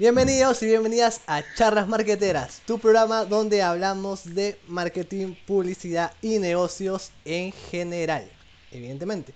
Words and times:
Bienvenidos 0.00 0.62
y 0.62 0.66
bienvenidas 0.66 1.20
a 1.26 1.42
Charlas 1.56 1.86
Marqueteras, 1.86 2.62
tu 2.66 2.78
programa 2.78 3.26
donde 3.26 3.60
hablamos 3.60 4.34
de 4.34 4.58
marketing, 4.66 5.34
publicidad 5.46 6.14
y 6.22 6.38
negocios 6.38 7.10
en 7.26 7.52
general, 7.52 8.26
evidentemente. 8.70 9.34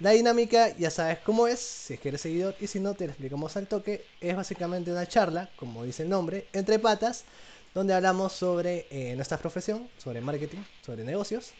La 0.00 0.10
dinámica 0.10 0.76
ya 0.76 0.90
sabes 0.90 1.20
cómo 1.20 1.46
es, 1.46 1.60
si 1.60 1.94
es 1.94 2.00
que 2.00 2.08
eres 2.08 2.22
seguidor 2.22 2.56
y 2.58 2.66
si 2.66 2.80
no 2.80 2.94
te 2.94 3.04
lo 3.04 3.12
explicamos 3.12 3.56
al 3.56 3.68
toque, 3.68 4.04
es 4.20 4.34
básicamente 4.34 4.90
una 4.90 5.06
charla, 5.06 5.48
como 5.54 5.84
dice 5.84 6.02
el 6.02 6.08
nombre, 6.08 6.48
entre 6.54 6.80
patas, 6.80 7.22
donde 7.72 7.94
hablamos 7.94 8.32
sobre 8.32 8.88
eh, 8.90 9.14
nuestra 9.14 9.38
profesión, 9.38 9.88
sobre 9.96 10.20
marketing, 10.20 10.64
sobre 10.84 11.04
negocios 11.04 11.52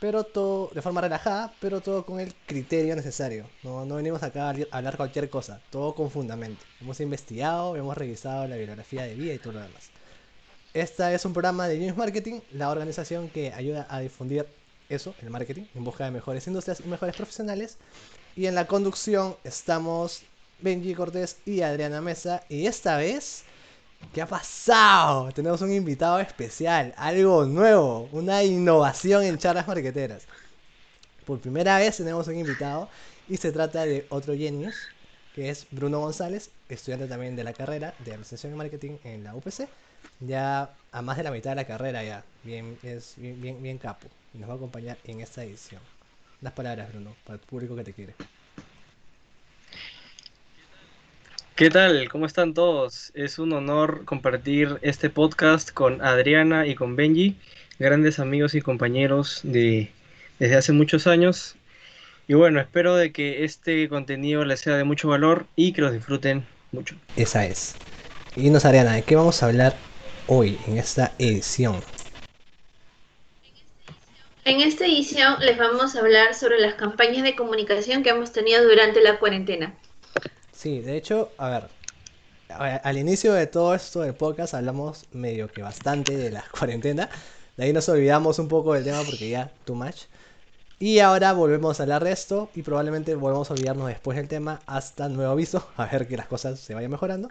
pero 0.00 0.24
todo 0.24 0.70
de 0.74 0.82
forma 0.82 1.00
relajada, 1.00 1.52
pero 1.60 1.80
todo 1.80 2.04
con 2.06 2.20
el 2.20 2.34
criterio 2.46 2.94
necesario. 2.94 3.46
No, 3.62 3.84
no 3.84 3.96
venimos 3.96 4.22
acá 4.22 4.50
a 4.50 4.54
hablar 4.70 4.96
cualquier 4.96 5.28
cosa, 5.28 5.60
todo 5.70 5.94
con 5.94 6.10
fundamento. 6.10 6.64
Hemos 6.80 7.00
investigado, 7.00 7.76
hemos 7.76 7.96
revisado 7.96 8.46
la 8.46 8.56
bibliografía 8.56 9.02
de 9.04 9.14
vida 9.14 9.34
y 9.34 9.38
todo 9.38 9.54
lo 9.54 9.60
demás. 9.60 9.90
Este 10.74 11.14
es 11.14 11.24
un 11.24 11.32
programa 11.32 11.66
de 11.66 11.78
News 11.78 11.96
Marketing, 11.96 12.40
la 12.52 12.70
organización 12.70 13.28
que 13.28 13.52
ayuda 13.52 13.86
a 13.90 14.00
difundir 14.00 14.46
eso, 14.88 15.14
el 15.22 15.30
marketing, 15.30 15.64
en 15.74 15.84
busca 15.84 16.04
de 16.04 16.10
mejores 16.10 16.46
industrias 16.46 16.80
y 16.80 16.88
mejores 16.88 17.16
profesionales. 17.16 17.78
Y 18.36 18.46
en 18.46 18.54
la 18.54 18.66
conducción 18.66 19.36
estamos 19.44 20.22
Benji 20.60 20.94
Cortés 20.94 21.38
y 21.44 21.62
Adriana 21.62 22.00
Mesa. 22.00 22.44
Y 22.48 22.66
esta 22.66 22.96
vez 22.96 23.44
¿Qué 24.12 24.22
ha 24.22 24.26
pasado? 24.26 25.30
Tenemos 25.32 25.60
un 25.60 25.72
invitado 25.72 26.18
especial, 26.18 26.94
algo 26.96 27.44
nuevo, 27.44 28.08
una 28.12 28.42
innovación 28.42 29.22
en 29.24 29.38
charlas 29.38 29.68
marqueteras. 29.68 30.26
Por 31.26 31.40
primera 31.40 31.78
vez 31.78 31.98
tenemos 31.98 32.26
un 32.26 32.36
invitado 32.36 32.88
y 33.28 33.36
se 33.36 33.52
trata 33.52 33.84
de 33.84 34.06
otro 34.08 34.34
genius, 34.34 34.74
que 35.34 35.50
es 35.50 35.66
Bruno 35.70 36.00
González, 36.00 36.50
estudiante 36.68 37.06
también 37.06 37.36
de 37.36 37.44
la 37.44 37.52
carrera 37.52 37.94
de 37.98 38.12
Administración 38.12 38.54
y 38.54 38.56
Marketing 38.56 38.96
en 39.04 39.24
la 39.24 39.34
UPC. 39.34 39.68
Ya 40.20 40.74
a 40.90 41.02
más 41.02 41.16
de 41.16 41.22
la 41.24 41.30
mitad 41.30 41.50
de 41.50 41.56
la 41.56 41.66
carrera 41.66 42.02
ya, 42.02 42.24
bien, 42.42 42.78
es 42.82 43.14
bien, 43.16 43.40
bien, 43.40 43.62
bien 43.62 43.78
capo. 43.78 44.08
Y 44.32 44.38
nos 44.38 44.48
va 44.48 44.54
a 44.54 44.56
acompañar 44.56 44.96
en 45.04 45.20
esta 45.20 45.44
edición. 45.44 45.82
Las 46.40 46.54
palabras, 46.54 46.88
Bruno, 46.88 47.14
para 47.24 47.34
el 47.34 47.40
público 47.40 47.76
que 47.76 47.84
te 47.84 47.92
quiere. 47.92 48.14
¿Qué 51.58 51.70
tal? 51.70 52.08
¿Cómo 52.08 52.24
están 52.24 52.54
todos? 52.54 53.10
Es 53.14 53.40
un 53.40 53.52
honor 53.52 54.04
compartir 54.04 54.78
este 54.80 55.10
podcast 55.10 55.72
con 55.72 56.00
Adriana 56.02 56.68
y 56.68 56.76
con 56.76 56.94
Benji, 56.94 57.34
grandes 57.80 58.20
amigos 58.20 58.54
y 58.54 58.60
compañeros 58.60 59.40
de 59.42 59.90
desde 60.38 60.54
hace 60.54 60.72
muchos 60.72 61.08
años. 61.08 61.56
Y 62.28 62.34
bueno, 62.34 62.60
espero 62.60 62.94
de 62.94 63.10
que 63.10 63.42
este 63.42 63.88
contenido 63.88 64.44
les 64.44 64.60
sea 64.60 64.76
de 64.76 64.84
mucho 64.84 65.08
valor 65.08 65.46
y 65.56 65.72
que 65.72 65.80
los 65.80 65.92
disfruten 65.92 66.46
mucho. 66.70 66.94
Esa 67.16 67.44
es. 67.44 67.74
Y 68.36 68.50
nos 68.50 68.64
Adriana, 68.64 68.92
¿de 68.92 69.02
qué 69.02 69.16
vamos 69.16 69.42
a 69.42 69.46
hablar 69.46 69.74
hoy 70.28 70.56
en 70.68 70.78
esta 70.78 71.12
edición? 71.18 71.82
En 74.44 74.60
esta 74.60 74.86
edición 74.86 75.40
les 75.40 75.58
vamos 75.58 75.96
a 75.96 75.98
hablar 75.98 76.36
sobre 76.36 76.60
las 76.60 76.74
campañas 76.74 77.24
de 77.24 77.34
comunicación 77.34 78.04
que 78.04 78.10
hemos 78.10 78.30
tenido 78.30 78.62
durante 78.62 79.02
la 79.02 79.18
cuarentena. 79.18 79.74
Sí, 80.58 80.80
de 80.80 80.96
hecho, 80.96 81.30
a 81.38 81.50
ver, 81.50 81.70
al 82.82 82.98
inicio 82.98 83.32
de 83.32 83.46
todo 83.46 83.76
esto 83.76 84.00
del 84.00 84.14
podcast 84.14 84.54
hablamos 84.54 85.04
medio 85.12 85.46
que 85.46 85.62
bastante 85.62 86.16
de 86.16 86.32
la 86.32 86.44
cuarentena. 86.58 87.08
De 87.56 87.62
ahí 87.62 87.72
nos 87.72 87.88
olvidamos 87.88 88.40
un 88.40 88.48
poco 88.48 88.74
del 88.74 88.82
tema 88.82 89.04
porque 89.04 89.28
ya, 89.28 89.52
too 89.64 89.76
much. 89.76 90.06
Y 90.80 90.98
ahora 90.98 91.32
volvemos 91.32 91.78
a 91.78 91.84
hablar 91.84 92.02
de 92.02 92.10
esto 92.10 92.50
y 92.56 92.62
probablemente 92.62 93.14
volvemos 93.14 93.48
a 93.48 93.54
olvidarnos 93.54 93.86
después 93.86 94.16
del 94.18 94.26
tema 94.26 94.60
hasta 94.66 95.08
nuevo 95.08 95.30
aviso, 95.30 95.64
a 95.76 95.86
ver 95.86 96.08
que 96.08 96.16
las 96.16 96.26
cosas 96.26 96.58
se 96.58 96.74
vayan 96.74 96.90
mejorando. 96.90 97.30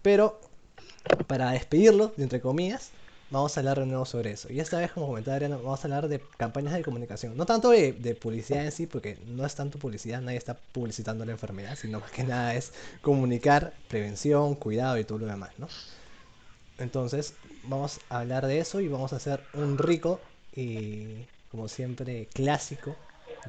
Pero 0.00 0.38
para 1.26 1.50
despedirlo, 1.50 2.12
entre 2.16 2.40
comillas, 2.40 2.92
vamos 3.32 3.56
a 3.56 3.60
hablar 3.60 3.80
de 3.80 3.86
nuevo 3.86 4.04
sobre 4.04 4.30
eso. 4.32 4.52
Y 4.52 4.60
esta 4.60 4.78
vez, 4.78 4.92
como 4.92 5.06
comentaba 5.06 5.36
Adriana, 5.36 5.56
vamos 5.56 5.80
a 5.80 5.84
hablar 5.84 6.06
de 6.06 6.20
campañas 6.36 6.74
de 6.74 6.82
comunicación. 6.82 7.36
No 7.36 7.46
tanto 7.46 7.70
de, 7.70 8.16
publicidad 8.20 8.64
en 8.64 8.70
sí, 8.70 8.86
porque 8.86 9.18
no 9.26 9.44
es 9.46 9.54
tanto 9.54 9.78
publicidad, 9.78 10.20
nadie 10.20 10.36
está 10.36 10.54
publicitando 10.54 11.24
la 11.24 11.32
enfermedad, 11.32 11.76
sino 11.76 11.98
más 11.98 12.10
que 12.10 12.24
nada 12.24 12.54
es 12.54 12.72
comunicar 13.00 13.72
prevención, 13.88 14.54
cuidado 14.54 14.98
y 14.98 15.04
todo 15.04 15.18
lo 15.18 15.26
demás, 15.26 15.50
¿no? 15.58 15.66
Entonces, 16.78 17.34
vamos 17.64 18.00
a 18.10 18.20
hablar 18.20 18.46
de 18.46 18.58
eso 18.58 18.80
y 18.80 18.88
vamos 18.88 19.12
a 19.14 19.16
hacer 19.16 19.42
un 19.54 19.78
rico 19.78 20.20
y, 20.54 21.26
como 21.50 21.68
siempre, 21.68 22.28
clásico, 22.34 22.94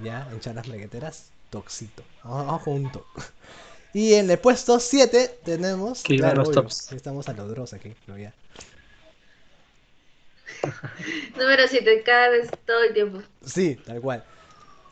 ya, 0.02 0.30
en 0.32 0.40
charlas 0.40 0.68
bregueteras, 0.68 1.26
toxito. 1.50 2.04
Vamos, 2.24 2.62
juntos. 2.62 3.04
Y 3.94 4.14
en 4.14 4.32
el 4.32 4.40
puesto 4.40 4.80
7 4.80 5.40
tenemos... 5.44 6.02
Claro, 6.04 6.44
estamos 6.92 7.28
a 7.30 7.34
los 7.34 7.74
aquí, 7.74 7.94
pero 8.06 8.18
ya. 8.18 8.34
Número 11.38 11.64
7, 11.68 12.03
cada 12.03 12.30
vez 12.30 12.50
todo 12.66 12.84
el 12.84 12.94
tiempo. 12.94 13.22
Sí, 13.46 13.75
tal 13.86 14.02
cual. 14.02 14.24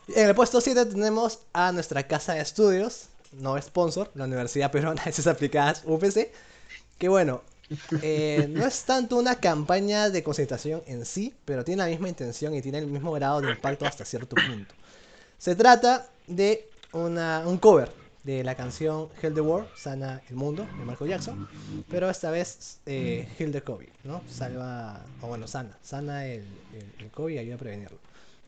En 0.08 0.28
el 0.28 0.34
puesto 0.34 0.60
7 0.60 0.86
tenemos 0.86 1.40
a 1.52 1.72
nuestra 1.72 2.06
casa 2.06 2.34
de 2.34 2.40
estudios, 2.40 3.06
no 3.32 3.60
sponsor, 3.60 4.10
la 4.14 4.24
Universidad 4.24 4.70
Peruana 4.70 5.02
de 5.04 5.12
Ciencias 5.12 5.26
Aplicadas, 5.26 5.82
UPC, 5.84 6.30
que 6.98 7.08
bueno, 7.08 7.42
eh, 8.02 8.46
no 8.50 8.66
es 8.66 8.82
tanto 8.84 9.16
una 9.16 9.36
campaña 9.36 10.10
de 10.10 10.22
concentración 10.22 10.82
en 10.86 11.06
sí, 11.06 11.34
pero 11.44 11.64
tiene 11.64 11.82
la 11.82 11.88
misma 11.88 12.08
intención 12.08 12.54
y 12.54 12.62
tiene 12.62 12.78
el 12.78 12.86
mismo 12.86 13.12
grado 13.12 13.40
de 13.40 13.50
impacto 13.50 13.86
hasta 13.86 14.04
cierto 14.04 14.36
punto. 14.36 14.74
Se 15.38 15.54
trata 15.56 16.08
de 16.26 16.68
una, 16.92 17.44
un 17.46 17.58
cover 17.58 18.01
de 18.24 18.44
la 18.44 18.54
canción 18.54 19.08
Heal 19.20 19.34
the 19.34 19.40
World, 19.40 19.68
Sana 19.76 20.22
el 20.28 20.36
Mundo, 20.36 20.66
de 20.78 20.84
Michael 20.84 21.10
Jackson, 21.10 21.48
pero 21.88 22.08
esta 22.08 22.30
vez 22.30 22.78
eh, 22.86 23.28
Heal 23.38 23.52
the 23.52 23.62
COVID, 23.62 23.88
¿no? 24.04 24.22
Salva, 24.28 25.00
o 25.20 25.26
bueno, 25.26 25.46
sana, 25.46 25.76
sana 25.82 26.26
el, 26.26 26.44
el, 26.98 27.10
COVID 27.10 27.34
y 27.34 27.38
ayuda 27.38 27.56
a 27.56 27.58
prevenirlo. 27.58 27.98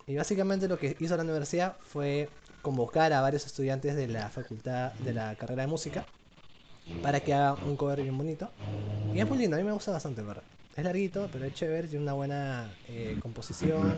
Y 0.07 0.17
básicamente 0.17 0.69
lo 0.69 0.79
que 0.79 0.97
hizo 1.01 1.17
la 1.17 1.23
universidad 1.23 1.77
fue 1.83 2.29
convocar 2.63 3.13
a 3.13 3.21
varios 3.21 3.47
estudiantes 3.47 3.97
de 3.97 4.07
la 4.07 4.29
facultad 4.29 4.93
de 4.95 5.13
la 5.13 5.35
carrera 5.35 5.63
de 5.63 5.69
música 5.69 6.07
para 7.03 7.21
que 7.21 7.35
hagan 7.35 7.57
un 7.65 7.77
cover 7.77 8.03
bien 8.03 8.17
bonito. 8.17 8.51
Y 9.13 9.19
es 9.19 9.29
muy 9.29 9.39
lindo, 9.39 9.57
a 9.57 9.59
mí 9.59 9.65
me 9.65 9.73
gusta 9.73 9.93
bastante, 9.93 10.23
¿verdad? 10.23 10.43
Es 10.77 10.85
larguito, 10.85 11.29
pero 11.33 11.45
es 11.45 11.55
chévere, 11.55 11.89
tiene 11.89 12.03
una 12.03 12.15
buena 12.15 12.73
eh, 12.89 13.17
composición 13.21 13.97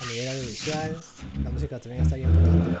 a 0.00 0.06
nivel 0.06 0.28
audiovisual, 0.28 1.00
la 1.42 1.50
música 1.50 1.78
también 1.78 2.02
está 2.02 2.16
bien 2.16 2.32
potente. 2.32 2.78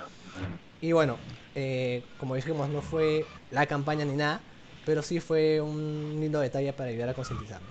Y 0.80 0.92
bueno, 0.92 1.16
eh, 1.56 2.04
como 2.18 2.36
dijimos, 2.36 2.68
no 2.70 2.82
fue 2.82 3.32
la 3.50 3.66
campaña 3.66 4.04
ni 4.04 4.14
nada, 4.16 4.44
pero 4.84 5.02
sí 5.02 5.20
fue 5.20 5.60
un 5.60 6.16
lindo 6.20 6.40
detalle 6.40 6.72
para 6.74 6.90
ayudar 6.90 7.08
a 7.10 7.14
concientizar. 7.14 7.62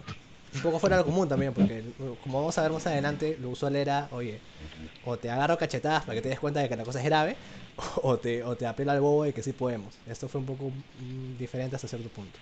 Un 0.54 0.62
poco 0.62 0.80
fuera 0.80 0.98
de 0.98 1.02
lo 1.04 1.06
común 1.06 1.28
también, 1.30 1.54
porque 1.54 1.94
como 2.22 2.40
vamos 2.40 2.58
a 2.58 2.64
ver 2.64 2.72
más 2.74 2.88
adelante, 2.88 3.38
lo 3.40 3.50
usual 3.52 3.76
era, 3.76 4.10
oye, 4.12 4.42
o 5.02 5.20
te 5.20 5.30
agarro 5.30 5.58
cachetadas 5.58 6.06
para 6.06 6.16
que 6.16 6.22
te 6.24 6.30
des 6.30 6.40
cuenta 6.40 6.62
de 6.62 6.70
que 6.70 6.76
la 6.78 6.86
cosa 6.86 7.00
es 7.00 7.06
grave, 7.06 7.38
o 8.04 8.20
te, 8.20 8.44
o 8.44 8.58
te 8.58 8.68
apela 8.68 8.94
al 8.94 9.02
bobo 9.02 9.24
de 9.24 9.34
que 9.34 9.44
sí 9.44 9.54
podemos. 9.54 10.02
Esto 10.06 10.30
fue 10.30 10.40
un 10.42 10.46
poco 10.48 10.72
mm, 10.96 11.38
diferente 11.38 11.76
hasta 11.76 11.88
cierto 11.88 12.10
punto. 12.12 12.40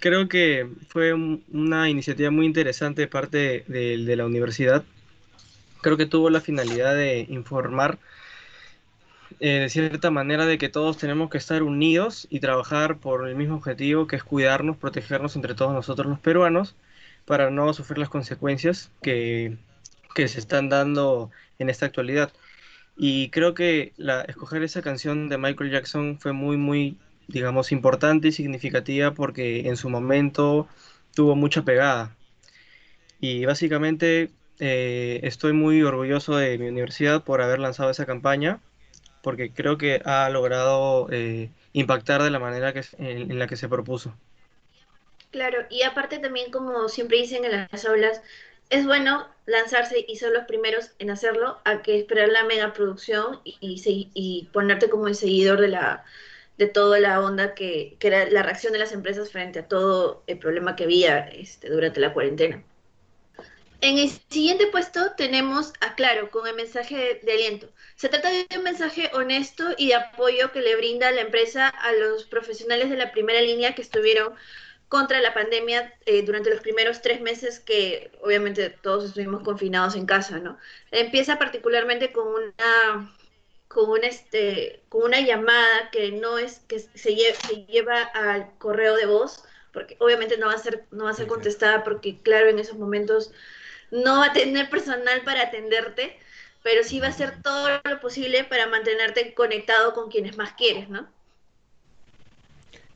Creo 0.00 0.28
que 0.28 0.68
fue 0.88 1.12
una 1.14 1.88
iniciativa 1.88 2.30
muy 2.30 2.46
interesante 2.46 3.02
de 3.02 3.08
parte 3.08 3.64
de, 3.66 4.16
la 4.16 4.26
universidad. 4.26 4.84
Creo 5.82 5.96
que 5.96 6.06
tuvo 6.06 6.30
la 6.30 6.40
finalidad 6.40 6.94
de 6.94 7.26
informar 7.28 7.98
eh, 9.40 9.60
de 9.60 9.68
cierta 9.70 10.10
manera 10.10 10.46
de 10.46 10.58
que 10.58 10.68
todos 10.68 10.98
tenemos 10.98 11.30
que 11.30 11.38
estar 11.38 11.62
unidos 11.62 12.26
y 12.30 12.40
trabajar 12.40 12.98
por 12.98 13.28
el 13.28 13.36
mismo 13.36 13.56
objetivo 13.56 14.06
que 14.06 14.16
es 14.16 14.24
cuidarnos, 14.24 14.76
protegernos 14.76 15.36
entre 15.36 15.54
todos 15.54 15.72
nosotros 15.72 16.08
los 16.08 16.18
peruanos 16.18 16.74
para 17.24 17.50
no 17.50 17.72
sufrir 17.72 17.98
las 17.98 18.10
consecuencias 18.10 18.90
que, 19.02 19.56
que 20.14 20.28
se 20.28 20.40
están 20.40 20.68
dando 20.68 21.30
en 21.58 21.70
esta 21.70 21.86
actualidad. 21.86 22.32
Y 22.96 23.30
creo 23.30 23.54
que 23.54 23.94
la, 23.96 24.22
escoger 24.22 24.62
esa 24.62 24.82
canción 24.82 25.28
de 25.30 25.38
Michael 25.38 25.70
Jackson 25.70 26.18
fue 26.20 26.32
muy, 26.32 26.56
muy, 26.58 26.98
digamos, 27.30 27.72
importante 27.72 28.28
y 28.28 28.32
significativa 28.32 29.12
porque 29.12 29.68
en 29.68 29.76
su 29.76 29.88
momento 29.88 30.68
tuvo 31.14 31.36
mucha 31.36 31.62
pegada. 31.62 32.16
Y 33.20 33.44
básicamente 33.44 34.30
eh, 34.58 35.20
estoy 35.22 35.52
muy 35.52 35.82
orgulloso 35.82 36.36
de 36.36 36.58
mi 36.58 36.68
universidad 36.68 37.24
por 37.24 37.42
haber 37.42 37.58
lanzado 37.58 37.90
esa 37.90 38.06
campaña, 38.06 38.60
porque 39.22 39.52
creo 39.52 39.78
que 39.78 40.02
ha 40.04 40.28
logrado 40.30 41.08
eh, 41.10 41.50
impactar 41.72 42.22
de 42.22 42.30
la 42.30 42.38
manera 42.38 42.72
que, 42.72 42.82
en, 42.98 43.38
la 43.38 43.46
que 43.46 43.56
se 43.56 43.68
propuso. 43.68 44.14
Claro, 45.30 45.58
y 45.70 45.82
aparte 45.82 46.18
también, 46.18 46.50
como 46.50 46.88
siempre 46.88 47.18
dicen 47.18 47.44
en 47.44 47.68
las 47.70 47.84
aulas, 47.84 48.20
es 48.70 48.86
bueno 48.86 49.26
lanzarse 49.46 50.04
y 50.06 50.16
ser 50.16 50.32
los 50.32 50.44
primeros 50.44 50.92
en 50.98 51.10
hacerlo 51.10 51.58
a 51.64 51.82
que 51.82 51.98
esperar 51.98 52.28
la 52.28 52.44
mega 52.44 52.72
producción 52.72 53.40
y, 53.44 54.10
y, 54.14 54.48
ponerte 54.52 54.88
como 54.88 55.08
el 55.08 55.14
seguidor 55.14 55.60
de 55.60 55.68
la 55.68 56.04
de 56.60 56.66
toda 56.66 57.00
la 57.00 57.20
onda 57.22 57.54
que, 57.54 57.96
que, 57.98 58.08
era 58.08 58.28
la 58.28 58.42
reacción 58.42 58.74
de 58.74 58.78
las 58.78 58.92
empresas 58.92 59.32
frente 59.32 59.60
a 59.60 59.66
todo 59.66 60.22
el 60.26 60.38
problema 60.38 60.76
que 60.76 60.84
había 60.84 61.20
este, 61.20 61.70
durante 61.70 62.00
la 62.00 62.12
cuarentena. 62.12 62.62
En 63.80 63.96
el 63.96 64.10
siguiente 64.28 64.66
puesto 64.66 65.12
tenemos 65.16 65.72
a 65.80 65.94
Claro 65.94 66.30
con 66.30 66.46
el 66.46 66.54
mensaje 66.54 67.18
de, 67.22 67.32
aliento. 67.32 67.70
Se 67.96 68.10
trata 68.10 68.28
de 68.28 68.46
un 68.58 68.62
mensaje 68.62 69.10
honesto 69.14 69.70
y 69.78 69.88
de 69.88 69.94
apoyo 69.94 70.52
que 70.52 70.60
le 70.60 70.76
brinda 70.76 71.10
la 71.12 71.22
empresa 71.22 71.66
a 71.66 71.92
los 71.94 72.24
profesionales 72.24 72.90
de 72.90 72.98
la 72.98 73.10
primera 73.10 73.40
línea 73.40 73.74
que 73.74 73.80
estuvieron 73.80 74.34
contra 74.88 75.18
la 75.22 75.32
pandemia 75.32 75.94
eh, 76.04 76.22
durante 76.26 76.50
los 76.50 76.60
primeros 76.60 77.00
tres 77.00 77.22
meses 77.22 77.58
que 77.58 78.12
obviamente 78.22 78.68
todos 78.68 79.06
estuvimos 79.06 79.42
confinados 79.42 79.96
en 79.96 80.04
casa, 80.04 80.40
¿no? 80.40 80.58
Empieza 80.90 81.38
particularmente 81.38 82.12
con 82.12 82.26
una 82.26 83.16
con 83.70 84.02
este 84.02 84.82
con 84.88 85.04
una 85.04 85.20
llamada 85.20 85.90
que 85.92 86.10
no 86.10 86.38
es 86.38 86.58
que 86.66 86.80
se, 86.80 86.90
se 86.94 87.64
lleva 87.66 88.02
al 88.02 88.50
correo 88.58 88.96
de 88.96 89.06
voz 89.06 89.44
porque 89.72 89.96
obviamente 90.00 90.36
no 90.36 90.48
va 90.48 90.54
a 90.54 90.58
ser 90.58 90.84
no 90.90 91.04
va 91.04 91.10
a 91.10 91.14
ser 91.14 91.28
contestada 91.28 91.84
porque 91.84 92.18
claro 92.18 92.48
en 92.48 92.58
esos 92.58 92.76
momentos 92.76 93.32
no 93.90 94.18
va 94.18 94.26
a 94.26 94.32
tener 94.32 94.70
personal 94.70 95.22
para 95.24 95.42
atenderte, 95.42 96.16
pero 96.62 96.84
sí 96.84 97.00
va 97.00 97.06
a 97.06 97.10
hacer 97.10 97.42
todo 97.42 97.68
lo 97.84 98.00
posible 98.00 98.44
para 98.44 98.66
mantenerte 98.66 99.34
conectado 99.34 99.94
con 99.94 100.10
quienes 100.10 100.36
más 100.36 100.52
quieres, 100.52 100.88
¿no? 100.88 101.06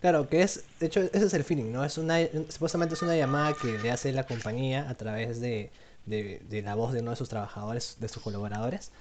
Claro, 0.01 0.29
que 0.29 0.43
es, 0.43 0.65
de 0.81 0.87
hecho, 0.87 1.01
ese 1.01 1.25
es 1.25 1.35
el 1.35 1.45
feeling, 1.45 1.73
¿no? 1.73 1.85
Es 1.85 1.97
una, 1.97 2.19
supuestamente 2.51 2.95
es 2.95 3.03
una 3.03 3.17
llamada 3.17 3.55
que 3.61 3.79
le 3.79 3.91
hace 3.91 4.13
la 4.13 4.27
compañía 4.27 4.89
a 4.89 4.95
través 4.95 5.41
de, 5.41 5.71
de, 6.05 6.63
la 6.63 6.75
voz 6.75 6.93
de 6.93 7.01
uno 7.01 7.13
de 7.13 7.17
sus 7.17 7.31
trabajadores, 7.31 7.97
de 8.01 8.09
sus 8.09 8.23
colaboradores, 8.23 8.93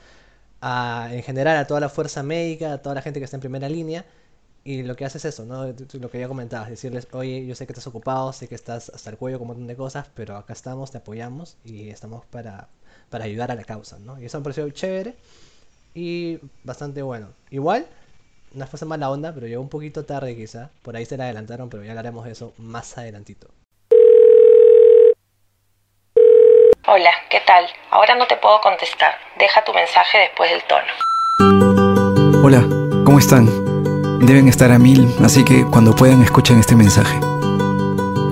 en 0.63 1.23
general 1.23 1.57
a 1.57 1.67
toda 1.67 1.79
la 1.79 1.89
fuerza 1.89 2.23
médica, 2.23 2.73
a 2.73 2.77
toda 2.81 2.95
la 2.95 3.01
gente 3.01 3.19
que 3.19 3.25
está 3.25 3.37
en 3.37 3.41
primera 3.41 3.69
línea, 3.69 4.05
y 4.63 4.83
lo 4.83 4.95
que 4.95 5.05
hace 5.05 5.17
es 5.17 5.25
eso, 5.25 5.45
¿no? 5.45 5.65
Lo 5.67 6.09
que 6.09 6.19
ya 6.19 6.27
comentabas, 6.27 6.69
decirles, 6.69 7.07
oye, 7.11 7.45
yo 7.45 7.53
sé 7.55 7.67
que 7.67 7.73
estás 7.73 7.87
ocupado, 7.87 8.31
sé 8.31 8.47
que 8.47 8.55
estás 8.55 8.89
hasta 8.89 9.09
el 9.09 9.17
cuello 9.17 9.37
con 9.39 9.45
un 9.45 9.47
montón 9.49 9.67
de 9.67 9.75
cosas, 9.75 10.07
pero 10.15 10.37
acá 10.37 10.53
estamos, 10.53 10.91
te 10.91 10.99
apoyamos 10.99 11.57
y 11.65 11.89
estamos 11.89 12.25
para, 12.27 12.69
para 13.09 13.25
ayudar 13.25 13.51
a 13.51 13.55
la 13.55 13.65
causa, 13.65 13.99
¿no? 13.99 14.19
Y 14.21 14.25
eso 14.25 14.37
me 14.39 14.43
pareció 14.43 14.69
chévere 14.69 15.15
y 15.93 16.39
bastante 16.63 17.01
bueno. 17.01 17.29
Igual, 17.51 17.87
no 18.53 18.67
fue 18.67 18.87
mala 18.87 19.11
onda, 19.11 19.33
pero 19.33 19.47
llegó 19.47 19.61
un 19.61 19.69
poquito 19.69 20.05
tarde 20.05 20.35
quizá, 20.35 20.71
por 20.81 20.95
ahí 20.95 21.05
se 21.05 21.17
la 21.17 21.25
adelantaron, 21.25 21.69
pero 21.69 21.83
ya 21.83 21.91
hablaremos 21.91 22.25
de 22.25 22.31
eso 22.31 22.53
más 22.57 22.97
adelantito. 22.97 23.49
Hola, 26.85 27.11
¿qué 27.29 27.39
tal? 27.47 27.63
Ahora 27.91 28.13
no 28.15 28.27
te 28.27 28.35
puedo 28.35 28.59
contestar. 28.59 29.13
Deja 29.39 29.63
tu 29.63 29.71
mensaje 29.73 30.17
después 30.17 30.51
del 30.51 30.61
tono. 30.63 32.43
Hola, 32.43 32.61
¿cómo 33.05 33.19
están? 33.19 33.47
Deben 34.19 34.49
estar 34.49 34.69
a 34.69 34.77
mil, 34.77 35.07
así 35.23 35.45
que 35.45 35.63
cuando 35.63 35.95
puedan 35.95 36.21
escuchen 36.21 36.59
este 36.59 36.75
mensaje. 36.75 37.17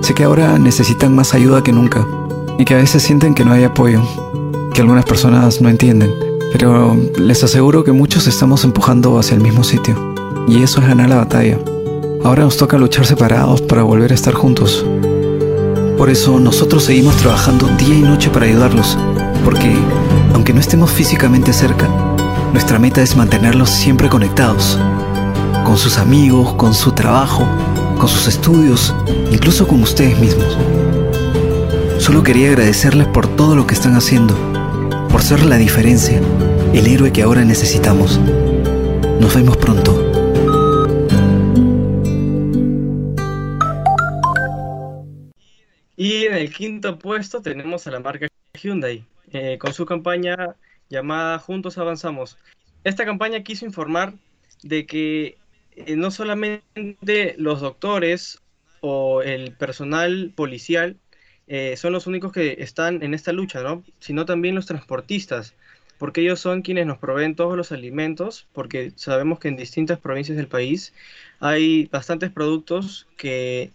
Sé 0.02 0.12
que 0.14 0.24
ahora 0.24 0.58
necesitan 0.58 1.16
más 1.16 1.32
ayuda 1.32 1.62
que 1.62 1.72
nunca 1.72 2.06
y 2.58 2.66
que 2.66 2.74
a 2.74 2.76
veces 2.76 3.02
sienten 3.02 3.34
que 3.34 3.42
no 3.42 3.54
hay 3.54 3.64
apoyo, 3.64 4.02
que 4.74 4.82
algunas 4.82 5.06
personas 5.06 5.62
no 5.62 5.70
entienden, 5.70 6.14
pero 6.52 6.94
les 7.16 7.42
aseguro 7.42 7.84
que 7.84 7.92
muchos 7.92 8.26
estamos 8.26 8.64
empujando 8.64 9.18
hacia 9.18 9.34
el 9.34 9.40
mismo 9.40 9.64
sitio 9.64 9.96
y 10.46 10.62
eso 10.62 10.82
es 10.82 10.88
ganar 10.88 11.08
la 11.08 11.16
batalla. 11.16 11.56
Ahora 12.22 12.42
nos 12.42 12.58
toca 12.58 12.76
luchar 12.76 13.06
separados 13.06 13.62
para 13.62 13.82
volver 13.82 14.12
a 14.12 14.14
estar 14.14 14.34
juntos. 14.34 14.84
Por 15.96 16.10
eso 16.10 16.40
nosotros 16.40 16.84
seguimos 16.84 17.16
trabajando 17.16 17.68
día 17.78 17.94
y 17.94 18.02
noche 18.02 18.30
para 18.30 18.46
ayudarlos, 18.46 18.98
porque 19.44 19.76
aunque 20.34 20.52
no 20.52 20.60
estemos 20.60 20.90
físicamente 20.90 21.52
cerca, 21.52 21.88
nuestra 22.52 22.78
meta 22.78 23.02
es 23.02 23.16
mantenerlos 23.16 23.70
siempre 23.70 24.08
conectados 24.08 24.78
con 25.64 25.78
sus 25.78 25.98
amigos, 25.98 26.54
con 26.54 26.74
su 26.74 26.92
trabajo, 26.92 27.46
con 27.98 28.08
sus 28.08 28.26
estudios, 28.26 28.94
incluso 29.30 29.66
con 29.66 29.82
ustedes 29.82 30.18
mismos. 30.18 30.56
Solo 31.98 32.22
quería 32.22 32.48
agradecerles 32.48 33.06
por 33.06 33.28
todo 33.28 33.54
lo 33.54 33.66
que 33.66 33.74
están 33.74 33.94
haciendo, 33.94 34.34
por 35.08 35.22
ser 35.22 35.44
la 35.44 35.56
diferencia, 35.56 36.20
el 36.72 36.86
héroe 36.86 37.12
que 37.12 37.22
ahora 37.22 37.44
necesitamos. 37.44 38.18
Nos 39.20 39.34
vemos 39.34 39.56
pronto. 39.56 40.01
El 46.52 46.56
quinto 46.58 46.98
puesto 46.98 47.40
tenemos 47.40 47.86
a 47.86 47.90
la 47.90 48.00
marca 48.00 48.28
Hyundai, 48.52 49.06
eh, 49.32 49.56
con 49.58 49.72
su 49.72 49.86
campaña 49.86 50.54
llamada 50.90 51.38
Juntos 51.38 51.78
Avanzamos. 51.78 52.36
Esta 52.84 53.06
campaña 53.06 53.42
quiso 53.42 53.64
informar 53.64 54.12
de 54.62 54.84
que 54.84 55.38
eh, 55.76 55.96
no 55.96 56.10
solamente 56.10 57.34
los 57.38 57.62
doctores 57.62 58.42
o 58.82 59.22
el 59.22 59.52
personal 59.52 60.32
policial 60.34 60.98
eh, 61.46 61.74
son 61.78 61.94
los 61.94 62.06
únicos 62.06 62.32
que 62.32 62.56
están 62.58 63.02
en 63.02 63.14
esta 63.14 63.32
lucha, 63.32 63.62
¿no? 63.62 63.82
Sino 63.98 64.26
también 64.26 64.54
los 64.54 64.66
transportistas, 64.66 65.54
porque 65.96 66.20
ellos 66.20 66.40
son 66.40 66.60
quienes 66.60 66.86
nos 66.86 66.98
proveen 66.98 67.34
todos 67.34 67.56
los 67.56 67.72
alimentos, 67.72 68.46
porque 68.52 68.92
sabemos 68.96 69.38
que 69.38 69.48
en 69.48 69.56
distintas 69.56 69.98
provincias 69.98 70.36
del 70.36 70.48
país 70.48 70.92
hay 71.40 71.86
bastantes 71.86 72.30
productos 72.30 73.06
que 73.16 73.70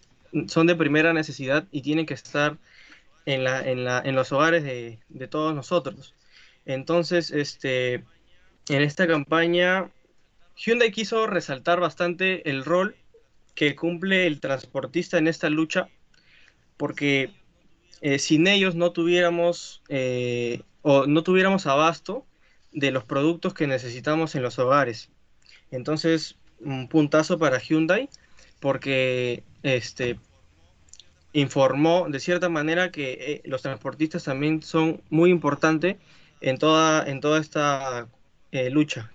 son 0.47 0.67
de 0.67 0.75
primera 0.75 1.13
necesidad 1.13 1.67
y 1.71 1.81
tienen 1.81 2.05
que 2.05 2.13
estar 2.13 2.57
en, 3.25 3.43
la, 3.43 3.61
en, 3.61 3.83
la, 3.83 4.01
en 4.03 4.15
los 4.15 4.31
hogares 4.31 4.63
de, 4.63 4.99
de 5.09 5.27
todos 5.27 5.53
nosotros. 5.53 6.13
Entonces, 6.65 7.31
este, 7.31 8.03
en 8.69 8.81
esta 8.81 9.07
campaña 9.07 9.89
Hyundai 10.57 10.91
quiso 10.91 11.27
resaltar 11.27 11.79
bastante 11.79 12.49
el 12.49 12.65
rol 12.65 12.95
que 13.53 13.75
cumple 13.75 14.27
el 14.27 14.39
transportista 14.39 15.17
en 15.17 15.27
esta 15.27 15.49
lucha, 15.49 15.89
porque 16.77 17.31
eh, 18.01 18.19
sin 18.19 18.47
ellos 18.47 18.75
no 18.75 18.91
tuviéramos 18.91 19.81
eh, 19.89 20.61
o 20.81 21.05
no 21.07 21.23
tuviéramos 21.23 21.65
abasto 21.65 22.25
de 22.71 22.91
los 22.91 23.03
productos 23.03 23.53
que 23.53 23.67
necesitamos 23.67 24.35
en 24.35 24.43
los 24.43 24.59
hogares. 24.59 25.09
Entonces, 25.71 26.37
un 26.59 26.87
puntazo 26.87 27.39
para 27.39 27.59
Hyundai, 27.59 28.09
porque 28.59 29.43
este 29.63 30.17
informó 31.33 32.07
de 32.09 32.19
cierta 32.19 32.49
manera 32.49 32.91
que 32.91 33.11
eh, 33.11 33.41
los 33.45 33.61
transportistas 33.61 34.23
también 34.23 34.63
son 34.63 35.01
muy 35.09 35.29
importantes 35.29 35.97
en 36.41 36.57
toda, 36.57 37.07
en 37.07 37.19
toda 37.21 37.39
esta 37.39 38.07
lucha. 38.71 39.11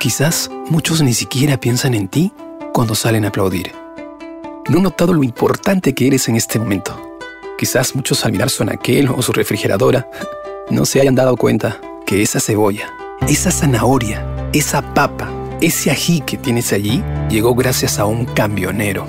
Quizás 0.00 0.50
muchos 0.70 1.02
ni 1.02 1.12
siquiera 1.12 1.60
piensan 1.60 1.94
en 1.94 2.08
ti 2.08 2.32
cuando 2.72 2.94
salen 2.94 3.24
a 3.24 3.28
aplaudir. 3.28 3.70
No 4.68 4.78
han 4.78 4.82
notado 4.84 5.12
lo 5.12 5.22
importante 5.22 5.94
que 5.94 6.06
eres 6.06 6.28
en 6.28 6.36
este 6.36 6.58
momento. 6.58 7.18
Quizás 7.58 7.94
muchos 7.94 8.24
al 8.24 8.32
mirar 8.32 8.48
su 8.48 8.62
anaquel 8.62 9.08
o 9.08 9.20
su 9.20 9.32
refrigeradora 9.32 10.08
no 10.70 10.86
se 10.86 11.00
hayan 11.00 11.14
dado 11.14 11.36
cuenta 11.36 11.80
que 12.06 12.22
esa 12.22 12.40
cebolla, 12.40 12.90
esa 13.28 13.50
zanahoria, 13.50 14.24
esa 14.52 14.94
papa, 14.94 15.30
ese 15.60 15.90
ají 15.90 16.20
que 16.20 16.38
tienes 16.38 16.72
allí 16.72 17.02
llegó 17.28 17.54
gracias 17.54 17.98
a 17.98 18.06
un 18.06 18.24
camionero. 18.24 19.06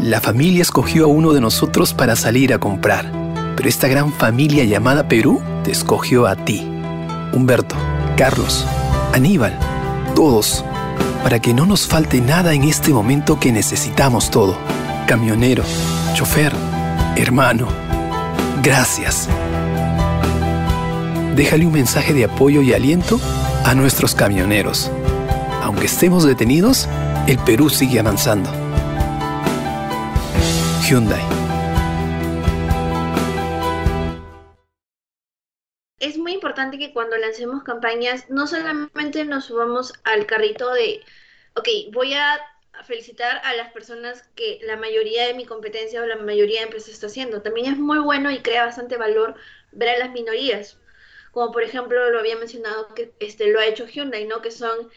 La 0.00 0.20
familia 0.20 0.62
escogió 0.62 1.04
a 1.04 1.08
uno 1.08 1.32
de 1.32 1.40
nosotros 1.40 1.92
para 1.92 2.16
salir 2.16 2.52
a 2.54 2.58
comprar, 2.58 3.10
pero 3.56 3.68
esta 3.68 3.86
gran 3.88 4.12
familia 4.12 4.64
llamada 4.64 5.08
Perú 5.08 5.42
te 5.62 5.70
escogió 5.70 6.26
a 6.26 6.36
ti. 6.36 6.66
Humberto, 7.32 7.76
Carlos, 8.16 8.66
Aníbal, 9.12 9.58
todos, 10.14 10.64
para 11.22 11.38
que 11.38 11.52
no 11.52 11.66
nos 11.66 11.86
falte 11.86 12.20
nada 12.20 12.54
en 12.54 12.64
este 12.64 12.90
momento 12.90 13.38
que 13.38 13.52
necesitamos 13.52 14.30
todo. 14.30 14.56
Camionero, 15.06 15.64
chofer, 16.14 16.52
hermano, 17.16 17.68
gracias. 18.62 19.28
Déjale 21.36 21.66
un 21.66 21.72
mensaje 21.72 22.14
de 22.14 22.24
apoyo 22.24 22.62
y 22.62 22.72
aliento 22.72 23.20
a 23.64 23.74
nuestros 23.74 24.14
camioneros. 24.14 24.90
Aunque 25.64 25.86
estemos 25.86 26.26
detenidos, 26.26 26.86
el 27.26 27.38
Perú 27.38 27.70
sigue 27.70 27.98
avanzando. 27.98 28.50
Hyundai. 30.86 31.22
Es 35.98 36.18
muy 36.18 36.32
importante 36.32 36.76
que 36.76 36.92
cuando 36.92 37.16
lancemos 37.16 37.62
campañas 37.62 38.28
no 38.28 38.46
solamente 38.46 39.24
nos 39.24 39.46
subamos 39.46 39.94
al 40.04 40.26
carrito 40.26 40.70
de, 40.74 41.00
ok, 41.56 41.66
voy 41.94 42.12
a 42.12 42.38
felicitar 42.82 43.40
a 43.42 43.54
las 43.54 43.72
personas 43.72 44.28
que 44.34 44.60
la 44.64 44.76
mayoría 44.76 45.26
de 45.26 45.32
mi 45.32 45.46
competencia 45.46 46.02
o 46.02 46.06
la 46.06 46.16
mayoría 46.16 46.58
de 46.58 46.66
empresas 46.66 46.90
está 46.90 47.06
haciendo. 47.06 47.40
También 47.40 47.72
es 47.72 47.78
muy 47.78 48.00
bueno 48.00 48.30
y 48.30 48.40
crea 48.40 48.66
bastante 48.66 48.98
valor 48.98 49.34
ver 49.72 49.88
a 49.88 49.98
las 49.98 50.10
minorías, 50.10 50.76
como 51.32 51.52
por 51.52 51.62
ejemplo 51.62 52.10
lo 52.10 52.18
había 52.18 52.36
mencionado 52.36 52.94
que 52.94 53.14
este 53.18 53.46
lo 53.50 53.60
ha 53.60 53.66
hecho 53.66 53.86
Hyundai, 53.86 54.26
¿no? 54.26 54.42
Que 54.42 54.50
son 54.50 54.90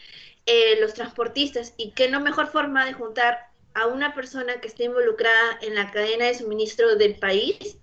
eh, 0.50 0.80
los 0.80 0.94
transportistas 0.94 1.74
y 1.76 1.90
qué 1.90 2.08
no 2.08 2.20
mejor 2.20 2.46
forma 2.46 2.86
de 2.86 2.94
juntar 2.94 3.50
a 3.74 3.86
una 3.86 4.14
persona 4.14 4.62
que 4.62 4.68
esté 4.68 4.84
involucrada 4.84 5.58
en 5.60 5.74
la 5.74 5.90
cadena 5.90 6.24
de 6.24 6.34
suministro 6.34 6.96
del 6.96 7.16
país 7.16 7.76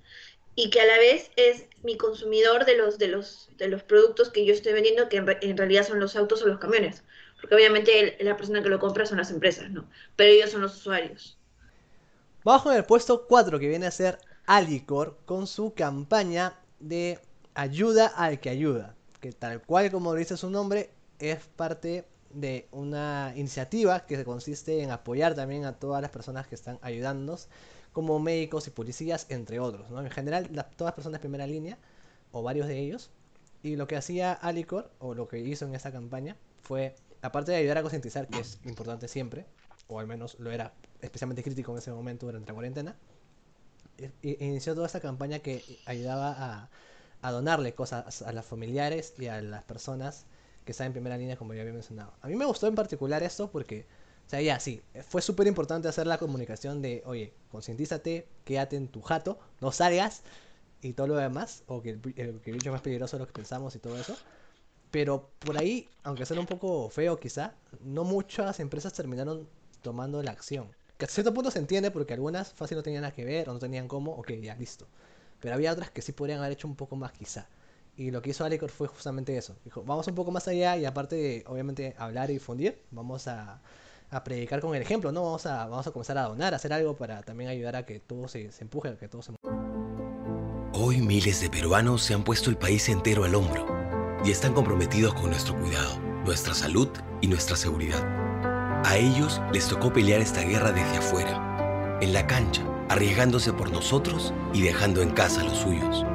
y 0.56 0.72
que 0.72 0.82
a 0.82 0.86
la 0.88 0.98
vez 0.98 1.30
es 1.36 1.66
mi 1.84 1.96
consumidor 1.96 2.66
de 2.66 2.76
los 2.76 2.98
de 2.98 3.10
los 3.10 3.50
de 3.58 3.68
los 3.68 3.84
productos 3.84 4.32
que 4.32 4.46
yo 4.46 4.54
estoy 4.54 4.74
vendiendo 4.74 5.10
que 5.10 5.18
en, 5.18 5.58
realidad 5.58 5.86
son 5.86 6.00
los 6.00 6.16
autos 6.16 6.42
o 6.42 6.48
los 6.48 6.58
camiones. 6.58 7.04
Porque 7.40 7.54
obviamente 7.54 8.18
la 8.22 8.36
persona 8.36 8.64
que 8.64 8.70
lo 8.70 8.80
compra 8.80 9.06
son 9.06 9.20
las 9.20 9.30
empresas 9.30 9.70
no 9.70 9.88
pero 10.16 10.32
ellos 10.32 10.50
son 10.50 10.62
los 10.62 10.76
usuarios. 10.76 11.38
Vamos 12.44 12.64
con 12.64 12.76
el 12.76 12.84
puesto 12.84 13.28
4 13.28 13.60
que 13.60 13.68
viene 13.68 13.86
a 13.86 13.92
ser 13.92 14.18
Alicor 14.48 15.20
con 15.26 15.46
su 15.46 15.76
campaña 15.76 16.60
de 16.80 17.20
ayuda 17.54 18.08
al 18.08 18.40
que 18.40 18.50
ayuda 18.50 18.96
que 19.22 19.32
tal 19.34 19.62
cual 19.62 19.92
como 19.92 20.16
dice 20.16 20.36
su 20.36 20.50
nombre 20.50 20.90
es 21.20 21.46
parte 21.56 22.06
de 22.36 22.68
una 22.72 23.34
iniciativa 23.36 24.06
que 24.06 24.24
consiste 24.26 24.84
en 24.84 24.92
apoyar 24.92 25.36
también 25.36 25.66
a 25.66 25.80
todas 25.80 26.02
las 26.02 26.12
personas 26.12 26.48
que 26.48 26.56
están 26.56 26.78
ayudándonos, 26.82 27.48
como 27.94 28.20
médicos 28.20 28.68
y 28.68 28.72
policías, 28.72 29.26
entre 29.30 29.60
otros. 29.60 29.90
¿no? 29.90 30.02
En 30.02 30.12
general, 30.12 30.48
todas 30.76 30.90
las 30.90 30.94
personas 30.94 31.20
de 31.20 31.22
primera 31.22 31.48
línea, 31.48 31.78
o 32.32 32.44
varios 32.44 32.68
de 32.68 32.78
ellos. 32.80 33.10
Y 33.64 33.78
lo 33.78 33.88
que 33.88 33.96
hacía 33.96 34.34
Alicor, 34.34 34.92
o 35.00 35.16
lo 35.16 35.28
que 35.28 35.40
hizo 35.40 35.66
en 35.66 35.76
esta 35.76 35.92
campaña, 35.92 36.36
fue, 36.62 36.96
aparte 37.22 37.54
de 37.54 37.58
ayudar 37.58 37.78
a 37.78 37.82
concientizar, 37.82 38.28
que 38.28 38.42
es 38.42 38.60
importante 38.66 39.08
siempre, 39.08 39.46
o 39.88 40.00
al 40.00 40.08
menos 40.08 40.38
lo 40.40 40.52
era 40.52 40.74
especialmente 41.02 41.42
crítico 41.42 41.72
en 41.72 41.78
ese 41.78 41.92
momento 41.92 42.26
durante 42.26 42.48
la 42.48 42.54
cuarentena, 42.54 42.96
inició 44.22 44.76
toda 44.76 44.88
esta 44.88 45.00
campaña 45.00 45.40
que 45.40 45.64
ayudaba 45.86 46.36
a, 46.38 46.70
a 47.22 47.32
donarle 47.32 47.74
cosas 47.74 48.22
a 48.22 48.32
los 48.34 48.46
familiares 48.46 49.14
y 49.18 49.28
a 49.28 49.42
las 49.42 49.64
personas 49.64 50.26
que 50.66 50.72
está 50.72 50.86
en 50.86 50.92
primera 50.94 51.18
línea, 51.18 51.38
como 51.38 51.54
ya 51.54 51.62
había 51.62 51.74
mencionado. 51.74 52.14
A 52.22 52.28
mí 52.28 52.36
me 52.36 52.46
gustó 52.46 52.68
en 52.68 52.76
particular 52.76 53.24
esto 53.24 53.50
porque, 53.52 53.86
o 54.26 54.30
sea, 54.30 54.42
ya 54.42 54.60
sí, 54.60 54.82
fue 55.08 55.22
súper 55.22 55.48
importante 55.48 55.88
hacer 55.88 56.08
la 56.08 56.18
comunicación 56.18 56.82
de, 56.82 57.04
oye, 57.06 57.34
concientízate, 57.52 58.28
quédate 58.44 58.76
en 58.76 58.88
tu 58.88 59.02
jato, 59.02 59.40
no 59.62 59.72
salgas 59.72 60.24
y 60.82 60.94
todo 60.94 61.08
lo 61.08 61.16
demás, 61.16 61.64
o 61.68 61.82
que 61.82 61.92
el, 61.92 62.02
que 62.02 62.22
el 62.22 62.54
bicho 62.54 62.70
es 62.70 62.74
más 62.74 62.82
peligroso 62.82 63.18
de 63.18 63.22
lo 63.22 63.28
que 63.28 63.34
pensamos 63.34 63.76
y 63.76 63.80
todo 63.80 63.98
eso. 63.98 64.16
Pero 64.92 65.30
por 65.40 65.58
ahí, 65.58 65.88
aunque 66.04 66.26
sea 66.26 66.40
un 66.40 66.46
poco 66.46 66.90
feo 66.90 67.20
quizá, 67.20 67.54
no 67.84 68.04
muchas 68.04 68.60
empresas 68.60 68.94
terminaron 68.94 69.48
tomando 69.82 70.24
la 70.24 70.32
acción. 70.32 70.68
Que 70.98 71.06
a 71.06 71.08
cierto 71.08 71.34
punto 71.34 71.52
se 71.52 71.60
entiende 71.60 71.92
porque 71.92 72.14
algunas 72.14 72.54
fácil 72.54 72.78
no 72.78 72.84
tenían 72.84 73.02
nada 73.02 73.14
que 73.14 73.26
ver 73.26 73.50
o 73.50 73.54
no 73.54 73.60
tenían 73.60 73.88
cómo, 73.88 74.14
ok, 74.14 74.32
ya 74.42 74.56
listo. 74.56 74.88
Pero 75.42 75.56
había 75.56 75.74
otras 75.74 75.92
que 75.92 76.02
sí 76.02 76.12
podrían 76.14 76.40
haber 76.40 76.54
hecho 76.54 76.68
un 76.68 76.76
poco 76.76 76.96
más 76.96 77.12
quizá. 77.12 77.48
Y 77.98 78.12
lo 78.12 78.22
que 78.22 78.32
hizo 78.32 78.44
Alecor 78.44 78.70
fue 78.70 78.88
justamente 78.88 79.38
eso. 79.38 79.56
Dijo, 79.64 79.84
vamos 79.84 80.08
un 80.08 80.16
poco 80.16 80.32
más 80.32 80.48
allá 80.48 80.76
y 80.78 80.86
aparte 80.86 81.16
de, 81.16 81.44
obviamente, 81.48 81.96
hablar 81.98 82.30
y 82.30 82.34
difundir, 82.34 82.82
vamos 82.92 83.28
a, 83.28 83.62
a 84.12 84.24
predicar 84.24 84.60
con 84.60 84.76
el 84.76 84.82
ejemplo, 84.82 85.12
¿no? 85.12 85.24
Vamos 85.24 85.46
a, 85.46 85.66
vamos 85.68 85.88
a 85.88 85.92
comenzar 85.92 86.18
a 86.18 86.24
donar, 86.24 86.54
a 86.54 86.58
hacer 86.58 86.74
algo 86.74 86.96
para 86.98 87.22
también 87.24 87.50
ayudar 87.50 87.76
a 87.76 87.86
que 87.86 88.00
todo 88.00 88.28
se, 88.28 88.52
se 88.52 88.64
empuje, 88.64 88.90
a 88.90 88.98
que 88.98 89.08
todo 89.08 89.22
se... 89.22 89.34
Hoy 90.74 91.00
miles 91.00 91.40
de 91.40 91.50
peruanos 91.50 92.04
se 92.04 92.14
han 92.14 92.24
puesto 92.24 92.50
el 92.50 92.58
país 92.58 92.90
entero 92.90 93.24
al 93.24 93.34
hombro 93.34 93.66
y 94.26 94.32
están 94.32 94.54
comprometidos 94.54 95.14
con 95.14 95.30
nuestro 95.30 95.58
cuidado, 95.58 95.98
nuestra 96.26 96.54
salud 96.54 96.90
y 97.22 97.28
nuestra 97.28 97.56
seguridad. 97.56 98.04
A 98.86 98.98
ellos 98.98 99.42
les 99.54 99.68
tocó 99.68 99.94
pelear 99.94 100.20
esta 100.20 100.42
guerra 100.42 100.72
desde 100.72 100.98
afuera, 100.98 102.00
en 102.02 102.12
la 102.12 102.28
cancha, 102.28 102.62
arriesgándose 102.90 103.54
por 103.54 103.72
nosotros 103.72 104.34
y 104.54 104.62
dejando 104.62 105.02
en 105.02 105.12
casa 105.12 105.42
a 105.42 105.46
los 105.46 105.58
suyos. 105.60 106.06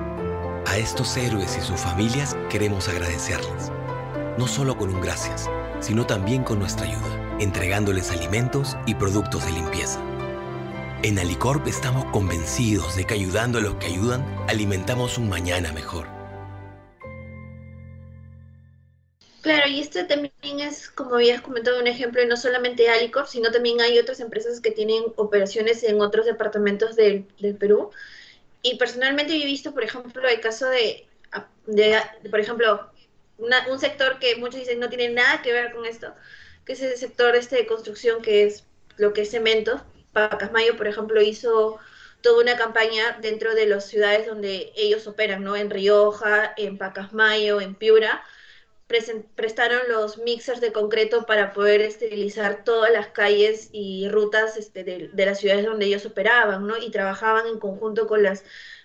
A 0.70 0.78
estos 0.78 1.16
héroes 1.16 1.58
y 1.58 1.62
sus 1.62 1.80
familias 1.80 2.36
queremos 2.48 2.88
agradecerles, 2.88 3.72
no 4.38 4.46
solo 4.46 4.78
con 4.78 4.94
un 4.94 5.00
gracias, 5.00 5.50
sino 5.80 6.06
también 6.06 6.44
con 6.44 6.60
nuestra 6.60 6.86
ayuda, 6.86 7.38
entregándoles 7.40 8.12
alimentos 8.12 8.76
y 8.86 8.94
productos 8.94 9.44
de 9.46 9.50
limpieza. 9.50 10.00
En 11.02 11.18
Alicorp 11.18 11.66
estamos 11.66 12.04
convencidos 12.12 12.94
de 12.94 13.04
que 13.04 13.14
ayudando 13.14 13.58
a 13.58 13.62
los 13.62 13.74
que 13.78 13.86
ayudan, 13.86 14.24
alimentamos 14.48 15.18
un 15.18 15.28
mañana 15.28 15.72
mejor. 15.72 16.06
Claro, 19.40 19.68
y 19.68 19.80
este 19.80 20.04
también 20.04 20.60
es, 20.60 20.88
como 20.88 21.16
habías 21.16 21.40
comentado, 21.40 21.80
un 21.80 21.88
ejemplo, 21.88 22.24
no 22.26 22.36
solamente 22.36 22.88
Alicorp, 22.88 23.26
sino 23.26 23.50
también 23.50 23.80
hay 23.80 23.98
otras 23.98 24.20
empresas 24.20 24.60
que 24.60 24.70
tienen 24.70 25.02
operaciones 25.16 25.82
en 25.82 26.00
otros 26.00 26.26
departamentos 26.26 26.94
del, 26.94 27.26
del 27.40 27.56
Perú. 27.56 27.90
Y 28.62 28.76
personalmente 28.76 29.36
yo 29.38 29.44
he 29.44 29.46
visto, 29.46 29.72
por 29.72 29.84
ejemplo, 29.84 30.28
el 30.28 30.40
caso 30.40 30.66
de, 30.66 31.06
de, 31.66 32.00
por 32.30 32.40
ejemplo, 32.40 32.90
una, 33.38 33.66
un 33.68 33.78
sector 33.78 34.18
que 34.18 34.36
muchos 34.36 34.60
dicen 34.60 34.80
no 34.80 34.88
tiene 34.88 35.08
nada 35.08 35.42
que 35.42 35.52
ver 35.52 35.72
con 35.72 35.86
esto, 35.86 36.14
que 36.64 36.74
es 36.74 36.82
el 36.82 36.96
sector 36.96 37.34
este 37.36 37.56
de 37.56 37.66
construcción, 37.66 38.22
que 38.22 38.44
es 38.44 38.64
lo 38.96 39.12
que 39.12 39.22
es 39.22 39.30
cemento. 39.30 39.82
Pacasmayo, 40.12 40.76
por 40.76 40.88
ejemplo, 40.88 41.22
hizo 41.22 41.78
toda 42.20 42.42
una 42.42 42.56
campaña 42.56 43.18
dentro 43.22 43.54
de 43.54 43.66
las 43.66 43.86
ciudades 43.86 44.26
donde 44.26 44.72
ellos 44.76 45.06
operan, 45.06 45.42
¿no? 45.42 45.56
En 45.56 45.70
Rioja, 45.70 46.52
en 46.56 46.76
Pacasmayo, 46.76 47.60
en 47.60 47.74
Piura, 47.74 48.22
prestaron 49.34 49.80
los 49.88 50.18
mixers 50.18 50.60
de 50.60 50.72
concreto 50.72 51.24
para 51.24 51.52
poder 51.52 51.80
esterilizar 51.80 52.64
todas 52.64 52.90
las 52.92 53.08
calles 53.08 53.68
y 53.72 54.08
rutas 54.08 54.56
este, 54.56 54.84
de, 54.84 55.10
de, 55.12 55.26
las 55.26 55.38
ciudades 55.38 55.64
donde 55.64 55.86
ellos 55.86 56.06
operaban, 56.06 56.66
¿no? 56.66 56.76
Y 56.76 56.90
trabajaban 56.90 57.46
en 57.46 57.58
conjunto 57.58 58.06
con 58.06 58.22
las, 58.22 58.44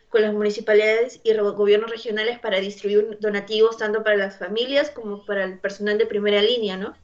con 0.10 0.22
las 0.22 0.34
municipalidades 0.34 1.20
y 1.24 1.34
gobiernos 1.34 1.90
regionales 1.90 2.40
para 2.40 2.60
distribuir 2.60 3.18
donativos 3.20 3.78
tanto 3.78 4.04
para 4.04 4.16
las 4.16 4.38
familias 4.38 4.92
como 4.92 5.26
para 5.26 5.44
el 5.44 5.60
personal 5.60 5.98
de 5.98 6.06
primera 6.06 6.42
línea, 6.42 6.78
¿no? 6.78 6.96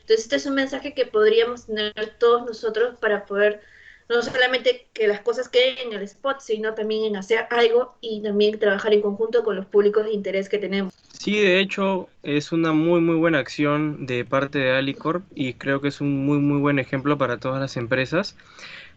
Entonces 0.00 0.24
este 0.24 0.36
es 0.36 0.46
un 0.46 0.54
mensaje 0.54 0.94
que 0.94 1.06
podríamos 1.06 1.66
tener 1.66 1.94
todos 2.18 2.44
nosotros 2.44 2.98
para 3.00 3.24
poder 3.24 3.60
no 4.08 4.22
solamente 4.22 4.88
que 4.92 5.06
las 5.06 5.20
cosas 5.20 5.48
queden 5.48 5.78
en 5.78 5.92
el 5.92 6.02
spot, 6.02 6.40
sino 6.40 6.74
también 6.74 7.04
en 7.04 7.16
hacer 7.16 7.46
algo 7.50 7.94
y 8.00 8.22
también 8.22 8.58
trabajar 8.58 8.92
en 8.92 9.02
conjunto 9.02 9.42
con 9.42 9.56
los 9.56 9.66
públicos 9.66 10.04
de 10.04 10.12
interés 10.12 10.48
que 10.48 10.58
tenemos. 10.58 10.92
Sí, 11.12 11.40
de 11.40 11.60
hecho 11.60 12.08
es 12.22 12.52
una 12.52 12.72
muy 12.72 13.00
muy 13.00 13.16
buena 13.16 13.38
acción 13.38 14.06
de 14.06 14.24
parte 14.24 14.58
de 14.58 14.72
Alicorp 14.72 15.24
y 15.34 15.54
creo 15.54 15.80
que 15.80 15.88
es 15.88 16.00
un 16.00 16.26
muy 16.26 16.38
muy 16.38 16.60
buen 16.60 16.78
ejemplo 16.78 17.16
para 17.16 17.38
todas 17.38 17.60
las 17.60 17.76
empresas 17.76 18.36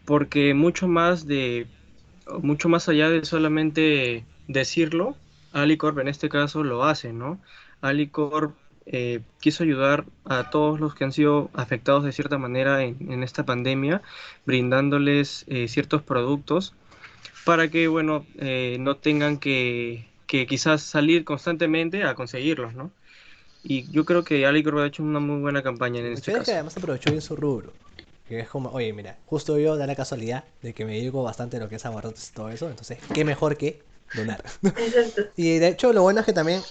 porque 0.04 0.54
mucho 0.54 0.88
más 0.88 1.26
de 1.26 1.66
mucho 2.42 2.68
más 2.68 2.88
allá 2.88 3.10
de 3.10 3.24
solamente 3.24 4.24
decirlo, 4.48 5.16
Alicorp 5.52 5.98
en 5.98 6.08
este 6.08 6.28
caso 6.28 6.64
lo 6.64 6.84
hace, 6.84 7.12
¿no? 7.12 7.40
Alicorp 7.80 8.54
eh, 8.86 9.20
quiso 9.40 9.64
ayudar 9.64 10.04
a 10.24 10.50
todos 10.50 10.78
los 10.78 10.94
que 10.94 11.04
han 11.04 11.12
sido 11.12 11.50
afectados 11.54 12.04
de 12.04 12.12
cierta 12.12 12.38
manera 12.38 12.84
en, 12.84 12.96
en 13.10 13.22
esta 13.24 13.44
pandemia, 13.44 14.02
brindándoles 14.44 15.44
eh, 15.48 15.66
ciertos 15.66 16.02
productos 16.02 16.72
para 17.44 17.68
que, 17.68 17.88
bueno, 17.88 18.26
eh, 18.38 18.76
no 18.80 18.96
tengan 18.96 19.38
que, 19.38 20.08
que, 20.26 20.46
quizás 20.46 20.82
salir 20.82 21.24
constantemente 21.24 22.04
a 22.04 22.14
conseguirlos, 22.14 22.74
¿no? 22.74 22.90
Y 23.62 23.90
yo 23.90 24.04
creo 24.04 24.22
que 24.22 24.46
Alicor 24.46 24.78
ha 24.78 24.86
hecho 24.86 25.02
una 25.02 25.18
muy 25.18 25.40
buena 25.40 25.62
campaña 25.62 26.00
en 26.00 26.12
este 26.12 26.32
caso. 26.32 26.44
que 26.44 26.52
además 26.52 26.76
aprovechó 26.76 27.10
bien 27.10 27.22
su 27.22 27.34
rubro. 27.34 27.72
Que 28.28 28.40
es 28.40 28.48
como, 28.48 28.70
oye, 28.70 28.92
mira, 28.92 29.18
justo 29.26 29.58
yo 29.58 29.76
da 29.76 29.86
la 29.86 29.94
casualidad 29.94 30.44
de 30.62 30.74
que 30.74 30.84
me 30.84 30.94
dedico 30.94 31.22
bastante 31.22 31.56
a 31.56 31.60
lo 31.60 31.68
que 31.68 31.76
es 31.76 31.86
abarrotes 31.86 32.30
y 32.30 32.34
todo 32.34 32.48
eso, 32.48 32.68
entonces, 32.68 32.98
¿qué 33.14 33.24
mejor 33.24 33.56
que 33.56 33.80
donar? 34.14 34.44
Exacto. 34.62 35.22
y 35.36 35.58
de 35.58 35.68
hecho, 35.68 35.92
lo 35.92 36.02
bueno 36.02 36.20
es 36.20 36.26
que 36.26 36.32
también 36.32 36.62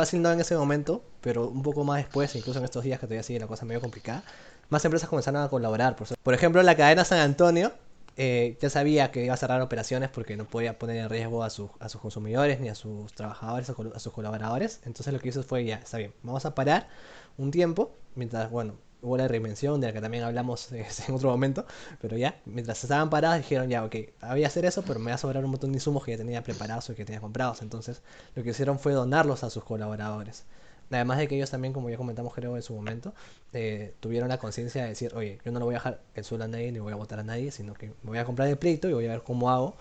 fácil 0.00 0.22
no 0.22 0.32
en 0.32 0.40
ese 0.40 0.56
momento, 0.56 1.04
pero 1.20 1.48
un 1.48 1.62
poco 1.62 1.84
más 1.84 1.98
después, 1.98 2.34
incluso 2.34 2.58
en 2.58 2.64
estos 2.64 2.82
días 2.82 2.98
que 2.98 3.06
todavía 3.06 3.22
sigue 3.22 3.38
la 3.38 3.46
cosa 3.46 3.66
medio 3.66 3.82
complicada, 3.82 4.24
más 4.70 4.82
empresas 4.84 5.08
comenzaron 5.10 5.42
a 5.42 5.48
colaborar. 5.48 5.94
Por, 5.94 6.34
ejemplo, 6.34 6.62
la 6.62 6.74
cadena 6.74 7.04
San 7.04 7.18
Antonio 7.18 7.72
eh, 8.16 8.56
ya 8.62 8.70
sabía 8.70 9.10
que 9.10 9.24
iba 9.24 9.34
a 9.34 9.36
cerrar 9.36 9.60
operaciones 9.60 10.08
porque 10.08 10.38
no 10.38 10.46
podía 10.46 10.78
poner 10.78 10.96
en 10.96 11.10
riesgo 11.10 11.44
a, 11.44 11.50
su, 11.50 11.70
a 11.80 11.90
sus 11.90 12.00
consumidores 12.00 12.60
ni 12.60 12.70
a 12.70 12.74
sus 12.74 13.12
trabajadores, 13.12 13.68
a, 13.68 13.98
sus 13.98 14.12
colaboradores. 14.12 14.80
Entonces 14.84 15.12
lo 15.12 15.20
que 15.20 15.28
hizo 15.28 15.42
fue, 15.42 15.66
ya, 15.66 15.76
está 15.76 15.98
bien, 15.98 16.14
vamos 16.22 16.46
a 16.46 16.54
parar 16.54 16.88
un 17.36 17.50
tiempo, 17.50 17.94
mientras, 18.14 18.50
bueno, 18.50 18.76
hubo 19.02 19.16
la 19.16 19.28
reinvención 19.28 19.80
de 19.80 19.88
la 19.88 19.92
que 19.92 20.00
también 20.00 20.24
hablamos 20.24 20.72
eh, 20.72 20.86
en 21.08 21.14
otro 21.14 21.30
momento, 21.30 21.66
pero 22.00 22.16
ya, 22.16 22.40
mientras 22.44 22.82
estaban 22.82 23.10
paradas 23.10 23.38
dijeron 23.38 23.68
ya, 23.68 23.84
ok, 23.84 23.96
había 24.20 24.46
hacer 24.46 24.64
eso, 24.64 24.82
pero 24.82 25.00
me 25.00 25.10
va 25.10 25.14
a 25.14 25.18
sobrar 25.18 25.44
un 25.44 25.50
montón 25.50 25.72
de 25.72 25.76
insumos 25.76 26.04
que 26.04 26.12
ya 26.12 26.16
tenía 26.16 26.42
preparados 26.42 26.90
o 26.90 26.94
que 26.94 27.04
tenía 27.04 27.20
comprados, 27.20 27.62
entonces 27.62 28.02
lo 28.34 28.42
que 28.42 28.50
hicieron 28.50 28.78
fue 28.78 28.92
donarlos 28.92 29.44
a 29.44 29.50
sus 29.50 29.64
colaboradores. 29.64 30.44
Además 30.92 31.18
de 31.18 31.28
que 31.28 31.36
ellos 31.36 31.50
también, 31.50 31.72
como 31.72 31.88
ya 31.88 31.96
comentamos 31.96 32.34
creo 32.34 32.56
en 32.56 32.62
su 32.62 32.74
momento, 32.74 33.14
eh, 33.52 33.94
tuvieron 34.00 34.28
la 34.28 34.38
conciencia 34.38 34.82
de 34.82 34.88
decir, 34.88 35.14
oye, 35.14 35.38
yo 35.44 35.52
no 35.52 35.60
le 35.60 35.64
voy 35.64 35.74
a 35.74 35.78
dejar 35.78 36.00
el 36.14 36.24
suelo 36.24 36.44
a 36.44 36.48
nadie 36.48 36.72
ni 36.72 36.80
voy 36.80 36.92
a 36.92 36.96
votar 36.96 37.20
a 37.20 37.22
nadie, 37.22 37.52
sino 37.52 37.74
que 37.74 37.88
me 38.02 38.10
voy 38.10 38.18
a 38.18 38.24
comprar 38.24 38.48
el 38.48 38.58
pleito 38.58 38.88
y 38.88 38.92
voy 38.92 39.06
a 39.06 39.10
ver 39.10 39.22
cómo 39.22 39.50
hago 39.50 39.76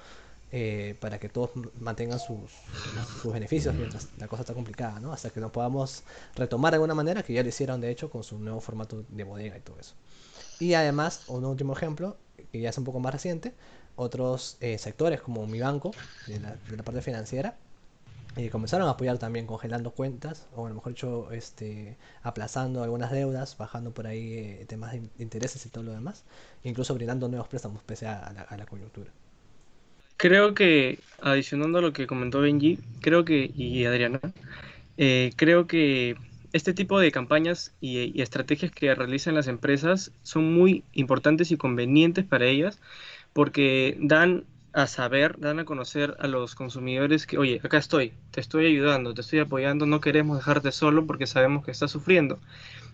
eh, 0.51 0.95
para 0.99 1.19
que 1.19 1.29
todos 1.29 1.51
mantengan 1.79 2.19
sus, 2.19 2.51
beneficios 3.31 3.75
mientras 3.75 4.07
la 4.17 4.27
cosa 4.27 4.41
está 4.41 4.55
complicada, 4.55 4.99
¿no? 4.99 5.13
Hasta 5.13 5.29
que 5.29 5.39
nos 5.39 5.51
podamos 5.51 6.03
retomar 6.35 6.71
de 6.71 6.77
alguna 6.77 6.95
manera, 6.95 7.21
que 7.21 7.33
ya 7.33 7.43
lo 7.43 7.49
hicieron 7.49 7.79
de 7.81 7.91
hecho 7.91 8.09
con 8.09 8.23
su 8.23 8.39
nuevo 8.39 8.59
formato 8.59 9.03
de 9.09 9.23
bodega 9.23 9.57
y 9.57 9.61
todo 9.61 9.79
eso. 9.79 9.93
Y 10.59 10.73
además, 10.73 11.21
un 11.27 11.45
último 11.45 11.73
ejemplo, 11.73 12.17
que 12.51 12.59
ya 12.61 12.69
es 12.69 12.77
un 12.79 12.83
poco 12.83 12.99
más 12.99 13.13
reciente, 13.13 13.53
otros 13.95 14.57
eh, 14.59 14.79
sectores 14.79 15.21
como 15.21 15.45
mi 15.45 15.59
banco, 15.59 15.91
de 16.25 16.39
la, 16.39 16.83
parte 16.83 17.03
financiera, 17.03 17.55
eh, 18.35 18.49
comenzaron 18.49 18.87
a 18.87 18.91
apoyar 18.91 19.19
también 19.19 19.45
congelando 19.45 19.91
cuentas, 19.91 20.47
o 20.55 20.65
a 20.65 20.69
lo 20.69 20.75
mejor 20.75 20.93
hecho, 20.93 21.31
este, 21.31 21.95
aplazando 22.23 22.81
algunas 22.81 23.11
deudas, 23.11 23.55
bajando 23.55 23.91
por 23.91 24.07
ahí 24.07 24.65
temas 24.67 24.93
de 24.93 25.03
intereses 25.19 25.63
y 25.67 25.69
todo 25.69 25.83
lo 25.83 25.91
demás, 25.91 26.23
incluso 26.63 26.95
brindando 26.95 27.27
nuevos 27.27 27.47
préstamos 27.47 27.83
pese 27.83 28.07
a 28.07 28.55
la 28.57 28.65
coyuntura. 28.65 29.11
Creo 30.19 30.53
que, 30.53 30.99
adicionando 31.21 31.77
a 31.77 31.81
lo 31.81 31.93
que 31.93 32.05
comentó 32.05 32.41
Benji, 32.41 32.77
creo 32.99 33.23
que, 33.23 33.51
y 33.55 33.85
Adriana, 33.85 34.19
eh, 34.97 35.31
creo 35.37 35.65
que 35.65 36.17
este 36.51 36.73
tipo 36.73 36.99
de 36.99 37.09
campañas 37.09 37.73
y, 37.79 37.99
y, 38.17 38.21
estrategias 38.21 38.69
que 38.73 38.93
realizan 38.93 39.35
las 39.35 39.47
empresas 39.47 40.11
son 40.21 40.53
muy 40.53 40.83
importantes 40.91 41.51
y 41.51 41.57
convenientes 41.57 42.25
para 42.25 42.47
ellas 42.47 42.81
porque 43.31 43.95
dan 44.01 44.43
a 44.73 44.87
saber, 44.87 45.39
dan 45.39 45.59
a 45.59 45.65
conocer 45.65 46.17
a 46.19 46.27
los 46.27 46.53
consumidores 46.53 47.25
que, 47.25 47.37
oye, 47.37 47.61
acá 47.63 47.77
estoy, 47.77 48.11
te 48.31 48.41
estoy 48.41 48.65
ayudando, 48.65 49.13
te 49.13 49.21
estoy 49.21 49.39
apoyando, 49.39 49.85
no 49.85 50.01
queremos 50.01 50.37
dejarte 50.37 50.73
solo 50.73 51.07
porque 51.07 51.27
sabemos 51.27 51.63
que 51.63 51.71
estás 51.71 51.91
sufriendo. 51.91 52.39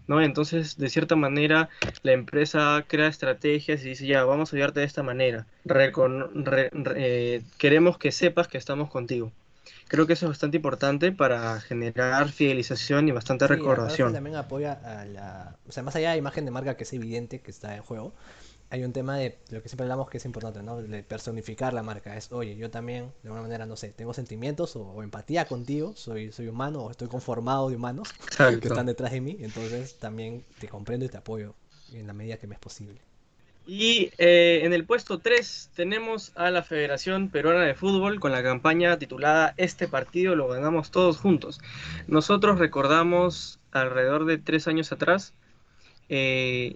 ¿No? 0.08 0.22
Entonces, 0.22 0.78
de 0.78 0.90
cierta 0.90 1.16
manera, 1.16 1.70
la 2.04 2.12
empresa 2.12 2.84
crea 2.88 3.08
estrategias 3.08 3.84
y 3.84 3.90
dice, 3.90 4.06
ya, 4.06 4.24
vamos 4.24 4.54
a 4.54 4.56
ayudarte 4.56 4.82
de 4.82 4.86
esta 4.86 5.04
manera. 5.04 5.48
Recon 5.66 6.46
re 6.46 6.70
re 6.72 6.94
eh, 6.96 7.42
queremos 7.58 7.98
que 7.98 8.12
sepas 8.12 8.48
que 8.48 8.58
estamos 8.58 8.90
contigo. 8.90 9.32
Creo 9.88 10.08
que 10.08 10.14
eso 10.14 10.26
es 10.26 10.30
bastante 10.30 10.58
importante 10.58 11.12
para 11.12 11.60
generar 11.62 12.30
fidelización 12.30 13.08
y 13.08 13.12
bastante 13.12 13.46
sí, 13.48 13.54
recordación. 13.54 14.14
También 14.14 14.36
apoya 14.36 14.74
a 14.74 15.06
la... 15.06 15.56
O 15.68 15.72
sea, 15.72 15.84
más 15.84 15.96
allá 15.96 16.10
de 16.10 16.16
la 16.16 16.20
imagen 16.20 16.46
de 16.46 16.52
marca 16.52 16.76
que 16.76 16.84
es 16.84 16.94
evidente 16.94 17.40
que 17.40 17.52
está 17.52 17.76
en 17.76 17.84
juego, 17.84 18.14
hay 18.70 18.84
un 18.84 18.94
tema 18.94 19.18
de 19.18 19.38
lo 19.52 19.62
que 19.62 19.70
siempre 19.70 19.84
hablamos 19.84 20.10
que 20.10 20.18
es 20.18 20.26
importante, 20.26 20.64
¿no? 20.64 20.82
De 20.82 21.04
personificar 21.04 21.74
la 21.74 21.84
marca. 21.84 22.18
Es, 22.18 22.32
oye, 22.32 22.56
yo 22.56 22.70
también, 22.70 23.12
de 23.22 23.30
alguna 23.30 23.44
manera, 23.44 23.66
no 23.66 23.76
sé, 23.76 23.90
tengo 23.90 24.14
sentimientos 24.14 24.76
o, 24.76 24.82
o 24.82 25.04
empatía 25.04 25.46
contigo, 25.46 25.94
soy, 25.96 26.32
soy 26.32 26.48
humano 26.48 26.84
o 26.84 26.92
estoy 26.92 27.08
conformado 27.08 27.70
de 27.70 27.76
humanos 27.76 28.10
Exacto. 28.24 28.60
que 28.60 28.68
están 28.68 28.86
detrás 28.86 29.12
de 29.12 29.22
mí, 29.22 29.38
entonces 29.40 29.96
también 30.00 30.44
te 30.60 30.68
comprendo 30.68 31.06
y 31.06 31.10
te 31.10 31.18
apoyo 31.18 31.54
en 31.94 32.08
la 32.08 32.14
medida 32.14 32.38
que 32.38 32.48
me 32.48 32.56
es 32.56 32.60
posible. 32.60 33.00
Y 33.68 34.12
eh, 34.20 34.62
en 34.64 34.74
el 34.74 34.86
puesto 34.86 35.20
3 35.20 35.72
tenemos 35.76 36.32
a 36.36 36.52
la 36.52 36.62
Federación 36.62 37.30
Peruana 37.30 37.64
de 37.64 37.74
Fútbol 37.74 38.20
con 38.20 38.32
la 38.32 38.44
campaña 38.44 39.00
titulada 39.00 39.56
Este 39.58 39.88
partido 39.88 40.36
lo 40.36 40.48
ganamos 40.48 40.92
todos 40.92 41.18
juntos. 41.18 41.60
Nosotros 42.08 42.60
recordamos 42.60 43.60
alrededor 43.72 44.26
de 44.26 44.38
tres 44.38 44.68
años 44.68 44.92
atrás 44.92 45.34
eh, 46.10 46.76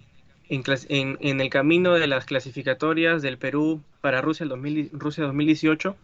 en, 0.50 0.64
en, 0.90 1.18
en, 1.22 1.42
el 1.42 1.50
camino 1.50 1.94
de 1.94 2.08
las 2.08 2.26
clasificatorias 2.26 3.22
del 3.22 3.38
Perú 3.38 3.82
para 4.02 4.22
Rusia, 4.22 4.44
el 4.44 4.50
2000, 4.50 4.90
Rusia 4.94 5.24
2018, 5.24 5.96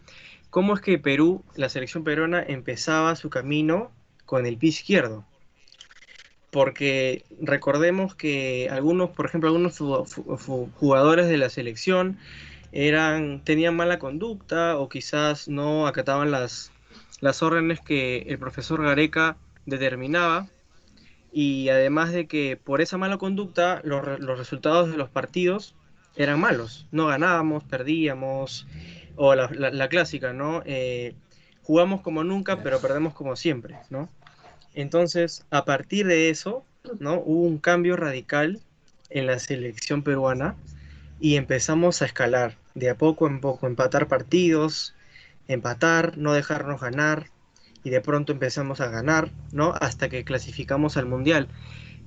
cómo 0.50 0.74
es 0.74 0.80
que 0.80 0.98
Perú, 0.98 1.44
la 1.56 1.68
selección 1.68 2.04
peruana, 2.04 2.42
empezaba 2.42 3.16
su 3.16 3.28
camino 3.28 3.90
con 4.24 4.46
el 4.46 4.56
pie 4.56 4.70
izquierdo. 4.70 5.24
Porque 6.50 7.24
recordemos 7.40 8.14
que 8.14 8.68
algunos, 8.70 9.10
por 9.10 9.26
ejemplo, 9.26 9.48
algunos 9.48 9.78
jugadores 9.78 11.28
de 11.28 11.36
la 11.36 11.50
selección 11.50 12.18
eran, 12.72 13.42
tenían 13.44 13.76
mala 13.76 13.98
conducta 13.98 14.78
o 14.78 14.88
quizás 14.88 15.48
no 15.48 15.86
acataban 15.86 16.30
las, 16.30 16.72
las 17.20 17.42
órdenes 17.42 17.80
que 17.80 18.18
el 18.28 18.38
profesor 18.38 18.82
Gareca 18.82 19.36
determinaba 19.66 20.48
y 21.38 21.68
además 21.68 22.12
de 22.12 22.26
que 22.26 22.56
por 22.56 22.80
esa 22.80 22.96
mala 22.96 23.18
conducta 23.18 23.82
los, 23.84 24.18
los, 24.20 24.38
resultados 24.38 24.90
de 24.90 24.96
los 24.96 25.10
partidos 25.10 25.74
eran 26.14 26.40
malos, 26.40 26.86
no 26.92 27.08
ganábamos, 27.08 27.62
perdíamos, 27.62 28.66
o 29.16 29.34
la, 29.34 29.50
la, 29.50 29.88
clásica, 29.90 30.32
¿no? 30.32 30.62
Eh, 30.64 31.14
jugamos 31.62 32.00
como 32.00 32.24
nunca, 32.24 32.62
pero 32.62 32.80
perdemos 32.80 33.12
como 33.12 33.36
siempre, 33.36 33.76
¿no? 33.90 34.08
Entonces, 34.72 35.44
a 35.50 35.66
partir 35.66 36.06
de 36.06 36.30
eso, 36.30 36.64
¿no? 37.00 37.20
Hubo 37.20 37.42
un 37.42 37.58
cambio 37.58 37.96
radical 37.96 38.58
en 39.10 39.26
la 39.26 39.38
selección 39.38 40.02
peruana 40.02 40.56
y 41.20 41.36
empezamos 41.36 42.00
a 42.00 42.06
escalar 42.06 42.56
de 42.74 42.88
a 42.88 42.94
poco 42.94 43.26
en 43.26 43.42
poco, 43.42 43.66
empatar 43.66 44.08
partidos, 44.08 44.94
empatar, 45.48 46.16
no 46.16 46.32
dejarnos 46.32 46.80
ganar, 46.80 47.26
y 47.86 47.90
de 47.90 48.00
pronto 48.00 48.32
empezamos 48.32 48.80
a 48.80 48.88
ganar, 48.88 49.30
¿no? 49.52 49.72
Hasta 49.80 50.08
que 50.08 50.24
clasificamos 50.24 50.96
al 50.96 51.06
Mundial. 51.06 51.46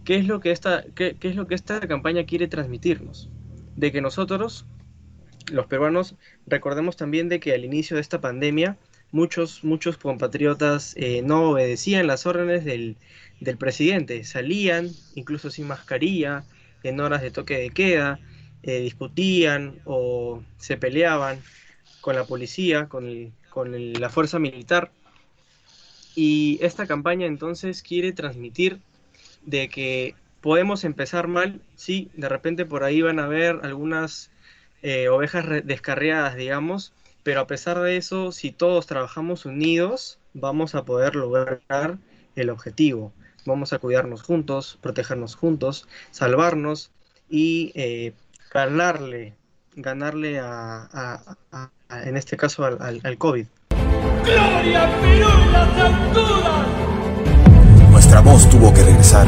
¿Qué 0.03 0.17
es 0.17 0.27
lo 0.27 0.41
que 0.41 0.51
esta, 0.51 0.83
qué, 0.93 1.15
es 1.21 1.35
lo 1.37 1.47
que 1.47 1.55
esta 1.55 1.79
campaña 1.79 2.25
quiere 2.25 2.49
transmitirnos? 2.49 3.29
De 3.77 3.93
que 3.93 4.01
nosotros, 4.01 4.65
los 5.49 5.67
peruanos, 5.67 6.15
recordemos 6.45 6.97
también 6.97 7.29
de 7.29 7.39
que 7.39 7.53
al 7.53 7.63
inicio 7.63 7.95
de 7.95 8.01
esta 8.01 8.19
pandemia, 8.19 8.75
muchos, 9.13 9.63
muchos 9.63 9.97
compatriotas 9.97 10.95
eh, 10.97 11.21
no 11.23 11.51
obedecían 11.51 12.07
las 12.07 12.25
órdenes 12.25 12.65
del, 12.65 12.97
del, 13.39 13.55
presidente, 13.55 14.25
salían 14.25 14.89
incluso 15.15 15.49
sin 15.49 15.65
mascarilla, 15.65 16.43
en 16.83 16.99
horas 16.99 17.21
de 17.21 17.31
toque 17.31 17.57
de 17.57 17.69
queda, 17.69 18.19
eh, 18.63 18.81
discutían 18.81 19.79
o 19.85 20.43
se 20.57 20.75
peleaban 20.75 21.39
con 22.01 22.17
la 22.17 22.25
policía, 22.25 22.89
con, 22.89 23.31
con 23.49 23.93
la 23.93 24.09
fuerza 24.09 24.39
militar 24.39 24.91
y 26.21 26.59
esta 26.61 26.85
campaña 26.85 27.27
entonces 27.27 27.81
quiere 27.81 28.11
transmitir 28.11 28.81
de 29.45 29.69
que 29.69 30.15
podemos 30.41 30.83
empezar 30.83 31.29
mal, 31.29 31.61
sí, 31.77 32.11
de 32.13 32.27
repente 32.27 32.65
por 32.65 32.83
ahí 32.83 33.01
van 33.01 33.19
a 33.19 33.23
haber 33.23 33.61
algunas 33.63 34.29
eh, 34.81 35.07
ovejas 35.07 35.45
descarriadas, 35.63 36.35
digamos, 36.35 36.91
pero 37.23 37.39
a 37.39 37.47
pesar 37.47 37.79
de 37.79 37.95
eso, 37.95 38.33
si 38.33 38.51
todos 38.51 38.85
trabajamos 38.85 39.45
unidos, 39.45 40.19
vamos 40.33 40.75
a 40.75 40.83
poder 40.83 41.15
lograr 41.15 41.99
el 42.35 42.49
objetivo. 42.49 43.13
Vamos 43.45 43.71
a 43.71 43.79
cuidarnos 43.79 44.21
juntos, 44.21 44.77
protegernos 44.81 45.35
juntos, 45.35 45.87
salvarnos 46.11 46.91
y 47.29 47.71
eh, 47.75 48.11
ganarle, 48.53 49.35
ganarle 49.73 50.37
a, 50.41 51.37
en 51.89 52.17
este 52.17 52.35
caso 52.35 52.65
al 52.65 53.17
COVID. 53.17 53.47
¡Gloria 54.23 54.89
Perú 55.01 55.29
en 55.43 55.53
las 55.53 55.69
alturas! 55.85 56.65
Nuestra 57.89 58.21
voz 58.21 58.49
tuvo 58.49 58.73
que 58.73 58.83
regresar 58.83 59.27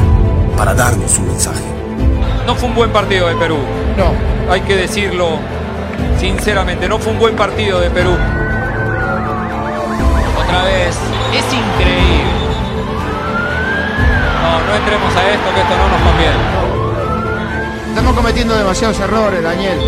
para 0.56 0.74
darnos 0.74 1.18
un 1.18 1.28
mensaje. 1.28 1.62
No 2.46 2.54
fue 2.54 2.68
un 2.68 2.74
buen 2.74 2.90
partido 2.90 3.28
de 3.28 3.36
Perú. 3.36 3.58
No. 3.96 4.52
Hay 4.52 4.60
que 4.62 4.76
decirlo 4.76 5.38
sinceramente, 6.18 6.88
no 6.88 6.98
fue 6.98 7.12
un 7.12 7.18
buen 7.18 7.36
partido 7.36 7.80
de 7.80 7.90
Perú. 7.90 8.12
Otra 10.38 10.62
vez, 10.64 10.96
es 11.34 11.44
increíble. 11.52 12.32
No, 14.42 14.60
no 14.66 14.74
entremos 14.74 15.16
a 15.16 15.30
esto, 15.30 15.54
que 15.54 15.60
esto 15.60 15.76
no 15.76 15.88
nos 15.88 16.00
conviene. 16.02 16.72
Estamos 17.88 18.14
cometiendo 18.14 18.54
demasiados 18.54 19.00
errores, 19.00 19.42
Daniel. 19.42 19.78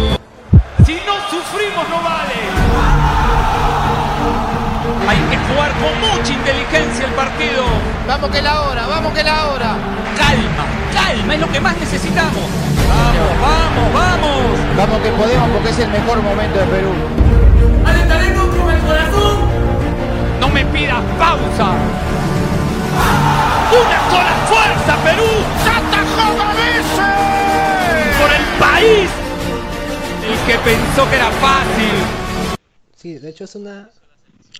Si 0.84 0.94
no 0.94 1.14
sufrimos, 1.30 1.88
no 1.88 2.02
vale. 2.02 2.63
Hay 5.06 5.18
que 5.18 5.36
jugar 5.36 5.70
con 5.72 5.92
mucha 6.00 6.32
inteligencia 6.32 7.06
el 7.06 7.12
partido. 7.12 7.64
Vamos 8.08 8.30
que 8.30 8.40
la 8.40 8.62
hora, 8.62 8.86
vamos 8.86 9.12
que 9.12 9.22
la 9.22 9.48
hora. 9.48 9.76
Calma, 10.16 10.64
calma, 10.94 11.34
es 11.34 11.40
lo 11.40 11.52
que 11.52 11.60
más 11.60 11.76
necesitamos. 11.76 12.44
Vamos, 12.88 13.30
vamos, 13.40 13.92
vamos. 13.92 14.76
Vamos 14.76 15.00
que 15.02 15.10
podemos 15.10 15.50
porque 15.50 15.70
es 15.70 15.78
el 15.78 15.90
mejor 15.90 16.22
momento 16.22 16.58
de 16.58 16.66
Perú. 16.66 16.92
Alentaremos 17.84 18.46
con 18.56 18.70
el 18.70 18.80
corazón. 18.80 19.38
No 20.40 20.48
me 20.48 20.64
pidas 20.66 21.02
pausa. 21.18 21.74
Una 23.74 24.10
sola 24.10 24.34
fuerza, 24.48 24.96
Perú. 25.04 25.28
¡Santa 25.64 25.98
Por 28.20 28.32
el 28.32 28.44
país. 28.58 29.10
El 30.24 30.38
que 30.46 30.58
pensó 30.60 31.10
que 31.10 31.16
era 31.16 31.30
fácil. 31.30 32.56
Sí, 32.96 33.18
de 33.18 33.28
hecho 33.28 33.44
es 33.44 33.54
una 33.54 33.90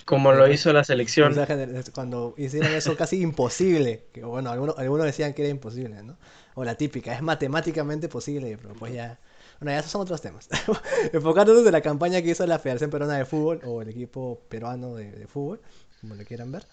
como 0.05 0.33
lo 0.33 0.49
hizo 0.51 0.73
la 0.73 0.85
selección. 0.85 1.45
Cuando 1.93 2.35
hicieron 2.37 2.75
eso 2.75 2.97
casi 2.97 3.21
imposible. 3.21 4.07
Que 4.13 4.25
bueno, 4.25 4.51
algunos, 4.51 4.79
algunos 4.79 5.07
decían 5.07 5.35
que 5.35 5.43
era 5.43 5.51
imposible, 5.51 6.03
¿no? 6.03 6.17
O 6.55 6.65
la 6.65 6.77
típica, 6.77 7.15
es 7.15 7.23
matemáticamente 7.23 8.09
posible, 8.09 8.59
pero 8.61 8.75
pues 8.75 8.93
ya. 8.93 9.19
Bueno, 9.61 9.73
ya 9.73 9.79
esos 9.81 9.93
son 9.93 10.03
otros 10.03 10.21
temas. 10.21 10.49
Enfocándonos 11.13 11.65
en 11.67 11.73
la 11.73 11.81
campaña 11.81 12.21
que 12.23 12.31
hizo 12.31 12.47
la 12.47 12.59
Federación 12.59 12.91
Peruana 12.91 13.17
de 13.19 13.25
Fútbol, 13.25 13.61
o 13.65 13.83
el 13.83 13.89
equipo 13.89 14.41
peruano 14.49 14.95
de, 14.95 15.13
de 15.13 15.27
fútbol, 15.27 15.61
como 16.01 16.15
lo 16.17 16.25
quieran 16.25 16.51
ver. 16.53 16.67